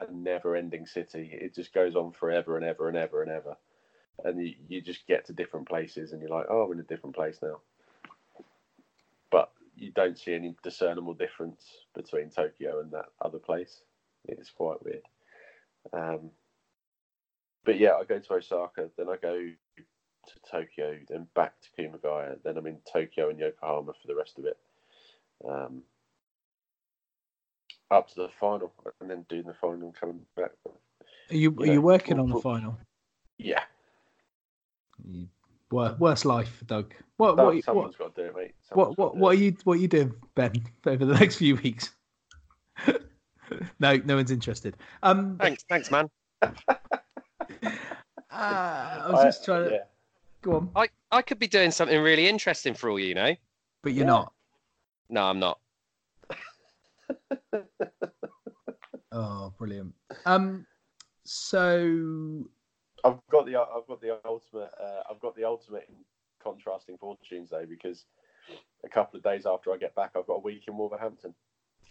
a 0.00 0.10
never-ending 0.10 0.86
city. 0.86 1.30
It 1.32 1.54
just 1.54 1.74
goes 1.74 1.94
on 1.94 2.12
forever 2.12 2.56
and 2.56 2.64
ever 2.64 2.88
and 2.88 2.96
ever 2.96 3.22
and 3.22 3.30
ever, 3.30 3.56
and 4.24 4.40
you, 4.42 4.54
you 4.68 4.80
just 4.80 5.06
get 5.06 5.26
to 5.26 5.32
different 5.32 5.68
places, 5.68 6.12
and 6.12 6.22
you're 6.22 6.30
like, 6.30 6.46
oh, 6.48 6.62
I'm 6.62 6.72
in 6.72 6.80
a 6.80 6.84
different 6.84 7.14
place 7.14 7.38
now. 7.42 7.60
But 9.30 9.52
you 9.76 9.92
don't 9.92 10.18
see 10.18 10.34
any 10.34 10.56
discernible 10.62 11.14
difference 11.14 11.64
between 11.94 12.30
Tokyo 12.30 12.80
and 12.80 12.90
that 12.92 13.06
other 13.20 13.38
place. 13.38 13.82
It's 14.24 14.50
quite 14.50 14.82
weird. 14.84 15.02
Um, 15.92 16.30
but 17.64 17.78
yeah, 17.78 17.92
I 17.94 18.04
go 18.04 18.18
to 18.18 18.34
Osaka, 18.34 18.90
then 18.96 19.08
I 19.08 19.16
go 19.16 19.50
to 20.26 20.50
Tokyo, 20.50 20.96
then 21.08 21.26
back 21.34 21.54
to 21.60 21.68
Kumagaya, 21.82 22.36
then 22.42 22.56
I'm 22.56 22.66
in 22.66 22.78
Tokyo 22.90 23.30
and 23.30 23.38
Yokohama 23.38 23.92
for 23.92 24.06
the 24.06 24.14
rest 24.14 24.38
of 24.38 24.44
it. 24.44 24.58
Um, 25.48 25.82
up 27.90 28.08
to 28.08 28.14
the 28.14 28.28
final, 28.38 28.72
and 29.00 29.10
then 29.10 29.24
doing 29.28 29.44
the 29.44 29.54
final 29.54 29.80
and 29.82 29.94
coming 29.94 30.20
back. 30.36 30.52
Are 31.30 31.36
you 31.36 31.50
You 31.58 31.62
are 31.62 31.66
you 31.66 31.82
working 31.82 32.16
we'll 32.16 32.24
on 32.26 32.30
the 32.30 32.40
final? 32.40 32.78
Yeah, 33.38 33.62
Wor- 35.70 35.96
Worst 35.98 36.24
life, 36.24 36.62
Doug. 36.66 36.94
What 37.16 37.36
Some- 37.36 37.36
what 37.36 37.54
what 37.54 37.64
someone's 37.64 37.96
got 37.96 38.14
to 38.14 38.22
do 38.22 38.28
it, 38.28 38.36
mate. 38.36 38.54
what 38.72 38.96
Someone's 38.96 38.98
what, 38.98 39.14
do 39.14 39.20
what 39.20 39.30
are 39.30 39.38
you 39.38 39.56
what 39.64 39.72
are 39.74 39.80
you 39.80 39.88
doing, 39.88 40.14
Ben, 40.34 40.52
over 40.86 41.04
the 41.04 41.14
next 41.14 41.36
few 41.36 41.56
weeks? 41.56 41.94
no, 43.78 43.96
no 43.96 44.16
one's 44.16 44.30
interested. 44.30 44.76
Um, 45.02 45.36
Thanks, 45.38 45.64
thanks, 45.68 45.90
man. 45.90 46.08
uh, 46.42 46.50
I 48.30 49.08
was 49.10 49.24
just 49.24 49.44
trying 49.44 49.64
to 49.64 49.70
yeah. 49.70 49.78
Go 50.42 50.56
on, 50.56 50.70
I, 50.74 50.88
I 51.10 51.22
could 51.22 51.38
be 51.38 51.46
doing 51.46 51.70
something 51.70 52.00
really 52.00 52.28
interesting 52.28 52.74
for 52.74 52.90
all 52.90 52.98
you 52.98 53.14
know. 53.14 53.34
but 53.82 53.92
you're 53.92 54.04
Yeah. 54.06 54.12
not. 54.12 54.32
No, 55.08 55.22
I'm 55.24 55.38
not. 55.38 55.58
Oh, 59.12 59.52
brilliant. 59.58 59.92
Um, 60.24 60.64
so 61.24 62.44
I've 63.04 63.18
got 63.28 63.44
the 63.44 63.56
I've 63.56 63.86
got 63.88 64.00
the 64.00 64.20
ultimate 64.24 64.70
uh, 64.80 65.02
I've 65.10 65.18
got 65.18 65.34
the 65.34 65.44
ultimate 65.44 65.86
in 65.88 65.96
contrasting 66.40 66.96
fortunes 66.96 67.50
though 67.50 67.66
because 67.68 68.04
a 68.84 68.88
couple 68.88 69.16
of 69.16 69.24
days 69.24 69.46
after 69.46 69.72
I 69.72 69.78
get 69.78 69.96
back 69.96 70.12
I've 70.16 70.28
got 70.28 70.34
a 70.34 70.40
week 70.40 70.62
in 70.68 70.76
Wolverhampton. 70.76 71.34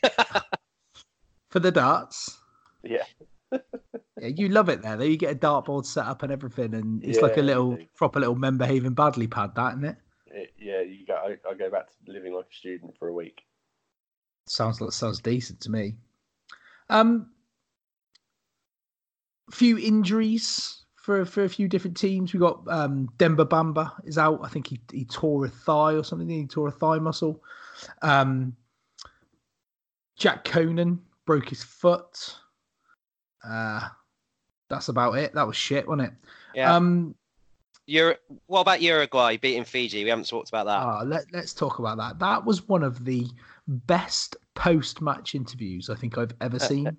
for 1.52 1.60
the 1.60 1.72
darts, 1.72 2.38
Yeah, 2.84 3.04
yeah, 3.52 4.28
you 4.28 4.50
love 4.50 4.70
it 4.70 4.82
there. 4.82 4.98
Though 4.98 5.06
you 5.06 5.18
get 5.18 5.34
a 5.34 5.40
dartboard 5.40 5.86
set 5.86 6.06
up 6.06 6.24
and 6.24 6.32
everything, 6.32 6.74
and 6.74 7.04
it's 7.04 7.22
like 7.22 7.38
a 7.38 7.42
little 7.42 7.78
proper 7.96 8.20
little 8.20 8.36
men 8.36 8.58
behaving 8.58 8.94
badly 8.94 9.28
pad, 9.28 9.52
that 9.56 9.74
isn't 9.74 9.86
it? 9.86 9.98
it, 10.28 10.54
yeah. 10.60 10.82
You 10.82 11.06
go 11.06 11.16
I, 11.16 11.38
I 11.50 11.54
go 11.54 11.70
back 11.70 11.88
to 11.88 12.12
living 12.12 12.34
like 12.34 12.46
a 12.52 12.56
student 12.56 12.96
for 12.98 13.08
a 13.08 13.14
week. 13.14 13.42
Sounds 14.48 14.82
like 14.82 14.92
sounds 14.92 15.20
decent 15.20 15.62
to 15.62 15.72
me. 15.72 15.96
Um, 16.90 17.30
few 19.52 19.78
injuries 19.78 20.84
for 20.96 21.26
for 21.26 21.44
a 21.44 21.50
few 21.50 21.68
different 21.68 21.98
teams. 21.98 22.34
We 22.34 22.40
got 22.40 22.62
um 22.68 23.10
Demba 23.18 23.46
Bamba 23.46 23.92
is 24.06 24.18
out. 24.18 24.42
I 24.44 24.50
think 24.50 24.68
he 24.68 24.80
he 24.92 25.06
tore 25.06 25.46
a 25.46 25.50
thigh 25.50 25.94
or 25.94 26.04
something. 26.04 26.30
He 26.30 26.46
tore 26.46 26.68
a 26.68 26.72
thigh 26.72 27.00
muscle. 27.00 27.42
Um, 28.02 28.56
Jack 30.18 30.44
Conan 30.44 31.02
broke 31.26 31.50
his 31.50 31.64
foot. 31.64 32.36
Uh, 33.44 33.88
that's 34.70 34.90
about 34.90 35.14
it. 35.18 35.34
That 35.34 35.48
was 35.48 35.56
shit, 35.56 35.88
wasn't 35.88 36.10
it? 36.10 36.14
Yeah. 36.56 36.76
Um, 36.76 37.16
Ur- 37.92 38.18
what 38.46 38.62
about 38.62 38.82
Uruguay 38.82 39.38
beating 39.38 39.64
Fiji? 39.64 40.04
We 40.04 40.10
haven't 40.12 40.28
talked 40.28 40.50
about 40.50 40.66
that. 40.68 40.78
Ah, 40.84 41.02
let, 41.04 41.26
let's 41.34 41.54
talk 41.54 41.80
about 41.80 41.98
that. 41.98 42.20
That 42.20 42.46
was 42.46 42.68
one 42.68 42.84
of 42.84 43.04
the 43.04 43.26
best 43.68 44.36
post 44.54 45.02
match 45.02 45.34
interviews 45.34 45.90
I 45.90 45.96
think 45.96 46.18
I've 46.18 46.34
ever 46.42 46.60
seen. 46.60 46.96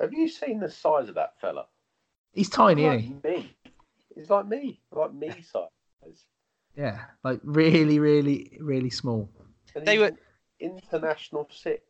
Have 0.00 0.12
you 0.12 0.28
seen 0.28 0.60
the 0.60 0.70
size 0.70 1.08
of 1.08 1.14
that 1.14 1.40
fella? 1.40 1.66
He's 2.32 2.50
tiny, 2.50 2.82
He's 2.82 3.04
isn't 3.04 3.24
he? 3.24 3.30
like 3.30 3.38
me. 3.38 3.56
He's 4.14 4.30
like 4.30 4.46
me, 4.46 4.80
like 4.92 5.14
me 5.14 5.30
size. 5.42 6.24
Yeah, 6.76 7.00
like 7.24 7.40
really, 7.42 7.98
really, 7.98 8.58
really 8.60 8.90
small. 8.90 9.30
They 9.74 9.80
And 9.80 9.88
he's 9.88 10.00
were- 10.00 10.16
international 10.60 11.48
six. 11.50 11.82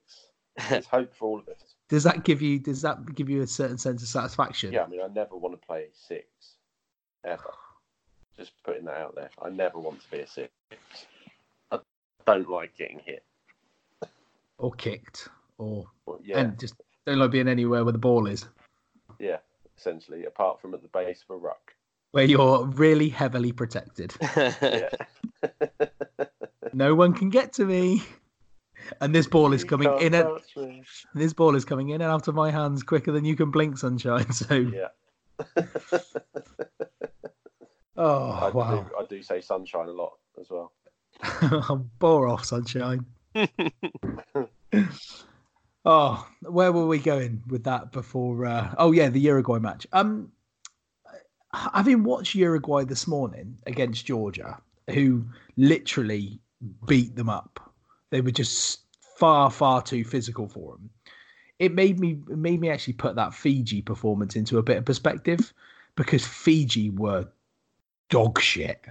There's 0.69 0.87
hope 0.87 1.13
for 1.15 1.27
all 1.29 1.39
of 1.41 1.49
us. 1.49 1.75
Does 1.89 2.03
that 2.05 2.25
give 2.25 2.43
you? 2.43 2.59
Does 2.59 2.83
that 2.83 3.15
give 3.15 3.29
you 3.29 3.43
a 3.43 3.47
certain 3.47 3.79
sense 3.79 4.03
of 4.03 4.09
satisfaction? 4.09 4.73
Yeah, 4.73 4.83
I 4.85 4.89
mean, 4.89 5.01
I 5.01 5.09
never 5.09 5.37
want 5.37 5.61
to 5.61 5.67
play 5.67 5.87
six 5.93 6.27
ever. 7.25 7.53
Just 8.37 8.53
putting 8.65 8.85
that 8.87 8.97
out 8.97 9.15
there. 9.15 9.31
I 9.43 9.51
never 9.51 9.79
want 9.79 10.01
to 10.03 10.11
be 10.11 10.19
a 10.19 10.27
six. 10.27 10.51
I 11.71 11.79
don't 12.27 12.49
like 12.51 12.77
getting 12.77 12.99
hit. 12.99 13.25
Or 14.59 14.73
kicked, 14.73 15.29
or 15.59 15.85
Well, 16.07 16.21
yeah, 16.25 16.41
and 16.41 16.59
just 16.59 16.75
don't 17.07 17.19
like 17.19 17.31
being 17.31 17.47
anywhere 17.49 17.85
where 17.85 17.93
the 17.93 17.99
ball 17.99 18.27
is, 18.27 18.47
yeah, 19.19 19.37
essentially, 19.79 20.25
apart 20.25 20.61
from 20.61 20.73
at 20.75 20.83
the 20.83 20.89
base 20.89 21.23
of 21.29 21.37
a 21.37 21.39
ruck. 21.39 21.75
where 22.13 22.25
you're 22.25 22.65
really 22.67 23.09
heavily 23.11 23.53
protected. 23.53 24.15
No 26.73 26.95
one 26.95 27.15
can 27.15 27.31
get 27.31 27.55
to 27.55 27.65
me. 27.65 28.03
And 29.01 29.15
this 29.15 29.27
ball 29.27 29.53
is 29.53 29.65
coming 29.65 29.93
in 30.01 30.15
and 30.15 30.25
touch 30.25 30.57
me. 30.57 30.83
this 31.15 31.33
ball 31.33 31.55
is 31.55 31.65
coming 31.65 31.91
in 31.91 32.01
and 32.01 32.11
out 32.11 32.29
of 32.29 32.35
my 32.35 32.51
hands 32.51 32.83
quicker 32.83 33.13
than 33.13 33.25
you 33.25 33.37
can 33.37 33.51
blink, 33.51 33.79
sunshine. 33.79 34.27
So, 34.33 34.55
Yeah. 34.55 34.89
oh 37.97 38.31
I, 38.31 38.51
wow, 38.51 38.83
do, 38.83 38.97
I 38.99 39.05
do 39.05 39.23
say 39.23 39.41
sunshine 39.41 39.89
a 39.89 39.93
lot 39.93 40.15
as 40.41 40.49
well. 40.51 40.73
I'm 41.69 41.91
bore 41.99 42.27
off, 42.29 42.45
sunshine. 42.45 43.05
oh, 45.85 46.29
where 46.43 46.73
were 46.73 46.87
we 46.87 46.99
going 46.99 47.43
with 47.49 47.65
that 47.65 47.93
before? 47.93 48.47
Uh... 48.47 48.75
Oh 48.79 48.93
yeah, 48.93 49.11
the 49.11 49.21
Uruguay 49.21 49.59
match. 49.59 49.87
Um, 49.93 50.33
having 51.53 52.05
watched 52.05 52.35
Uruguay 52.35 52.85
this 52.85 53.07
morning 53.07 53.59
against 53.67 54.07
Georgia, 54.07 54.59
who 54.91 55.25
literally 55.57 56.41
beat 56.87 57.17
them 57.17 57.29
up, 57.29 57.66
they 58.11 58.21
were 58.21 58.31
just 58.31 58.81
far, 59.19 59.51
far 59.51 59.83
too 59.83 60.05
physical 60.05 60.49
for 60.49 60.73
them. 60.73 60.91
It 61.59 61.73
made 61.73 61.99
me 61.99 62.19
it 62.31 62.37
made 62.39 62.61
me 62.61 62.69
actually 62.69 62.95
put 62.95 63.17
that 63.17 63.35
Fiji 63.35 63.81
performance 63.83 64.37
into 64.37 64.59
a 64.59 64.63
bit 64.63 64.77
of 64.77 64.85
perspective 64.85 65.53
because 65.97 66.27
Fiji 66.27 66.91
were 66.91 67.29
dog 68.11 68.41
shit 68.41 68.85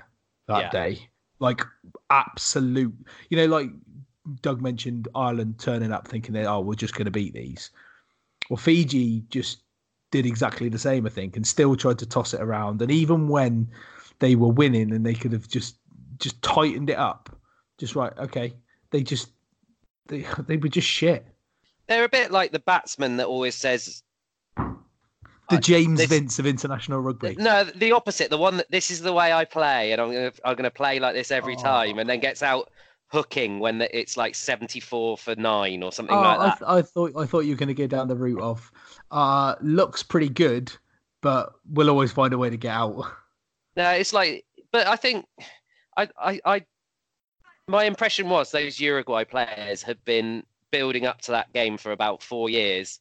that 0.48 0.58
Yeah. 0.62 0.70
day. 0.72 1.10
Like 1.40 1.62
absolute, 2.10 2.96
you 3.30 3.38
know, 3.38 3.46
like 3.46 3.70
Doug 4.42 4.62
mentioned 4.62 5.08
Ireland 5.14 5.60
turning 5.60 5.92
up 5.92 6.08
thinking 6.08 6.34
that 6.34 6.48
oh 6.48 6.62
we're 6.62 6.74
just 6.76 6.96
going 6.96 7.06
to 7.06 7.12
beat 7.12 7.34
these. 7.34 7.70
Well, 8.50 8.58
Fiji 8.58 9.22
just 9.30 9.60
did 10.12 10.26
exactly 10.26 10.70
the 10.70 10.80
same, 10.80 11.06
I 11.06 11.10
think, 11.10 11.36
and 11.36 11.46
still 11.46 11.76
tried 11.76 12.00
to 12.00 12.06
toss 12.06 12.34
it 12.34 12.42
around. 12.42 12.82
And 12.82 12.92
even 12.92 13.28
when 13.28 13.70
they 14.20 14.36
were 14.36 14.50
winning 14.50 14.92
and 14.92 15.06
they 15.06 15.14
could 15.14 15.34
have 15.34 15.48
just 15.48 15.78
just 16.18 16.42
tightened 16.42 16.90
it 16.90 16.98
up, 16.98 17.30
just 17.78 17.96
right, 17.96 18.14
okay, 18.18 18.54
they 18.96 19.04
just 19.04 19.30
they 20.08 20.26
they 20.48 20.56
were 20.58 20.70
just 20.70 20.88
shit. 20.88 21.26
They're 21.88 22.06
a 22.06 22.10
bit 22.10 22.32
like 22.32 22.52
the 22.52 22.60
batsman 22.60 23.18
that 23.18 23.28
always 23.28 23.54
says, 23.56 24.02
The 24.58 25.60
James 25.60 26.00
this- 26.00 26.10
Vince 26.10 26.40
of 26.40 26.46
international 26.46 27.02
rugby. 27.02 27.36
"No, 27.38 27.64
the 27.66 27.92
opposite. 27.92 28.30
The 28.30 28.38
one 28.38 28.58
that 28.58 28.72
this 28.72 28.90
is 28.90 29.02
the 29.02 29.14
way 29.14 29.34
I 29.34 29.46
play, 29.46 29.92
and 29.92 30.02
I'm 30.02 30.12
gonna 30.12 30.32
I'm 30.46 30.56
gonna 30.56 30.72
play 30.72 31.00
like 31.00 31.14
this 31.14 31.30
every 31.32 31.56
Oh. 31.58 31.62
time," 31.62 32.00
and 32.00 32.10
then 32.10 32.20
gets 32.22 32.42
out 32.42 32.70
hooking 33.10 33.60
when 33.60 33.78
the, 33.78 33.98
it's 33.98 34.18
like 34.18 34.34
74 34.34 35.18
for 35.20 35.36
nine 35.36 35.84
or 35.84 35.92
something 35.92 36.16
Oh, 36.16 36.22
like 36.22 36.40
I, 36.40 36.46
that. 36.48 36.58
th- 36.60 36.68
I 36.70 36.82
thought 36.82 37.12
I 37.16 37.26
thought 37.26 37.42
you 37.42 37.52
were 37.52 37.58
going 37.58 37.68
to 37.68 37.74
go 37.76 37.86
down 37.88 38.08
the 38.08 38.16
route 38.16 38.42
of 38.42 38.72
uh 39.12 39.56
looks 39.62 40.02
pretty 40.02 40.30
good, 40.30 40.72
but 41.22 41.54
we'll 41.70 41.90
always 41.92 42.12
find 42.12 42.34
a 42.34 42.38
way 42.38 42.50
to 42.50 42.58
get 42.58 42.74
out. 42.74 43.06
No, 43.78 43.92
it's 43.92 44.12
like, 44.14 44.46
but 44.72 44.88
I 44.88 44.96
think, 44.96 45.26
I, 45.98 46.08
I, 46.18 46.40
I, 46.46 46.66
my 47.68 47.86
impression 47.86 48.30
was 48.30 48.52
those 48.52 48.80
Uruguay 48.80 49.24
players 49.24 49.82
had 49.82 50.04
been 50.06 50.44
building 50.72 51.06
up 51.06 51.22
to 51.22 51.32
that 51.32 51.52
game 51.54 51.78
for 51.78 51.92
about 51.92 52.22
four 52.22 52.50
years, 52.50 53.00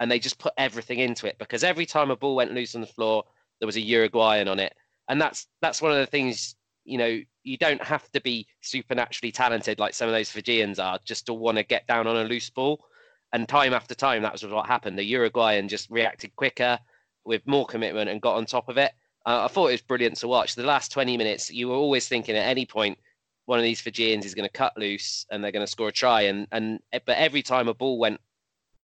and 0.00 0.10
they 0.10 0.18
just 0.18 0.38
put 0.38 0.52
everything 0.56 0.98
into 0.98 1.26
it 1.26 1.38
because 1.38 1.64
every 1.64 1.86
time 1.86 2.10
a 2.10 2.16
ball 2.16 2.36
went 2.36 2.52
loose 2.52 2.74
on 2.74 2.80
the 2.80 2.86
floor, 2.86 3.24
there 3.60 3.66
was 3.66 3.76
a 3.76 3.80
Uruguayan 3.80 4.48
on 4.48 4.58
it, 4.58 4.74
and 5.08 5.20
that's 5.20 5.46
that's 5.60 5.82
one 5.82 5.92
of 5.92 5.98
the 5.98 6.06
things. 6.06 6.56
You 6.84 6.98
know, 6.98 7.20
you 7.42 7.56
don't 7.58 7.82
have 7.82 8.10
to 8.12 8.20
be 8.20 8.46
supernaturally 8.60 9.32
talented 9.32 9.80
like 9.80 9.94
some 9.94 10.08
of 10.08 10.14
those 10.14 10.30
Fijians 10.30 10.78
are 10.78 10.98
just 11.04 11.26
to 11.26 11.34
want 11.34 11.58
to 11.58 11.64
get 11.64 11.86
down 11.86 12.06
on 12.06 12.16
a 12.16 12.24
loose 12.24 12.50
ball. 12.50 12.84
And 13.32 13.48
time 13.48 13.74
after 13.74 13.94
time, 13.94 14.22
that 14.22 14.32
was 14.32 14.46
what 14.46 14.66
happened. 14.66 14.96
The 14.96 15.04
Uruguayan 15.04 15.68
just 15.68 15.90
reacted 15.90 16.36
quicker 16.36 16.78
with 17.24 17.44
more 17.44 17.66
commitment 17.66 18.08
and 18.08 18.22
got 18.22 18.36
on 18.36 18.46
top 18.46 18.68
of 18.68 18.78
it. 18.78 18.92
Uh, 19.26 19.44
I 19.44 19.48
thought 19.48 19.68
it 19.68 19.72
was 19.72 19.82
brilliant 19.82 20.16
to 20.18 20.28
watch. 20.28 20.54
The 20.54 20.62
last 20.62 20.92
20 20.92 21.16
minutes, 21.16 21.50
you 21.50 21.68
were 21.68 21.74
always 21.74 22.06
thinking 22.06 22.36
at 22.36 22.46
any 22.46 22.66
point, 22.66 22.98
one 23.46 23.58
of 23.58 23.62
these 23.62 23.80
Fijians 23.80 24.26
is 24.26 24.34
going 24.34 24.48
to 24.48 24.52
cut 24.52 24.76
loose 24.76 25.24
and 25.30 25.42
they're 25.42 25.52
going 25.52 25.64
to 25.64 25.70
score 25.70 25.88
a 25.88 25.92
try. 25.92 26.22
And, 26.22 26.46
and 26.52 26.80
but 26.92 27.16
every 27.16 27.42
time 27.42 27.68
a 27.68 27.74
ball 27.74 27.98
went 27.98 28.20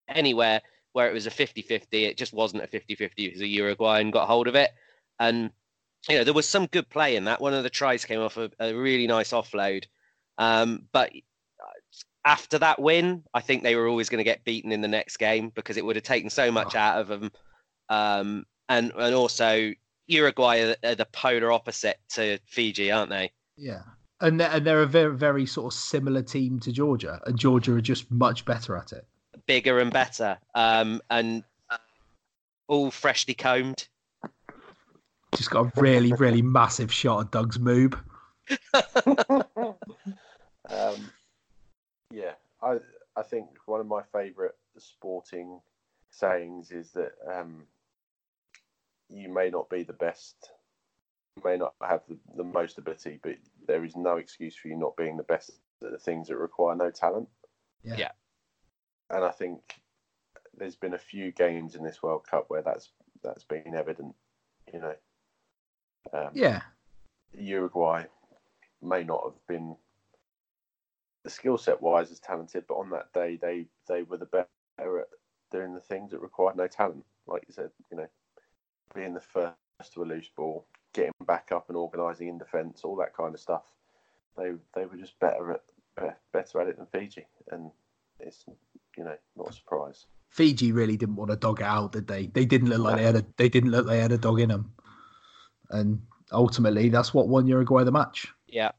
anywhere 0.08 0.62
where 0.94 1.10
it 1.10 1.14
was 1.14 1.26
a 1.26 1.32
50 1.32 1.62
50, 1.62 2.06
it 2.06 2.18
just 2.18 2.34
wasn't 2.34 2.64
a 2.64 2.68
50 2.68 2.96
50 2.96 3.28
because 3.28 3.42
a 3.42 3.48
Uruguayan 3.48 4.12
got 4.12 4.28
hold 4.28 4.48
of 4.48 4.56
it. 4.56 4.72
And, 5.20 5.52
you 6.08 6.18
know, 6.18 6.24
there 6.24 6.34
was 6.34 6.48
some 6.48 6.68
good 6.68 6.90
play 6.90 7.16
in 7.16 7.26
that. 7.26 7.42
One 7.42 7.54
of 7.54 7.64
the 7.64 7.70
tries 7.70 8.06
came 8.06 8.20
off 8.20 8.38
a, 8.38 8.52
a 8.60 8.74
really 8.74 9.08
nice 9.08 9.32
offload. 9.32 9.86
Um, 10.38 10.84
but 10.92 11.12
after 12.26 12.60
that 12.60 12.82
win, 12.82 13.24
I 13.34 13.42
think 13.42 13.64
they 13.64 13.76
were 13.76 13.88
always 13.88 14.10
going 14.10 14.20
to 14.20 14.24
get 14.24 14.44
beaten 14.44 14.72
in 14.72 14.82
the 14.82 14.88
next 14.88 15.18
game 15.18 15.52
because 15.56 15.78
it 15.78 15.86
would 15.86 15.96
have 15.96 16.04
taken 16.04 16.30
so 16.30 16.52
much 16.52 16.76
out 16.76 17.00
of 17.00 17.08
them. 17.08 17.32
Um, 17.90 18.46
and, 18.68 18.92
and 18.98 19.16
also, 19.16 19.72
Uruguay 20.08 20.76
are 20.84 20.96
the 20.96 21.08
polar 21.12 21.52
opposite 21.52 21.98
to 22.10 22.40
Fiji, 22.46 22.92
aren't 22.92 23.10
they? 23.10 23.32
Yeah. 23.58 23.82
And 24.22 24.40
they're, 24.40 24.52
and 24.52 24.66
they're 24.66 24.82
a 24.82 24.88
very, 24.88 25.16
very 25.16 25.46
sort 25.46 25.74
of 25.74 25.80
similar 25.80 26.22
team 26.22 26.60
to 26.62 26.72
Georgia, 26.72 27.22
and 27.26 27.38
Georgia 27.38 27.74
are 27.74 27.82
just 27.82 28.12
much 28.12 28.44
better 28.46 28.76
at 28.76 28.92
it. 28.92 29.06
Bigger 29.46 29.80
and 29.80 29.92
better, 29.92 30.38
um, 30.56 31.02
and 31.10 31.44
all 32.68 32.92
freshly 32.92 33.34
combed. 33.34 33.88
Just 35.36 35.50
got 35.52 35.68
a 35.68 35.82
really, 35.82 36.12
really 36.14 36.42
massive 36.42 36.92
shot 36.92 37.22
of 37.22 37.32
Doug's 37.32 37.58
moob. 37.58 38.00
Um, 40.70 41.10
yeah, 42.12 42.34
I 42.62 42.78
I 43.16 43.24
think 43.24 43.48
one 43.66 43.80
of 43.80 43.88
my 43.88 44.04
favourite 44.14 44.54
sporting 44.78 45.60
sayings 46.12 46.72
is 46.72 46.92
that 46.92 47.14
um, 47.32 47.64
you 49.10 49.30
may 49.30 49.50
not 49.50 49.70
be 49.70 49.84
the 49.84 49.94
best, 49.94 50.52
may 51.44 51.58
not 51.58 51.74
have 51.82 52.02
the, 52.08 52.18
the 52.36 52.44
most 52.44 52.78
ability, 52.78 53.20
but 53.22 53.36
there 53.68 53.84
is 53.84 53.96
no 53.96 54.18
excuse 54.18 54.56
for 54.56 54.68
you 54.68 54.76
not 54.76 54.98
being 54.98 55.18
the 55.18 55.24
best 55.24 55.52
at 55.84 55.92
the 55.92 55.98
things 55.98 56.28
that 56.28 56.38
require 56.38 56.76
no 56.76 56.90
talent. 56.90 57.28
Yeah. 57.84 57.96
Yeah. 57.98 58.12
And 59.10 59.24
I 59.24 59.32
think 59.32 59.60
there's 60.58 60.76
been 60.76 60.94
a 60.94 61.00
few 61.00 61.32
games 61.32 61.76
in 61.76 61.84
this 61.84 62.04
World 62.04 62.26
Cup 62.30 62.46
where 62.50 62.62
that's 62.62 62.90
that's 63.24 63.44
been 63.44 63.76
evident. 63.76 64.16
You 64.74 64.82
know, 64.82 64.96
um, 66.14 66.30
Yeah. 66.34 66.62
Uruguay 67.34 68.06
may 68.82 69.04
not 69.04 69.24
have 69.24 69.48
been 69.48 69.76
the 71.24 71.30
skill 71.30 71.58
set 71.58 71.82
wise 71.82 72.12
as 72.12 72.20
talented, 72.20 72.66
but 72.68 72.76
on 72.76 72.90
that 72.92 73.12
day 73.14 73.38
they 73.42 73.66
they 73.88 74.04
were 74.04 74.18
the 74.18 74.26
better 74.26 75.00
at 75.00 75.08
doing 75.52 75.74
the 75.74 75.80
things 75.80 76.12
that 76.12 76.22
required 76.22 76.56
no 76.56 76.68
talent. 76.68 77.06
Like 77.28 77.44
you 77.48 77.54
said, 77.54 77.72
you 77.92 77.98
know, 77.98 78.08
being 78.94 79.14
the 79.14 79.20
first 79.22 79.56
to 79.88 80.04
a 80.04 80.06
loose 80.06 80.30
ball, 80.36 80.66
getting 80.94 81.14
back 81.26 81.52
up 81.54 81.70
and 81.70 81.78
organising 81.78 82.28
in 82.28 82.38
defence, 82.38 82.82
all 82.84 82.96
that 82.98 83.16
kind 83.16 83.34
of 83.34 83.40
stuff. 83.40 83.64
They 84.38 84.52
they 84.76 84.86
were 84.86 84.98
just 84.98 85.18
better 85.20 85.52
at 85.52 86.18
better 86.34 86.62
at 86.62 86.68
it 86.68 86.78
than 86.78 86.88
Fiji, 86.88 87.26
and 87.52 87.72
it's 88.20 88.46
you 88.98 89.04
know 89.04 89.16
not 89.38 89.50
a 89.50 89.54
surprise. 89.54 90.06
Fiji 90.30 90.72
really 90.72 90.98
didn't 90.98 91.16
want 91.16 91.32
to 91.32 91.38
dog 91.38 91.62
it 91.62 91.66
out, 91.66 91.94
did 91.94 92.08
they? 92.08 92.28
They 92.28 92.46
didn't 92.46 92.70
look 92.70 92.80
like 92.80 92.98
they 92.98 93.04
had 93.04 93.16
a 93.16 93.26
they 93.38 93.50
didn't 93.50 93.72
look 93.72 93.86
like 93.86 93.96
they 93.96 94.02
had 94.02 94.12
a 94.12 94.18
dog 94.18 94.40
in 94.40 94.50
them, 94.50 94.72
and 95.70 96.02
ultimately 96.32 96.90
that's 96.90 97.14
what 97.14 97.28
won 97.28 97.48
Uruguay 97.48 97.84
the 97.84 97.92
match. 97.92 98.28
Yeah. 98.48 98.72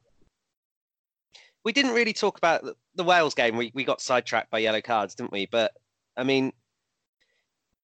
We 1.63 1.73
didn't 1.73 1.93
really 1.93 2.13
talk 2.13 2.37
about 2.37 2.63
the, 2.63 2.75
the 2.95 3.03
Wales 3.03 3.35
game. 3.35 3.55
We 3.57 3.71
we 3.73 3.83
got 3.83 4.01
sidetracked 4.01 4.49
by 4.49 4.59
yellow 4.59 4.81
cards, 4.81 5.15
didn't 5.15 5.31
we? 5.31 5.45
But 5.45 5.73
I 6.17 6.23
mean, 6.23 6.53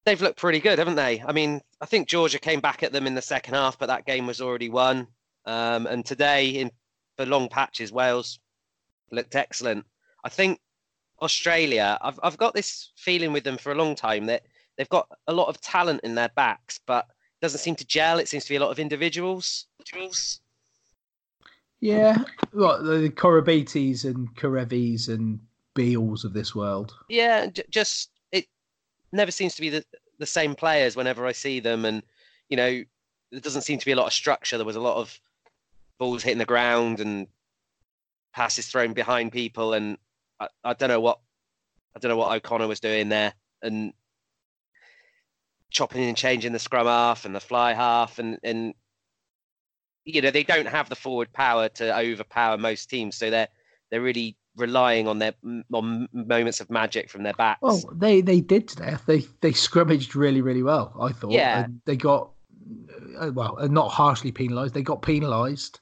they've 0.04 0.20
looked 0.20 0.38
pretty 0.38 0.60
good, 0.60 0.78
haven't 0.78 0.96
they? 0.96 1.22
I 1.26 1.32
mean, 1.32 1.60
I 1.80 1.86
think 1.86 2.08
Georgia 2.08 2.38
came 2.38 2.60
back 2.60 2.82
at 2.82 2.92
them 2.92 3.06
in 3.06 3.14
the 3.14 3.22
second 3.22 3.54
half, 3.54 3.78
but 3.78 3.86
that 3.86 4.06
game 4.06 4.26
was 4.26 4.40
already 4.40 4.68
won. 4.68 5.06
Um, 5.44 5.86
and 5.86 6.04
today, 6.04 6.48
in 6.50 6.70
for 7.16 7.26
long 7.26 7.48
patches, 7.48 7.92
Wales 7.92 8.38
looked 9.10 9.34
excellent. 9.34 9.84
I 10.24 10.28
think 10.28 10.60
Australia. 11.22 11.98
I've 12.00 12.18
I've 12.22 12.38
got 12.38 12.54
this 12.54 12.92
feeling 12.96 13.32
with 13.32 13.44
them 13.44 13.58
for 13.58 13.72
a 13.72 13.76
long 13.76 13.94
time 13.94 14.26
that 14.26 14.42
they've 14.76 14.88
got 14.88 15.08
a 15.26 15.32
lot 15.32 15.48
of 15.48 15.60
talent 15.60 16.02
in 16.04 16.14
their 16.14 16.30
backs, 16.30 16.80
but 16.86 17.06
it 17.08 17.42
doesn't 17.42 17.60
seem 17.60 17.76
to 17.76 17.86
gel. 17.86 18.18
It 18.18 18.28
seems 18.28 18.44
to 18.44 18.50
be 18.50 18.56
a 18.56 18.60
lot 18.60 18.70
of 18.70 18.78
individuals. 18.78 19.66
Individuals. 19.80 20.40
Yeah, 21.80 22.24
well, 22.52 22.82
the 22.82 23.08
Koroibetes 23.10 24.04
and 24.04 24.34
Kerevis 24.34 25.08
and 25.08 25.38
Beales 25.74 26.24
of 26.24 26.32
this 26.32 26.54
world. 26.54 26.92
Yeah, 27.08 27.46
j- 27.46 27.62
just 27.70 28.10
it 28.16 28.17
never 29.12 29.30
seems 29.30 29.54
to 29.56 29.60
be 29.60 29.70
the 29.70 29.84
the 30.18 30.26
same 30.26 30.54
players 30.54 30.96
whenever 30.96 31.26
I 31.26 31.32
see 31.32 31.60
them, 31.60 31.84
and 31.84 32.02
you 32.48 32.56
know, 32.56 32.82
there 33.30 33.40
doesn't 33.40 33.62
seem 33.62 33.78
to 33.78 33.86
be 33.86 33.92
a 33.92 33.96
lot 33.96 34.06
of 34.06 34.12
structure. 34.12 34.56
There 34.56 34.66
was 34.66 34.76
a 34.76 34.80
lot 34.80 34.96
of 34.96 35.18
balls 35.98 36.22
hitting 36.22 36.38
the 36.38 36.44
ground 36.44 37.00
and 37.00 37.26
passes 38.32 38.66
thrown 38.66 38.92
behind 38.94 39.32
people, 39.32 39.74
and 39.74 39.98
I, 40.40 40.48
I 40.64 40.72
don't 40.74 40.88
know 40.88 41.00
what 41.00 41.20
I 41.94 41.98
don't 41.98 42.10
know 42.10 42.16
what 42.16 42.34
O'Connor 42.34 42.68
was 42.68 42.80
doing 42.80 43.08
there, 43.08 43.34
and 43.62 43.92
chopping 45.70 46.04
and 46.04 46.16
changing 46.16 46.52
the 46.52 46.58
scrum 46.58 46.86
half 46.86 47.24
and 47.24 47.34
the 47.34 47.40
fly 47.40 47.74
half, 47.74 48.18
and 48.18 48.38
and 48.42 48.74
you 50.04 50.22
know 50.22 50.30
they 50.30 50.44
don't 50.44 50.68
have 50.68 50.88
the 50.88 50.96
forward 50.96 51.32
power 51.32 51.68
to 51.68 51.96
overpower 51.96 52.56
most 52.56 52.88
teams, 52.88 53.16
so 53.16 53.30
they're 53.30 53.48
they're 53.90 54.00
really 54.00 54.36
relying 54.58 55.08
on 55.08 55.18
their 55.18 55.34
on 55.72 56.08
moments 56.12 56.60
of 56.60 56.70
magic 56.70 57.10
from 57.10 57.22
their 57.22 57.34
backs. 57.34 57.60
Well, 57.62 57.82
they 57.94 58.20
they 58.20 58.40
did 58.40 58.68
today. 58.68 58.96
They 59.06 59.24
they 59.40 59.52
scrimmaged 59.52 60.14
really 60.14 60.40
really 60.40 60.62
well. 60.62 60.94
I 61.00 61.12
thought. 61.12 61.32
Yeah. 61.32 61.64
And 61.64 61.80
they 61.84 61.96
got 61.96 62.30
uh, 63.18 63.30
well, 63.32 63.56
uh, 63.58 63.66
not 63.66 63.90
harshly 63.90 64.32
penalised. 64.32 64.74
They 64.74 64.82
got 64.82 65.02
penalised 65.02 65.80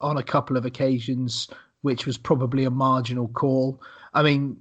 on 0.00 0.16
a 0.16 0.22
couple 0.22 0.56
of 0.56 0.64
occasions, 0.64 1.48
which 1.82 2.06
was 2.06 2.18
probably 2.18 2.64
a 2.64 2.70
marginal 2.70 3.28
call. 3.28 3.80
I 4.14 4.22
mean, 4.22 4.56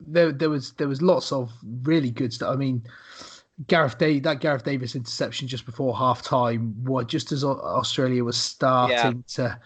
there 0.00 0.32
there 0.32 0.50
was 0.50 0.72
there 0.74 0.88
was 0.88 1.02
lots 1.02 1.32
of 1.32 1.52
really 1.82 2.10
good 2.10 2.32
stuff. 2.32 2.52
I 2.52 2.56
mean. 2.56 2.82
Gareth 3.68 3.98
Day, 3.98 4.18
that 4.18 4.40
Gareth 4.40 4.64
Davies 4.64 4.96
interception 4.96 5.46
just 5.46 5.64
before 5.64 5.96
half 5.96 6.22
time, 6.22 6.74
what 6.82 7.06
just 7.06 7.30
as 7.30 7.44
Australia 7.44 8.24
was 8.24 8.36
starting 8.36 9.22
to 9.28 9.56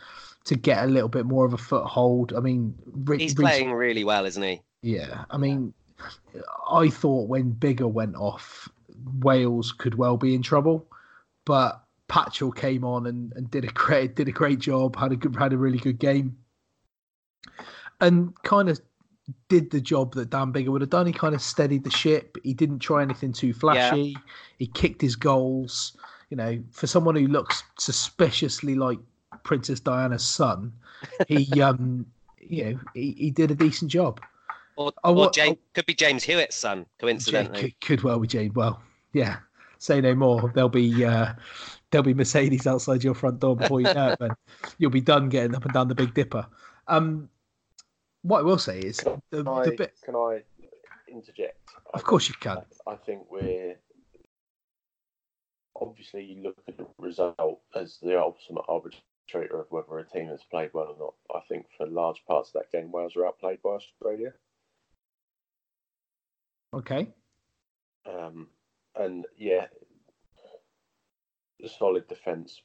to 0.48 0.56
get 0.56 0.82
a 0.82 0.86
little 0.86 1.10
bit 1.10 1.26
more 1.26 1.44
of 1.44 1.52
a 1.52 1.58
foothold. 1.58 2.32
I 2.34 2.40
mean, 2.40 2.74
He's 3.18 3.34
playing 3.34 3.72
really 3.72 4.02
well, 4.02 4.24
isn't 4.24 4.42
he? 4.42 4.62
yeah, 4.80 5.24
I 5.30 5.36
mean, 5.36 5.74
I 6.70 6.88
thought 6.88 7.28
when 7.28 7.52
Biggar 7.52 7.90
went 7.90 8.16
off, 8.16 8.68
Wales 9.20 9.72
could 9.72 9.96
well 9.96 10.16
be 10.16 10.34
in 10.34 10.42
trouble, 10.42 10.86
but 11.44 11.82
Patchell 12.08 12.54
came 12.56 12.82
on 12.82 13.06
and, 13.06 13.32
and 13.34 13.50
did 13.50 13.64
a 13.64 13.68
great 13.68 14.16
did 14.16 14.28
a 14.28 14.32
great 14.32 14.58
job. 14.58 14.96
had 14.96 15.12
a 15.12 15.16
good 15.16 15.36
had 15.36 15.52
a 15.52 15.58
really 15.58 15.78
good 15.78 15.98
game, 15.98 16.36
and 18.00 18.32
kind 18.42 18.70
of 18.70 18.80
did 19.50 19.70
the 19.70 19.80
job 19.82 20.14
that 20.14 20.30
Dan 20.30 20.50
Biggar 20.50 20.68
would 20.68 20.80
have 20.80 20.88
done. 20.88 21.06
He 21.06 21.12
kind 21.12 21.34
of 21.34 21.42
steadied 21.42 21.84
the 21.84 21.90
ship. 21.90 22.38
He 22.42 22.54
didn't 22.54 22.78
try 22.78 23.02
anything 23.02 23.34
too 23.34 23.52
flashy. 23.52 24.16
He 24.58 24.66
kicked 24.66 25.02
his 25.02 25.14
goals. 25.16 25.94
You 26.30 26.36
know, 26.38 26.62
for 26.70 26.86
someone 26.86 27.16
who 27.16 27.26
looks 27.26 27.62
suspiciously 27.78 28.74
like 28.74 28.98
Princess 29.48 29.80
Diana's 29.80 30.24
son, 30.24 30.70
he 31.26 31.48
um, 31.62 32.04
you 32.38 32.64
know, 32.64 32.80
he, 32.92 33.12
he 33.12 33.30
did 33.30 33.50
a 33.50 33.54
decent 33.54 33.90
job. 33.90 34.20
Or, 34.76 34.92
Oh, 35.02 35.10
or 35.10 35.14
what- 35.14 35.32
James, 35.32 35.56
could 35.74 35.86
be 35.86 35.94
James 35.94 36.22
Hewitt's 36.22 36.54
son, 36.54 36.80
Jane 36.80 36.86
coincidentally. 37.00 37.62
could, 37.62 37.80
could 37.80 38.02
well 38.02 38.18
be 38.20 38.28
Jane. 38.28 38.52
Well, 38.54 38.80
yeah. 39.14 39.38
Say 39.78 40.00
no 40.02 40.14
more. 40.14 40.52
There'll 40.54 40.68
be 40.68 41.04
uh, 41.04 41.32
there'll 41.90 42.04
be 42.04 42.12
Mercedes 42.12 42.66
outside 42.66 43.02
your 43.02 43.14
front 43.14 43.38
door 43.40 43.56
before 43.56 43.80
you 43.80 43.92
know 43.94 44.08
it. 44.08 44.18
Then 44.18 44.30
you'll 44.78 44.90
be 44.90 45.00
done 45.00 45.28
getting 45.28 45.54
up 45.54 45.64
and 45.64 45.72
down 45.72 45.88
the 45.88 45.94
Big 45.94 46.12
Dipper. 46.14 46.44
Um, 46.88 47.28
what 48.22 48.40
I 48.40 48.42
will 48.42 48.58
say 48.58 48.80
is 48.80 48.96
the, 48.98 49.20
Can 49.44 49.48
I, 49.48 49.64
the 49.64 49.70
bit. 49.76 49.94
can 50.04 50.14
I 50.16 50.42
interject? 51.08 51.58
Of 51.94 52.02
course 52.04 52.28
you 52.28 52.34
can. 52.40 52.58
I, 52.88 52.90
I 52.92 52.96
think 52.96 53.22
we're 53.30 53.76
obviously 55.80 56.24
you 56.24 56.42
look 56.42 56.56
at 56.66 56.76
the 56.76 56.86
result 56.98 57.60
as 57.76 57.98
the 58.02 58.18
ultimate 58.20 58.64
arbitrator 59.28 59.60
of 59.60 59.66
whether 59.70 59.98
a 59.98 60.08
team 60.08 60.28
has 60.28 60.42
played 60.50 60.70
well 60.72 60.96
or 60.98 60.98
not. 60.98 61.38
I 61.38 61.44
think 61.48 61.66
for 61.76 61.86
large 61.86 62.22
parts 62.26 62.50
of 62.50 62.54
that 62.54 62.72
game, 62.72 62.90
Wales 62.92 63.14
were 63.16 63.26
outplayed 63.26 63.62
by 63.62 63.70
Australia. 63.70 64.32
Okay. 66.74 67.08
Um, 68.06 68.48
and 68.96 69.26
yeah, 69.36 69.66
the 71.60 71.68
solid 71.68 72.08
defence 72.08 72.60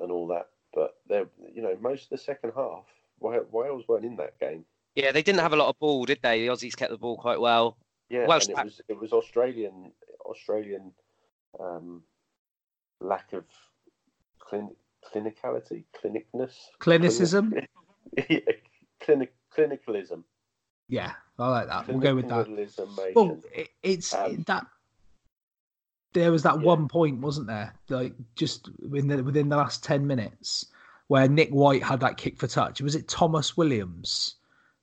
and 0.00 0.10
all 0.10 0.28
that. 0.28 0.48
But 0.72 0.96
they're, 1.08 1.28
you 1.54 1.62
know, 1.62 1.76
most 1.80 2.04
of 2.04 2.10
the 2.10 2.18
second 2.18 2.52
half, 2.56 2.84
Wales 3.20 3.84
weren't 3.88 4.04
in 4.04 4.16
that 4.16 4.38
game. 4.40 4.64
Yeah, 4.96 5.12
they 5.12 5.22
didn't 5.22 5.40
have 5.40 5.52
a 5.52 5.56
lot 5.56 5.68
of 5.68 5.78
ball, 5.78 6.04
did 6.04 6.20
they? 6.22 6.40
The 6.40 6.52
Aussies 6.52 6.76
kept 6.76 6.90
the 6.90 6.98
ball 6.98 7.16
quite 7.16 7.40
well. 7.40 7.76
Yeah, 8.10 8.26
Welsh 8.26 8.48
and 8.48 8.58
it 8.58 8.64
was 8.64 8.80
it 8.88 9.00
was 9.00 9.12
Australian 9.12 9.92
Australian 10.26 10.92
um, 11.58 12.02
lack 13.00 13.32
of 13.32 13.44
clin- 14.38 14.74
clinicality, 15.12 15.84
clinicness, 16.02 16.54
Clinicism. 16.80 17.54
yeah, 18.28 18.38
clinic 19.00 19.34
clinicalism. 19.56 20.22
Yeah, 20.88 21.12
I 21.38 21.48
like 21.48 21.68
that. 21.68 21.88
We'll 21.88 21.98
go 21.98 22.14
with 22.14 22.28
that. 22.28 22.46
Clinicalismation. 22.46 23.14
Well, 23.14 23.40
it, 23.54 23.68
it's 23.82 24.14
Um, 24.14 24.42
that. 24.46 24.66
There 26.12 26.30
was 26.30 26.42
that 26.44 26.58
Yeah. 26.60 26.64
one 26.66 26.86
point, 26.88 27.20
wasn't 27.20 27.48
there? 27.48 27.74
Like 27.88 28.14
just 28.36 28.70
within 28.88 29.08
the, 29.08 29.22
within 29.24 29.48
the 29.48 29.56
last 29.56 29.82
ten 29.82 30.06
minutes, 30.06 30.66
where 31.08 31.28
Nick 31.28 31.50
White 31.50 31.82
had 31.82 32.00
that 32.00 32.16
kick 32.16 32.38
for 32.38 32.46
touch. 32.46 32.80
Was 32.80 32.94
it 32.94 33.08
Tomos 33.08 33.56
Williams 33.56 34.36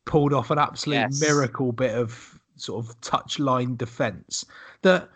pulled 0.06 0.34
off 0.34 0.52
an 0.52 0.58
absolute 0.60 0.96
Yes. 0.96 1.22
miracle 1.22 1.72
bit 1.72 1.96
of 1.96 2.38
sort 2.58 2.86
of 2.86 3.00
touch 3.02 3.40
line 3.40 3.76
defense 3.76 4.44
that 4.82 5.10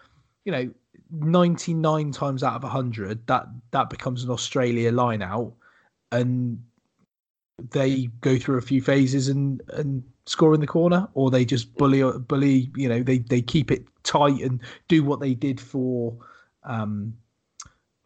you 0.46 0.52
know 0.52 0.72
99 1.20 2.12
times 2.12 2.44
out 2.44 2.56
of 2.56 2.64
100 2.64 3.26
that 3.28 3.48
that 3.72 3.90
becomes 3.90 4.24
an 4.24 4.30
Australia 4.30 4.92
line 4.92 5.22
out 5.22 5.54
and 6.12 6.62
they 7.72 8.10
go 8.22 8.38
through 8.38 8.58
a 8.58 8.62
few 8.62 8.82
phases 8.82 9.28
and 9.28 9.62
and 9.70 10.04
score 10.26 10.54
in 10.54 10.60
the 10.60 10.68
corner 10.68 11.08
or 11.14 11.30
they 11.30 11.46
just 11.46 11.76
bully 11.78 12.04
bully 12.20 12.72
you 12.76 12.90
know 12.90 13.02
they 13.04 13.20
they 13.20 13.42
keep 13.42 13.72
it 13.72 13.86
tight 14.04 14.42
and 14.42 14.60
do 14.88 15.04
what 15.04 15.20
they 15.20 15.34
did 15.34 15.60
for 15.60 16.18
um 16.64 17.14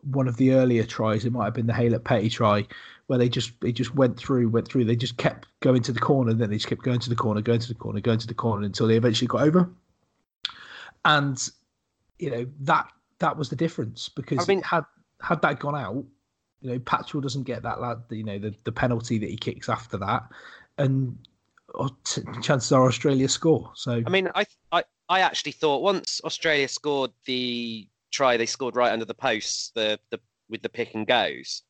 one 0.02 0.28
of 0.28 0.38
the 0.38 0.54
earlier 0.54 0.86
tries. 0.86 1.26
It 1.26 1.34
might 1.34 1.46
have 1.46 1.54
been 1.54 1.68
the 1.68 1.74
Haylett-Petty 1.74 2.30
try 2.30 2.66
where 3.08 3.20
they 3.20 3.30
just 3.30 3.60
they 3.62 3.72
just 3.72 3.96
went 3.96 4.18
through 4.18 4.50
went 4.50 4.68
through 4.68 4.86
they 4.86 4.96
just 4.96 5.18
kept 5.18 5.48
going 5.62 5.82
to 5.82 5.92
the 5.92 6.00
corner 6.00 6.32
then 6.34 6.50
they 6.50 6.58
just 6.58 6.68
kept 6.68 6.84
going 6.84 7.00
to 7.00 7.10
the 7.10 7.16
corner 7.16 7.42
going 7.42 7.60
to 7.60 7.68
the 7.68 7.74
corner 7.74 8.00
going 8.00 8.20
to 8.20 8.28
the 8.28 8.34
corner 8.36 8.66
until 8.66 8.88
they 8.88 8.96
eventually 8.96 9.28
got 9.28 9.42
over. 9.42 9.70
And 11.06 11.50
you 12.20 12.30
know 12.30 12.46
that 12.62 12.90
that 13.20 13.38
was 13.38 13.50
the 13.50 13.56
difference 13.56 14.10
because 14.10 14.40
I 14.40 14.54
mean- 14.54 14.64
had 14.64 14.86
had 15.22 15.42
that 15.42 15.60
gone 15.60 15.76
out 15.76 16.06
you 16.62 16.72
know 16.72 16.80
Patchell 16.80 17.22
doesn't 17.22 17.44
get 17.44 17.64
that 17.64 17.82
lad 17.82 17.98
you 18.10 18.24
know 18.24 18.40
the, 18.40 18.54
the 18.64 18.72
penalty 18.72 19.18
that 19.18 19.30
he 19.30 19.38
kicks 19.38 19.70
after 19.70 19.98
that 19.98 20.24
and 20.78 21.18
oh, 21.76 21.90
t- 22.04 22.22
chances 22.42 22.72
are 22.72 22.88
Australia 22.88 23.28
score 23.28 23.72
so 23.76 24.02
I 24.06 24.10
mean, 24.10 24.30
I, 24.34 24.46
I, 24.72 24.84
I 25.10 25.22
actually 25.22 25.54
thought 25.54 25.82
once 25.82 26.22
Australia 26.24 26.68
scored 26.68 27.12
the 27.26 27.88
try, 28.12 28.38
they 28.38 28.46
scored 28.46 28.76
right 28.76 28.92
under 28.92 29.06
the 29.06 29.14
posts, 29.14 29.72
the, 29.76 30.00
the 30.12 30.20
with 30.50 30.62
the 30.62 30.70
pick 30.70 30.96
and 30.96 31.08
goes. 31.08 31.64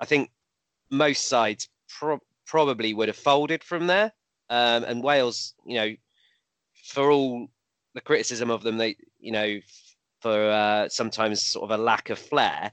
I 0.00 0.04
think 0.04 0.30
most 0.90 1.28
sides 1.28 1.68
pro- 1.88 2.20
probably 2.46 2.94
would 2.94 3.08
have 3.08 3.16
folded 3.16 3.64
from 3.64 3.86
there. 3.86 4.12
Um, 4.48 4.84
and 4.84 5.02
Wales, 5.02 5.54
you 5.64 5.76
know, 5.76 5.94
for 6.84 7.10
all 7.10 7.48
the 7.94 8.00
criticism 8.00 8.50
of 8.50 8.62
them, 8.62 8.76
they, 8.76 8.96
you 9.18 9.32
know, 9.32 9.58
for 10.20 10.50
uh, 10.50 10.88
sometimes 10.88 11.44
sort 11.44 11.70
of 11.70 11.78
a 11.78 11.82
lack 11.82 12.10
of 12.10 12.18
flair, 12.18 12.72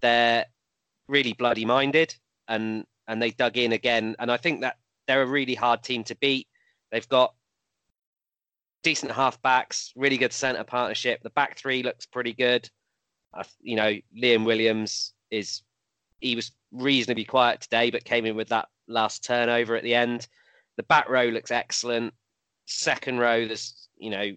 they're 0.00 0.46
really 1.08 1.32
bloody 1.32 1.64
minded, 1.64 2.14
and 2.48 2.84
and 3.06 3.20
they 3.20 3.30
dug 3.30 3.56
in 3.56 3.72
again. 3.72 4.16
And 4.18 4.30
I 4.30 4.36
think 4.36 4.62
that 4.62 4.76
they're 5.06 5.22
a 5.22 5.26
really 5.26 5.54
hard 5.54 5.82
team 5.82 6.04
to 6.04 6.16
beat. 6.16 6.48
They've 6.90 7.08
got 7.08 7.34
decent 8.82 9.12
halfbacks, 9.12 9.90
really 9.96 10.16
good 10.16 10.32
centre 10.32 10.64
partnership. 10.64 11.22
The 11.22 11.30
back 11.30 11.58
three 11.58 11.82
looks 11.82 12.06
pretty 12.06 12.32
good. 12.32 12.68
Th- 13.34 13.46
you 13.60 13.76
know, 13.76 13.96
Liam 14.16 14.44
Williams 14.44 15.12
is 15.30 15.62
he 16.20 16.36
was 16.36 16.52
reasonably 16.72 17.24
quiet 17.24 17.60
today, 17.60 17.90
but 17.90 18.04
came 18.04 18.26
in 18.26 18.36
with 18.36 18.48
that 18.48 18.68
last 18.86 19.24
turnover 19.24 19.76
at 19.76 19.82
the 19.82 19.94
end. 19.94 20.28
The 20.76 20.82
back 20.84 21.08
row 21.08 21.24
looks 21.24 21.50
excellent. 21.50 22.14
Second 22.66 23.18
row, 23.18 23.46
there's 23.46 23.88
you 23.96 24.10
know, 24.10 24.32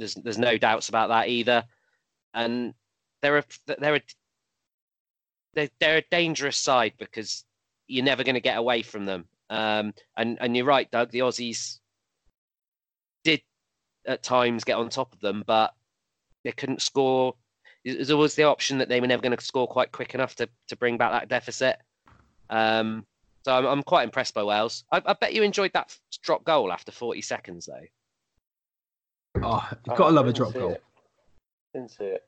there's 0.00 0.14
there's 0.14 0.38
no 0.38 0.58
doubts 0.58 0.88
about 0.88 1.10
that 1.10 1.28
either. 1.28 1.64
And 2.34 2.74
they're 3.22 3.38
a 3.38 3.44
they're 3.66 3.96
a 3.96 4.00
they're, 5.54 5.68
they're 5.78 5.98
a 5.98 6.04
dangerous 6.10 6.56
side 6.56 6.94
because 6.98 7.44
you're 7.86 8.04
never 8.04 8.24
going 8.24 8.34
to 8.34 8.40
get 8.40 8.56
away 8.56 8.82
from 8.82 9.04
them. 9.04 9.26
Um, 9.50 9.94
and 10.16 10.38
and 10.40 10.56
you're 10.56 10.66
right, 10.66 10.90
Doug. 10.90 11.10
The 11.10 11.20
Aussies 11.20 11.78
did 13.24 13.42
at 14.06 14.22
times 14.22 14.64
get 14.64 14.76
on 14.78 14.88
top 14.88 15.12
of 15.12 15.20
them, 15.20 15.44
but 15.46 15.74
they 16.44 16.52
couldn't 16.52 16.82
score. 16.82 17.34
There's 17.84 18.10
always 18.10 18.34
the 18.34 18.44
option 18.44 18.78
that 18.78 18.88
they 18.88 19.00
were 19.00 19.06
never 19.06 19.22
going 19.22 19.36
to 19.36 19.44
score 19.44 19.66
quite 19.66 19.92
quick 19.92 20.14
enough 20.14 20.34
to, 20.36 20.48
to 20.68 20.76
bring 20.76 20.98
back 20.98 21.12
that 21.12 21.28
deficit. 21.28 21.78
Um, 22.50 23.06
so 23.42 23.56
I'm, 23.56 23.64
I'm 23.64 23.82
quite 23.82 24.04
impressed 24.04 24.34
by 24.34 24.44
Wales. 24.44 24.84
I, 24.92 25.00
I 25.04 25.14
bet 25.14 25.32
you 25.32 25.42
enjoyed 25.42 25.72
that 25.72 25.96
drop 26.22 26.44
goal 26.44 26.72
after 26.72 26.92
40 26.92 27.22
seconds, 27.22 27.66
though. 27.66 27.86
Oh 29.42 29.68
you've 29.84 29.92
I 29.94 29.96
got 29.96 30.08
to 30.08 30.10
love 30.14 30.26
a 30.26 30.32
drop 30.32 30.54
goal 30.54 30.72
it. 30.72 30.82
Didn't 31.74 31.90
see 31.90 32.04
it. 32.04 32.24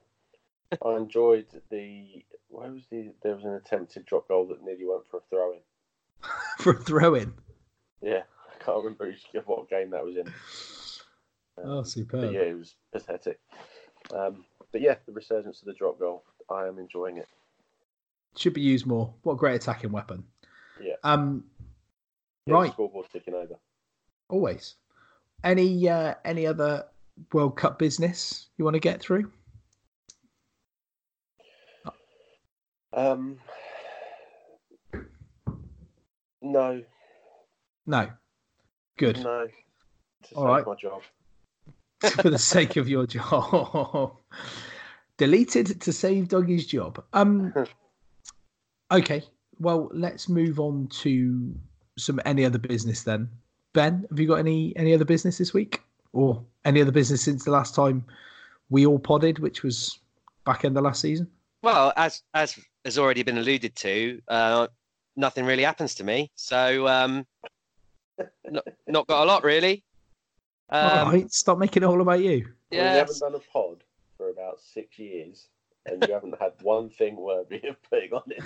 I 0.84 0.96
enjoyed 0.96 1.46
the. 1.70 2.24
Where 2.48 2.70
was 2.70 2.82
the? 2.90 3.12
There 3.22 3.34
was 3.34 3.44
an 3.44 3.54
attempted 3.54 4.06
drop 4.06 4.28
goal 4.28 4.46
that 4.48 4.62
nearly 4.64 4.84
went 4.86 5.06
for 5.10 5.18
a 5.18 5.20
throw 5.30 5.52
in. 5.52 5.58
for 6.58 6.72
a 6.72 6.80
throw 6.80 7.14
in 7.14 7.32
Yeah, 8.00 8.22
I 8.50 8.64
can't 8.64 8.78
remember 8.84 9.12
what 9.46 9.68
game 9.68 9.90
that 9.90 10.04
was 10.04 10.16
in. 10.16 10.32
oh 11.64 11.80
But 11.82 11.86
superb 11.88 12.32
yeah, 12.32 12.40
it 12.40 12.56
was 12.58 12.74
pathetic. 12.92 13.40
Um, 14.14 14.44
but 14.70 14.80
yeah, 14.80 14.94
the 15.06 15.12
resurgence 15.12 15.60
of 15.60 15.66
the 15.66 15.74
drop 15.74 15.98
goal, 15.98 16.24
I 16.50 16.66
am 16.66 16.78
enjoying 16.78 17.18
it. 17.18 17.28
should 18.36 18.54
be 18.54 18.60
used 18.60 18.86
more 18.86 19.12
what 19.22 19.34
a 19.34 19.36
great 19.36 19.56
attacking 19.56 19.92
weapon 19.92 20.24
Yeah. 20.80 20.94
um 21.04 21.44
Yeah, 22.46 22.54
Right. 22.54 22.66
The 22.68 22.72
scoreboard's 22.72 23.08
ticking 23.12 23.34
over. 23.34 23.56
always 24.28 24.76
any 25.44 25.88
uh 25.88 26.14
any 26.24 26.46
other 26.46 26.86
world 27.32 27.56
cup 27.56 27.78
business 27.78 28.48
you 28.56 28.64
want 28.64 28.74
to 28.74 28.80
get 28.80 29.00
through 29.00 29.30
Um, 32.94 33.38
no, 36.42 36.82
no 37.86 38.10
Good. 39.02 39.18
No. 39.22 39.48
All 40.36 40.46
right. 40.46 40.66
my 40.66 40.74
job. 40.74 41.02
for 42.22 42.30
the 42.30 42.38
sake 42.54 42.76
of 42.76 42.88
your 42.88 43.06
job. 43.06 44.16
Deleted 45.16 45.80
to 45.80 45.92
save 45.92 46.28
Dougie's 46.28 46.66
job. 46.66 47.02
Um. 47.12 47.52
Okay. 48.92 49.22
Well, 49.58 49.88
let's 49.94 50.28
move 50.28 50.60
on 50.60 50.86
to 51.00 51.54
some 51.96 52.20
any 52.26 52.44
other 52.44 52.58
business 52.58 53.04
then. 53.04 53.30
Ben, 53.72 54.04
have 54.10 54.20
you 54.20 54.28
got 54.28 54.34
any 54.34 54.76
any 54.76 54.92
other 54.92 55.06
business 55.06 55.38
this 55.38 55.54
week, 55.54 55.80
or 56.12 56.44
any 56.64 56.80
other 56.80 56.92
business 56.92 57.22
since 57.22 57.44
the 57.44 57.50
last 57.50 57.74
time 57.74 58.04
we 58.70 58.86
all 58.86 58.98
podded, 58.98 59.38
which 59.38 59.62
was 59.62 59.98
back 60.44 60.64
in 60.64 60.74
the 60.74 60.80
last 60.80 61.00
season? 61.00 61.28
Well, 61.62 61.92
as 61.96 62.22
as 62.34 62.58
has 62.84 62.98
already 62.98 63.22
been 63.22 63.38
alluded 63.38 63.76
to, 63.76 64.20
uh, 64.28 64.66
nothing 65.16 65.44
really 65.44 65.62
happens 65.62 65.94
to 65.96 66.04
me. 66.04 66.30
So, 66.34 66.88
um, 66.88 67.26
not, 68.44 68.64
not 68.86 69.06
got 69.06 69.22
a 69.22 69.26
lot 69.26 69.44
really. 69.44 69.84
Um, 70.70 70.98
all 70.98 71.12
right, 71.12 71.30
stop 71.32 71.58
making 71.58 71.82
it 71.82 71.86
all 71.86 72.00
about 72.00 72.20
you. 72.22 72.44
Well, 72.70 72.80
yeah, 72.80 72.92
you 72.92 72.98
haven't 72.98 73.20
done 73.20 73.34
a 73.34 73.38
pod 73.38 73.84
for 74.16 74.30
about 74.30 74.60
six 74.60 74.98
years, 74.98 75.48
and 75.86 76.02
you 76.06 76.14
haven't 76.14 76.34
had 76.40 76.52
one 76.62 76.88
thing 76.88 77.16
worthy 77.16 77.60
of 77.68 77.76
putting 77.82 78.12
on 78.12 78.22
it. 78.28 78.42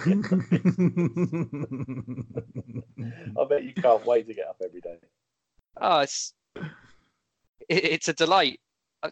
I 3.41 3.45
bet 3.49 3.65
you 3.65 3.75
can't 3.75 4.05
wait 4.05 4.27
to 4.27 4.35
get 4.35 4.49
up 4.49 4.61
every 4.65 4.81
day. 4.81 4.97
oh, 5.81 6.01
it's 6.01 6.35
it, 7.69 7.85
it's 7.85 8.09
a 8.09 8.13
delight. 8.13 8.61
I, 9.03 9.11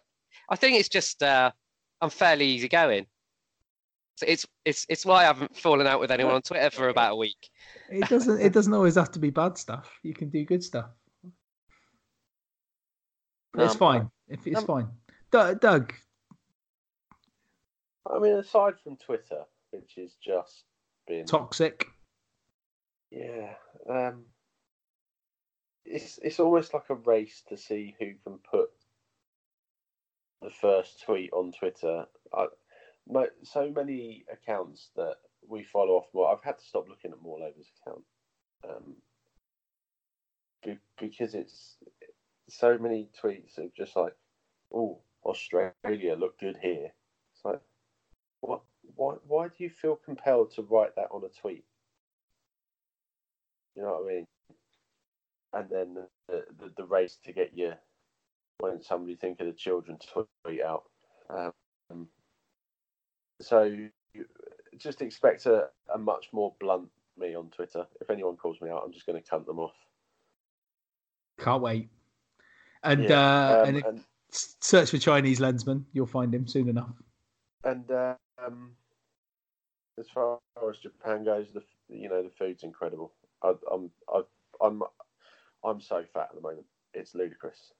I 0.48 0.56
think 0.56 0.78
it's 0.78 0.88
just 0.88 1.22
uh, 1.22 1.50
I'm 2.00 2.10
fairly 2.10 2.46
easygoing. 2.46 3.06
So 4.16 4.26
it's 4.28 4.46
it's 4.64 4.86
it's 4.88 5.04
why 5.04 5.22
I 5.22 5.24
haven't 5.24 5.56
fallen 5.56 5.86
out 5.86 6.00
with 6.00 6.10
anyone 6.12 6.34
on 6.34 6.42
Twitter 6.42 6.70
for 6.70 6.88
about 6.88 7.12
a 7.12 7.16
week. 7.16 7.50
it 7.90 8.08
doesn't. 8.08 8.40
It 8.40 8.52
doesn't 8.52 8.72
always 8.72 8.94
have 8.94 9.10
to 9.12 9.18
be 9.18 9.30
bad 9.30 9.58
stuff. 9.58 9.90
You 10.02 10.14
can 10.14 10.28
do 10.28 10.44
good 10.44 10.62
stuff. 10.62 10.90
No, 13.56 13.64
it's 13.64 13.74
fine. 13.74 14.10
If 14.28 14.46
it's 14.46 14.56
I'm- 14.56 14.66
fine. 14.66 14.88
Doug, 15.30 15.60
Doug, 15.60 15.92
I 18.08 18.18
mean, 18.20 18.34
aside 18.34 18.74
from 18.82 18.96
Twitter, 18.96 19.42
which 19.70 19.96
is 19.96 20.14
just 20.22 20.64
been 21.08 21.26
toxic. 21.26 21.86
Yeah, 23.10 23.54
um, 23.90 24.26
it's 25.84 26.18
it's 26.22 26.40
almost 26.40 26.74
like 26.74 26.88
a 26.90 26.94
race 26.94 27.42
to 27.48 27.56
see 27.56 27.94
who 27.98 28.12
can 28.24 28.38
put 28.50 28.70
the 30.42 30.50
first 30.50 31.02
tweet 31.04 31.32
on 31.32 31.52
Twitter. 31.52 32.06
I, 32.32 32.46
mo 33.08 33.26
so 33.42 33.70
many 33.70 34.24
accounts 34.32 34.90
that 34.96 35.16
we 35.46 35.62
follow 35.62 35.94
off 35.94 36.06
more. 36.14 36.32
I've 36.32 36.42
had 36.42 36.58
to 36.58 36.64
stop 36.64 36.88
looking 36.88 37.12
at 37.12 37.22
Morlover's 37.22 37.70
account 37.80 38.04
um, 38.68 38.94
be, 40.64 40.78
because 40.98 41.34
it's 41.34 41.76
so 42.48 42.78
many 42.78 43.08
tweets 43.22 43.58
of 43.58 43.74
just 43.74 43.96
like, 43.96 44.14
"Oh, 44.72 45.00
Australia 45.24 46.16
look 46.18 46.38
good 46.38 46.58
here." 46.60 46.92
It's 47.34 47.44
like, 47.44 47.60
what? 48.40 48.62
Why? 48.96 49.14
Why 49.26 49.48
do 49.48 49.54
you 49.58 49.70
feel 49.70 49.96
compelled 49.96 50.52
to 50.54 50.62
write 50.62 50.96
that 50.96 51.08
on 51.10 51.24
a 51.24 51.40
tweet? 51.40 51.64
You 53.74 53.82
know 53.82 53.98
what 54.00 54.10
I 54.10 54.14
mean? 54.14 54.26
And 55.54 55.68
then 55.70 55.94
the, 56.28 56.44
the, 56.58 56.72
the 56.76 56.84
race 56.84 57.18
to 57.24 57.32
get 57.32 57.52
you 57.54 57.72
when 58.58 58.82
somebody 58.82 59.14
think 59.14 59.40
of 59.40 59.46
the 59.46 59.52
children 59.52 59.98
to 59.98 60.26
tweet 60.44 60.62
out. 60.62 60.84
Um, 61.30 62.08
so 63.40 63.76
just 64.76 65.02
expect 65.02 65.46
a, 65.46 65.68
a 65.94 65.98
much 65.98 66.28
more 66.32 66.54
blunt 66.60 66.88
me 67.18 67.34
on 67.34 67.50
Twitter. 67.50 67.86
If 68.00 68.10
anyone 68.10 68.36
calls 68.36 68.60
me 68.60 68.70
out, 68.70 68.82
I'm 68.84 68.92
just 68.92 69.06
going 69.06 69.22
to 69.22 69.28
cunt 69.28 69.46
them 69.46 69.58
off. 69.58 69.74
Can't 71.38 71.62
wait. 71.62 71.88
And 72.82 73.04
Yeah, 73.04 73.20
uh, 73.20 73.62
um, 73.62 73.68
and, 73.68 73.76
if, 73.78 73.84
and 73.86 74.04
search 74.30 74.90
for 74.90 74.98
Chinese 74.98 75.40
lensman. 75.40 75.84
You'll 75.92 76.06
find 76.06 76.34
him 76.34 76.46
soon 76.46 76.68
enough. 76.68 76.92
and 77.64 77.90
uh, 77.90 78.14
um, 78.44 78.72
as 79.98 80.06
far 80.12 80.38
as 80.68 80.78
Japan 80.78 81.24
goes, 81.24 81.46
the 81.52 81.62
you 81.88 82.08
know 82.08 82.22
the 82.22 82.30
food's 82.38 82.62
incredible. 82.62 83.12
I, 83.42 83.52
I'm 83.72 83.90
I, 84.12 84.22
I'm 84.60 84.82
I'm 85.64 85.80
so 85.80 86.04
fat 86.12 86.28
at 86.30 86.34
the 86.34 86.40
moment. 86.40 86.66
It's 86.92 87.14
ludicrous. 87.14 87.72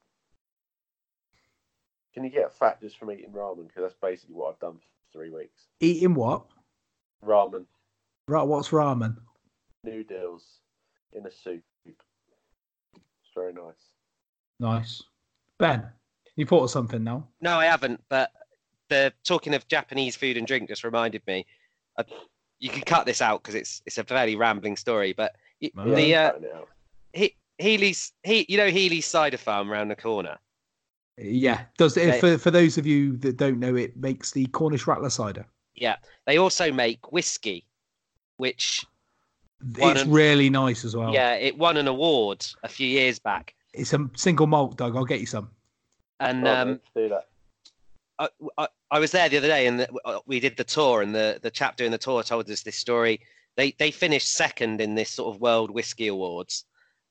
Can 2.14 2.24
you 2.24 2.30
get 2.30 2.54
fat 2.54 2.80
just 2.80 2.98
from 2.98 3.10
eating 3.10 3.30
ramen? 3.30 3.66
Because 3.68 3.82
that's 3.82 3.94
basically 4.00 4.34
what 4.36 4.50
I've 4.52 4.60
done 4.60 4.78
for 4.78 5.18
three 5.18 5.30
weeks. 5.30 5.64
Eating 5.80 6.14
what? 6.14 6.46
Ramen 7.24 7.66
Right. 8.28 8.42
What's 8.42 8.70
ramen? 8.70 9.16
noodles 9.84 10.60
in 11.12 11.26
a 11.26 11.30
soup. 11.30 11.62
It's 11.84 11.96
very 13.34 13.52
nice. 13.52 13.92
Nice. 14.60 15.02
Ben, 15.58 15.86
you 16.36 16.46
thought 16.46 16.64
of 16.64 16.70
something 16.70 17.04
now? 17.04 17.28
No, 17.40 17.58
I 17.58 17.66
haven't. 17.66 18.02
But 18.08 18.30
the 18.88 19.12
talking 19.24 19.54
of 19.54 19.68
Japanese 19.68 20.16
food 20.16 20.36
and 20.36 20.46
drink 20.46 20.68
just 20.68 20.84
reminded 20.84 21.22
me. 21.26 21.44
I, 21.98 22.04
you 22.60 22.70
can 22.70 22.82
cut 22.82 23.04
this 23.04 23.20
out 23.20 23.42
because 23.42 23.54
it's 23.54 23.82
it's 23.84 23.98
a 23.98 24.04
fairly 24.04 24.36
rambling 24.36 24.76
story. 24.76 25.12
But 25.12 25.34
y- 25.60 25.70
the 25.74 26.14
uh, 26.14 26.28
I'm 26.28 26.32
cutting 26.32 26.48
it 26.48 26.54
out. 26.54 26.68
he, 27.12 27.36
Healey's 27.64 28.12
he 28.22 28.44
you 28.48 28.56
know 28.58 28.68
Healey's 28.70 29.06
cider 29.06 29.38
farm 29.38 29.70
around 29.70 29.88
the 29.88 29.96
corner. 29.96 30.38
Yeah. 31.16 31.62
Does 31.78 31.96
it 31.96 32.10
They- 32.12 32.20
for 32.20 32.38
for 32.38 32.50
those 32.50 32.76
of 32.78 32.86
you 32.86 33.16
that 33.18 33.36
don't 33.36 33.58
know, 33.58 33.74
it 33.74 33.96
makes 33.96 34.32
the 34.32 34.46
Cornish 34.46 34.86
Rattler 34.86 35.10
cider. 35.10 35.46
Yeah, 35.74 35.96
they 36.26 36.38
also 36.38 36.70
make 36.70 37.10
whiskey, 37.12 37.66
which 38.36 38.84
It's 39.78 40.02
and- 40.02 40.12
really 40.12 40.50
nice 40.50 40.84
as 40.84 40.94
well. 40.94 41.12
yeah 41.12 41.34
it 41.34 41.56
won 41.56 41.76
an 41.76 41.88
award 41.88 42.44
a 42.62 42.68
few 42.68 42.86
years 42.86 43.18
back. 43.18 43.54
It's 43.72 43.92
a 43.92 44.08
single 44.14 44.46
malt, 44.46 44.76
Doug. 44.76 44.94
I'll 44.96 45.04
get 45.04 45.20
you 45.20 45.26
some. 45.26 45.50
And 46.20 46.44
Right, 46.44 46.58
um, 46.60 46.80
do 46.94 47.08
that. 47.08 47.28
I, 48.20 48.28
I, 48.58 48.68
I 48.92 48.98
was 49.00 49.10
there 49.10 49.28
the 49.28 49.38
other 49.38 49.48
day 49.48 49.66
and 49.66 49.80
the, 49.80 49.88
uh, 50.04 50.20
we 50.26 50.38
did 50.38 50.56
the 50.56 50.62
tour 50.62 51.02
and 51.02 51.12
the, 51.12 51.40
the 51.42 51.50
chap 51.50 51.76
doing 51.76 51.90
the 51.90 51.98
tour 51.98 52.22
told 52.22 52.48
us 52.48 52.62
this 52.62 52.76
story. 52.76 53.20
They 53.56 53.72
they 53.78 53.90
finished 53.90 54.32
second 54.32 54.80
in 54.80 54.94
this 54.94 55.10
sort 55.10 55.34
of 55.34 55.40
World 55.40 55.70
Whiskey 55.72 56.06
Awards, 56.08 56.64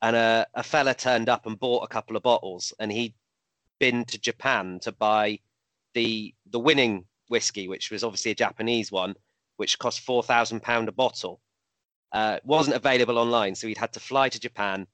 and 0.03 0.17
a, 0.17 0.45
a 0.53 0.61
fella 0.61 0.93
turned 0.93 1.29
up 1.29 1.45
and 1.45 1.57
bought 1.57 1.83
a 1.83 1.87
couple 1.87 2.17
of 2.17 2.23
bottles, 2.23 2.73
and 2.77 2.91
he'd 2.91 3.15
been 3.79 4.03
to 4.05 4.19
Japan 4.19 4.79
to 4.81 4.91
buy 4.91 5.39
the 5.93 6.35
the 6.51 6.59
winning 6.59 7.05
whiskey, 7.29 7.67
which 7.69 7.89
was 7.89 8.03
obviously 8.03 8.31
a 8.31 8.35
Japanese 8.35 8.91
one, 8.91 9.15
which 9.55 9.79
cost 9.79 10.01
four 10.01 10.21
thousand 10.21 10.61
pound 10.61 10.89
a 10.89 10.91
bottle. 10.91 11.39
Uh, 12.11 12.37
wasn't 12.43 12.75
available 12.75 13.17
online, 13.17 13.55
so 13.55 13.65
he'd 13.65 13.77
had 13.77 13.93
to 13.93 13.99
fly 13.99 14.27
to 14.29 14.39
Japan, 14.39 14.85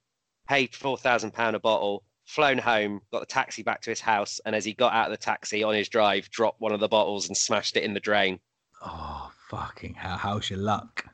paid 0.48 0.74
four 0.74 0.96
thousand 0.96 1.32
pound 1.32 1.56
a 1.56 1.60
bottle, 1.60 2.04
flown 2.24 2.56
home, 2.56 3.00
got 3.12 3.18
the 3.18 3.26
taxi 3.26 3.64
back 3.64 3.82
to 3.82 3.90
his 3.90 4.00
house, 4.00 4.40
and 4.46 4.54
as 4.54 4.64
he 4.64 4.72
got 4.72 4.92
out 4.92 5.06
of 5.06 5.10
the 5.10 5.24
taxi 5.24 5.64
on 5.64 5.74
his 5.74 5.88
drive, 5.88 6.30
dropped 6.30 6.60
one 6.60 6.72
of 6.72 6.78
the 6.78 6.88
bottles 6.88 7.26
and 7.26 7.36
smashed 7.36 7.76
it 7.76 7.82
in 7.82 7.94
the 7.94 8.00
drain. 8.00 8.38
Oh 8.80 9.32
fucking 9.48 9.94
hell! 9.94 10.18
How's 10.18 10.48
your 10.48 10.60
luck? 10.60 11.04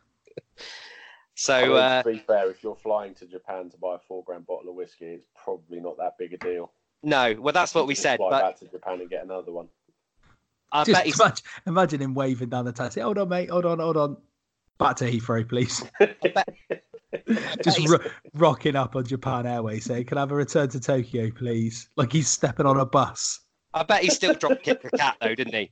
So 1.39 1.55
I 1.55 1.63
mean, 1.69 1.77
uh, 1.77 2.03
to 2.03 2.13
be 2.13 2.19
fair, 2.19 2.51
if 2.51 2.63
you're 2.63 2.75
flying 2.77 3.15
to 3.17 3.27
Japan 3.27 3.69
to 3.69 3.77
buy 3.77 3.97
a 3.97 3.99
four 3.99 4.25
grand 4.25 4.47
bottle 4.47 4.71
of 4.71 4.75
whiskey, 4.75 5.05
it's 5.05 5.27
probably 5.45 5.81
not 5.81 5.99
that 5.99 6.17
big 6.19 6.33
a 6.33 6.39
deal. 6.39 6.73
no, 7.03 7.37
well 7.39 7.53
that's 7.53 7.75
what 7.75 7.87
we 7.87 7.93
Just 7.93 8.03
said, 8.05 8.17
Fly 8.17 8.31
but 8.31 8.43
back 8.43 8.59
to 8.61 8.67
Japan 8.69 9.01
and 9.03 9.11
get 9.11 9.23
another 9.23 9.53
one. 9.53 9.69
I 10.73 10.85
Just 10.85 10.97
bet 10.99 11.05
he's, 11.07 11.21
imagine, 11.21 11.45
imagine 11.67 12.01
him 12.01 12.15
waving 12.15 12.49
down 12.49 12.65
the 12.65 12.73
taxi. 12.73 13.01
Hold 13.01 13.19
on, 13.19 13.29
mate. 13.29 13.51
Hold 13.51 13.67
on, 13.67 13.79
hold 13.79 13.99
on. 13.99 14.17
Back 14.79 14.97
to 14.97 15.05
Heathrow, 15.11 15.47
please. 15.49 15.85
Just 17.63 17.89
ro- 17.89 17.99
rocking 18.35 18.75
up 18.75 18.97
on 18.97 19.05
Japan 19.07 19.47
Airways, 19.47 19.85
saying, 19.85 20.07
"Can 20.07 20.17
I 20.19 20.23
have 20.23 20.33
a 20.33 20.35
return 20.35 20.69
to 20.71 20.81
Tokyo, 20.81 21.31
please?" 21.31 21.89
Like 21.97 22.13
he's 22.13 22.29
stepping 22.29 22.67
on 22.67 22.81
a 22.81 22.87
bus. 22.87 23.41
I 23.75 23.83
bet 23.83 24.03
he 24.03 24.09
still 24.11 24.35
dropped 24.35 24.63
kick 24.63 24.83
the 24.83 24.91
cat 24.91 25.17
though, 25.21 25.35
didn't 25.35 25.55
he? 25.55 25.71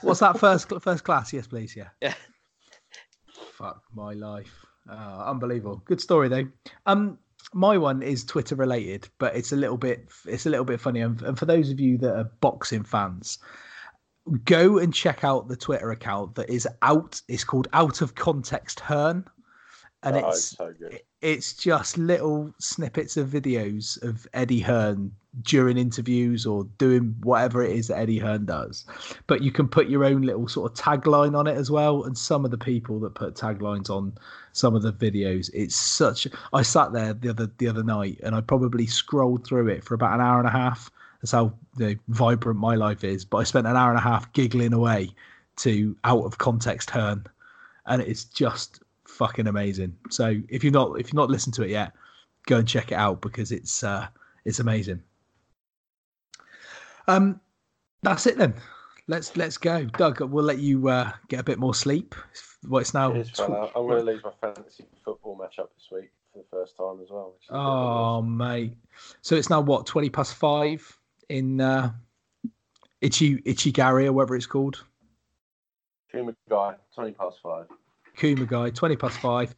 What's 0.00 0.20
that 0.20 0.38
first 0.38 0.72
first 0.80 1.02
class? 1.04 1.32
Yes, 1.32 1.48
please. 1.48 1.74
Yeah. 1.76 1.88
Yeah. 2.00 2.14
Fuck 3.56 3.82
my 3.94 4.12
life. 4.12 4.64
Uh, 4.90 5.24
unbelievable. 5.26 5.82
Good 5.84 6.00
story 6.00 6.28
though. 6.28 6.48
Um, 6.86 7.18
my 7.52 7.78
one 7.78 8.02
is 8.02 8.24
Twitter 8.24 8.56
related, 8.56 9.08
but 9.18 9.36
it's 9.36 9.52
a 9.52 9.56
little 9.56 9.76
bit 9.76 10.08
it's 10.26 10.46
a 10.46 10.50
little 10.50 10.64
bit 10.64 10.80
funny. 10.80 11.00
And, 11.00 11.20
and 11.22 11.38
for 11.38 11.46
those 11.46 11.70
of 11.70 11.78
you 11.78 11.98
that 11.98 12.16
are 12.16 12.30
boxing 12.40 12.82
fans, 12.82 13.38
go 14.44 14.78
and 14.78 14.92
check 14.92 15.22
out 15.24 15.48
the 15.48 15.56
Twitter 15.56 15.90
account 15.90 16.34
that 16.34 16.50
is 16.50 16.66
out. 16.82 17.20
It's 17.28 17.44
called 17.44 17.68
Out 17.72 18.00
of 18.00 18.14
Context 18.14 18.80
Hearn, 18.80 19.24
and 20.02 20.16
oh, 20.16 20.28
it's 20.28 20.56
so 20.56 20.72
good. 20.78 21.00
it's 21.22 21.54
just 21.54 21.96
little 21.96 22.52
snippets 22.58 23.16
of 23.16 23.28
videos 23.28 24.02
of 24.02 24.26
Eddie 24.34 24.60
Hearn 24.60 25.12
during 25.42 25.76
interviews 25.76 26.46
or 26.46 26.64
doing 26.78 27.14
whatever 27.22 27.62
it 27.62 27.76
is 27.76 27.88
that 27.88 27.98
Eddie 27.98 28.18
Hearn 28.18 28.46
does. 28.46 28.84
But 29.26 29.42
you 29.42 29.50
can 29.50 29.68
put 29.68 29.88
your 29.88 30.04
own 30.04 30.22
little 30.22 30.48
sort 30.48 30.70
of 30.70 30.78
tagline 30.78 31.36
on 31.36 31.46
it 31.46 31.56
as 31.56 31.70
well. 31.70 32.04
And 32.04 32.16
some 32.16 32.44
of 32.44 32.50
the 32.50 32.58
people 32.58 33.00
that 33.00 33.14
put 33.14 33.34
taglines 33.34 33.90
on 33.90 34.14
some 34.52 34.74
of 34.74 34.82
the 34.82 34.92
videos, 34.92 35.50
it's 35.52 35.76
such. 35.76 36.26
I 36.52 36.62
sat 36.62 36.92
there 36.92 37.14
the 37.14 37.30
other 37.30 37.50
the 37.58 37.68
other 37.68 37.82
night 37.82 38.20
and 38.22 38.34
I 38.34 38.40
probably 38.40 38.86
scrolled 38.86 39.46
through 39.46 39.68
it 39.68 39.84
for 39.84 39.94
about 39.94 40.14
an 40.14 40.20
hour 40.20 40.38
and 40.38 40.48
a 40.48 40.52
half. 40.52 40.90
That's 41.20 41.32
how 41.32 41.54
you 41.78 41.86
know, 41.86 41.94
vibrant 42.08 42.58
my 42.58 42.74
life 42.74 43.02
is. 43.02 43.24
But 43.24 43.38
I 43.38 43.44
spent 43.44 43.66
an 43.66 43.76
hour 43.76 43.90
and 43.90 43.98
a 43.98 44.02
half 44.02 44.32
giggling 44.32 44.72
away 44.72 45.10
to 45.56 45.96
out 46.04 46.24
of 46.24 46.38
context 46.38 46.90
Hearn, 46.90 47.24
and 47.86 48.02
it's 48.02 48.24
just 48.24 48.80
fucking 49.06 49.46
amazing. 49.46 49.96
So 50.10 50.40
if 50.48 50.64
you've 50.64 50.74
not 50.74 50.98
if 51.00 51.08
you've 51.08 51.14
not 51.14 51.30
listened 51.30 51.54
to 51.54 51.62
it 51.62 51.70
yet, 51.70 51.92
go 52.46 52.58
and 52.58 52.68
check 52.68 52.92
it 52.92 52.96
out 52.96 53.20
because 53.20 53.52
it's 53.52 53.82
uh, 53.82 54.06
it's 54.44 54.58
amazing. 54.58 55.02
Um, 57.08 57.40
that's 58.02 58.26
it 58.26 58.38
then. 58.38 58.54
Let's 59.06 59.36
let's 59.36 59.58
go, 59.58 59.84
Doug. 59.84 60.20
We'll 60.20 60.44
let 60.44 60.58
you 60.58 60.88
uh, 60.88 61.12
get 61.28 61.40
a 61.40 61.42
bit 61.42 61.58
more 61.58 61.74
sleep. 61.74 62.14
Well, 62.66 62.80
it's 62.80 62.94
now. 62.94 63.12
Fella. 63.34 63.70
I'm 63.76 63.86
going 63.86 63.98
to 63.98 64.12
lose 64.12 64.22
my 64.24 64.32
fantasy 64.40 64.86
football 65.04 65.38
matchup 65.38 65.68
this 65.74 65.88
week 65.92 66.10
for 66.32 66.38
the 66.38 66.44
first 66.50 66.76
time 66.76 67.00
as 67.02 67.10
well. 67.10 67.34
which 67.34 67.44
is 67.44 67.50
a 67.50 67.52
bit 67.52 67.58
of 67.58 67.66
a 67.66 67.68
Oh 67.68 68.22
mate, 68.22 68.76
so 69.20 69.36
it's 69.36 69.50
now 69.50 69.60
what 69.60 69.86
twenty 69.86 70.08
past 70.08 70.34
five 70.34 70.98
in 71.28 71.60
uh, 71.60 71.92
Itchy 73.02 73.42
Itchy 73.44 73.72
Gary 73.72 74.06
or 74.06 74.12
whatever 74.14 74.36
it's 74.36 74.46
called. 74.46 74.82
Kuma 76.10 76.34
guy, 76.48 76.74
20 76.94 77.12
past 77.12 77.38
five. 77.42 77.66
Kuma 78.16 78.46
guy, 78.46 78.70
twenty 78.70 78.96
past 78.96 79.18
five. 79.18 79.54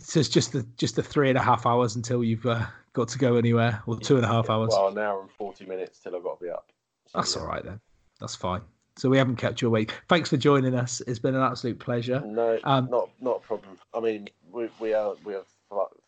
So 0.00 0.20
it's 0.20 0.28
just 0.28 0.52
the 0.52 0.66
just 0.78 0.96
the 0.96 1.02
three 1.02 1.28
and 1.28 1.36
a 1.36 1.42
half 1.42 1.66
hours 1.66 1.96
until 1.96 2.24
you've 2.24 2.46
uh, 2.46 2.64
got 2.96 3.08
to 3.08 3.18
go 3.18 3.36
anywhere, 3.36 3.82
or 3.86 4.00
two 4.00 4.16
and 4.16 4.24
a 4.24 4.28
half 4.28 4.48
hours. 4.48 4.70
Well, 4.72 4.88
an 4.88 4.98
hour 4.98 5.20
and 5.20 5.30
40 5.30 5.66
minutes 5.66 5.98
till 6.00 6.16
I've 6.16 6.22
got 6.22 6.38
to 6.38 6.44
be 6.44 6.50
up. 6.50 6.72
So, 7.06 7.18
That's 7.18 7.36
yeah. 7.36 7.42
all 7.42 7.48
right 7.48 7.62
then. 7.62 7.78
That's 8.20 8.34
fine. 8.34 8.62
So 8.96 9.10
we 9.10 9.18
haven't 9.18 9.36
kept 9.36 9.60
you 9.60 9.68
awake. 9.68 9.92
Thanks 10.08 10.30
for 10.30 10.38
joining 10.38 10.74
us. 10.74 11.02
It's 11.06 11.18
been 11.18 11.34
an 11.34 11.42
absolute 11.42 11.78
pleasure. 11.78 12.20
No, 12.24 12.58
Um, 12.64 12.88
not 12.90 13.10
not 13.20 13.36
a 13.36 13.40
problem. 13.40 13.78
I 13.92 14.00
mean, 14.00 14.30
we 14.50 14.70
we 14.80 14.94
are 14.94 15.14
we 15.24 15.34
have 15.34 15.44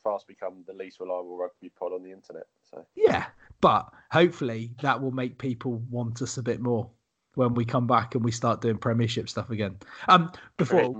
fast 0.03 0.27
become 0.27 0.65
the 0.67 0.73
least 0.73 0.99
reliable 0.99 1.37
rugby 1.37 1.69
pod 1.69 1.93
on 1.93 2.03
the 2.03 2.11
internet. 2.11 2.47
So 2.71 2.87
Yeah, 2.97 3.27
but 3.61 3.93
hopefully 4.11 4.73
that 4.81 5.03
will 5.03 5.11
make 5.11 5.37
people 5.37 5.83
want 5.91 6.23
us 6.23 6.39
a 6.39 6.43
bit 6.43 6.61
more 6.61 6.89
when 7.35 7.53
we 7.53 7.67
come 7.67 7.87
back 7.87 8.15
and 8.15 8.25
we 8.25 8.33
start 8.33 8.63
doing 8.63 8.79
Premiership 8.79 9.29
stuff 9.29 9.51
again. 9.51 9.77
Um, 10.09 10.33
before 10.57 10.95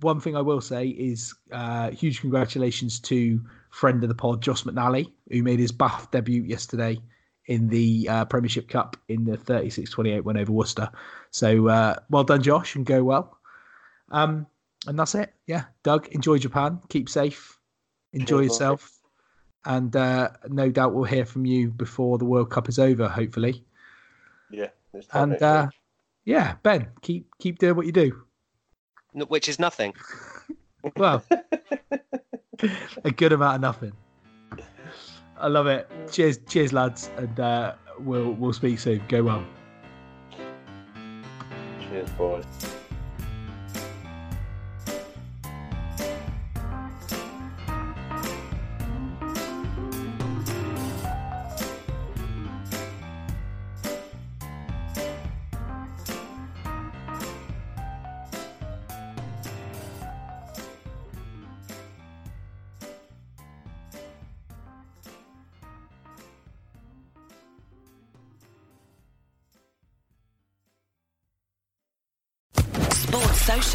one 0.00 0.20
thing 0.20 0.36
I 0.36 0.40
will 0.40 0.60
say 0.60 0.88
is 0.88 1.34
uh, 1.52 1.90
huge 1.90 2.20
congratulations 2.20 3.00
to 3.00 3.40
friend 3.76 4.02
of 4.02 4.08
the 4.08 4.14
pod, 4.14 4.40
Josh 4.40 4.64
McNally, 4.64 5.12
who 5.30 5.42
made 5.42 5.58
his 5.58 5.70
Bath 5.70 6.10
debut 6.10 6.42
yesterday 6.42 6.98
in 7.46 7.68
the 7.68 8.08
uh, 8.08 8.24
Premiership 8.24 8.70
Cup 8.70 8.96
in 9.08 9.24
the 9.24 9.36
36-28 9.36 10.22
win 10.22 10.38
over 10.38 10.50
Worcester. 10.50 10.90
So 11.30 11.68
uh, 11.68 11.96
well 12.08 12.24
done, 12.24 12.42
Josh, 12.42 12.74
and 12.74 12.86
go 12.86 13.04
well. 13.04 13.38
Um, 14.10 14.46
and 14.86 14.98
that's 14.98 15.14
it. 15.14 15.34
Yeah, 15.46 15.64
Doug, 15.82 16.08
enjoy 16.08 16.38
Japan. 16.38 16.80
Keep 16.88 17.10
safe. 17.10 17.58
Enjoy 18.14 18.40
yourself. 18.40 18.90
And 19.66 19.94
uh, 19.94 20.30
no 20.48 20.70
doubt 20.70 20.94
we'll 20.94 21.04
hear 21.04 21.26
from 21.26 21.44
you 21.44 21.70
before 21.70 22.16
the 22.16 22.24
World 22.24 22.50
Cup 22.50 22.70
is 22.70 22.78
over, 22.78 23.08
hopefully. 23.08 23.62
yeah, 24.50 24.68
And 25.12 25.42
uh, 25.42 25.68
yeah, 26.24 26.54
Ben, 26.62 26.88
keep 27.02 27.28
keep 27.38 27.58
doing 27.58 27.76
what 27.76 27.84
you 27.84 27.92
do. 27.92 28.22
Which 29.12 29.50
is 29.50 29.58
nothing. 29.58 29.92
Well, 30.96 31.24
a 33.04 33.10
good 33.10 33.32
amount 33.32 33.56
of 33.56 33.60
nothing. 33.60 33.92
I 35.38 35.48
love 35.48 35.66
it. 35.66 35.88
Cheers, 36.10 36.38
cheers, 36.48 36.72
lads, 36.72 37.10
and 37.16 37.40
uh, 37.40 37.74
we'll 37.98 38.32
we'll 38.32 38.52
speak 38.52 38.78
soon. 38.78 39.02
Go 39.08 39.22
well. 39.22 39.44
Cheers, 41.80 42.10
boys. 42.10 42.75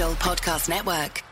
Podcast 0.10 0.68
Network. 0.68 1.31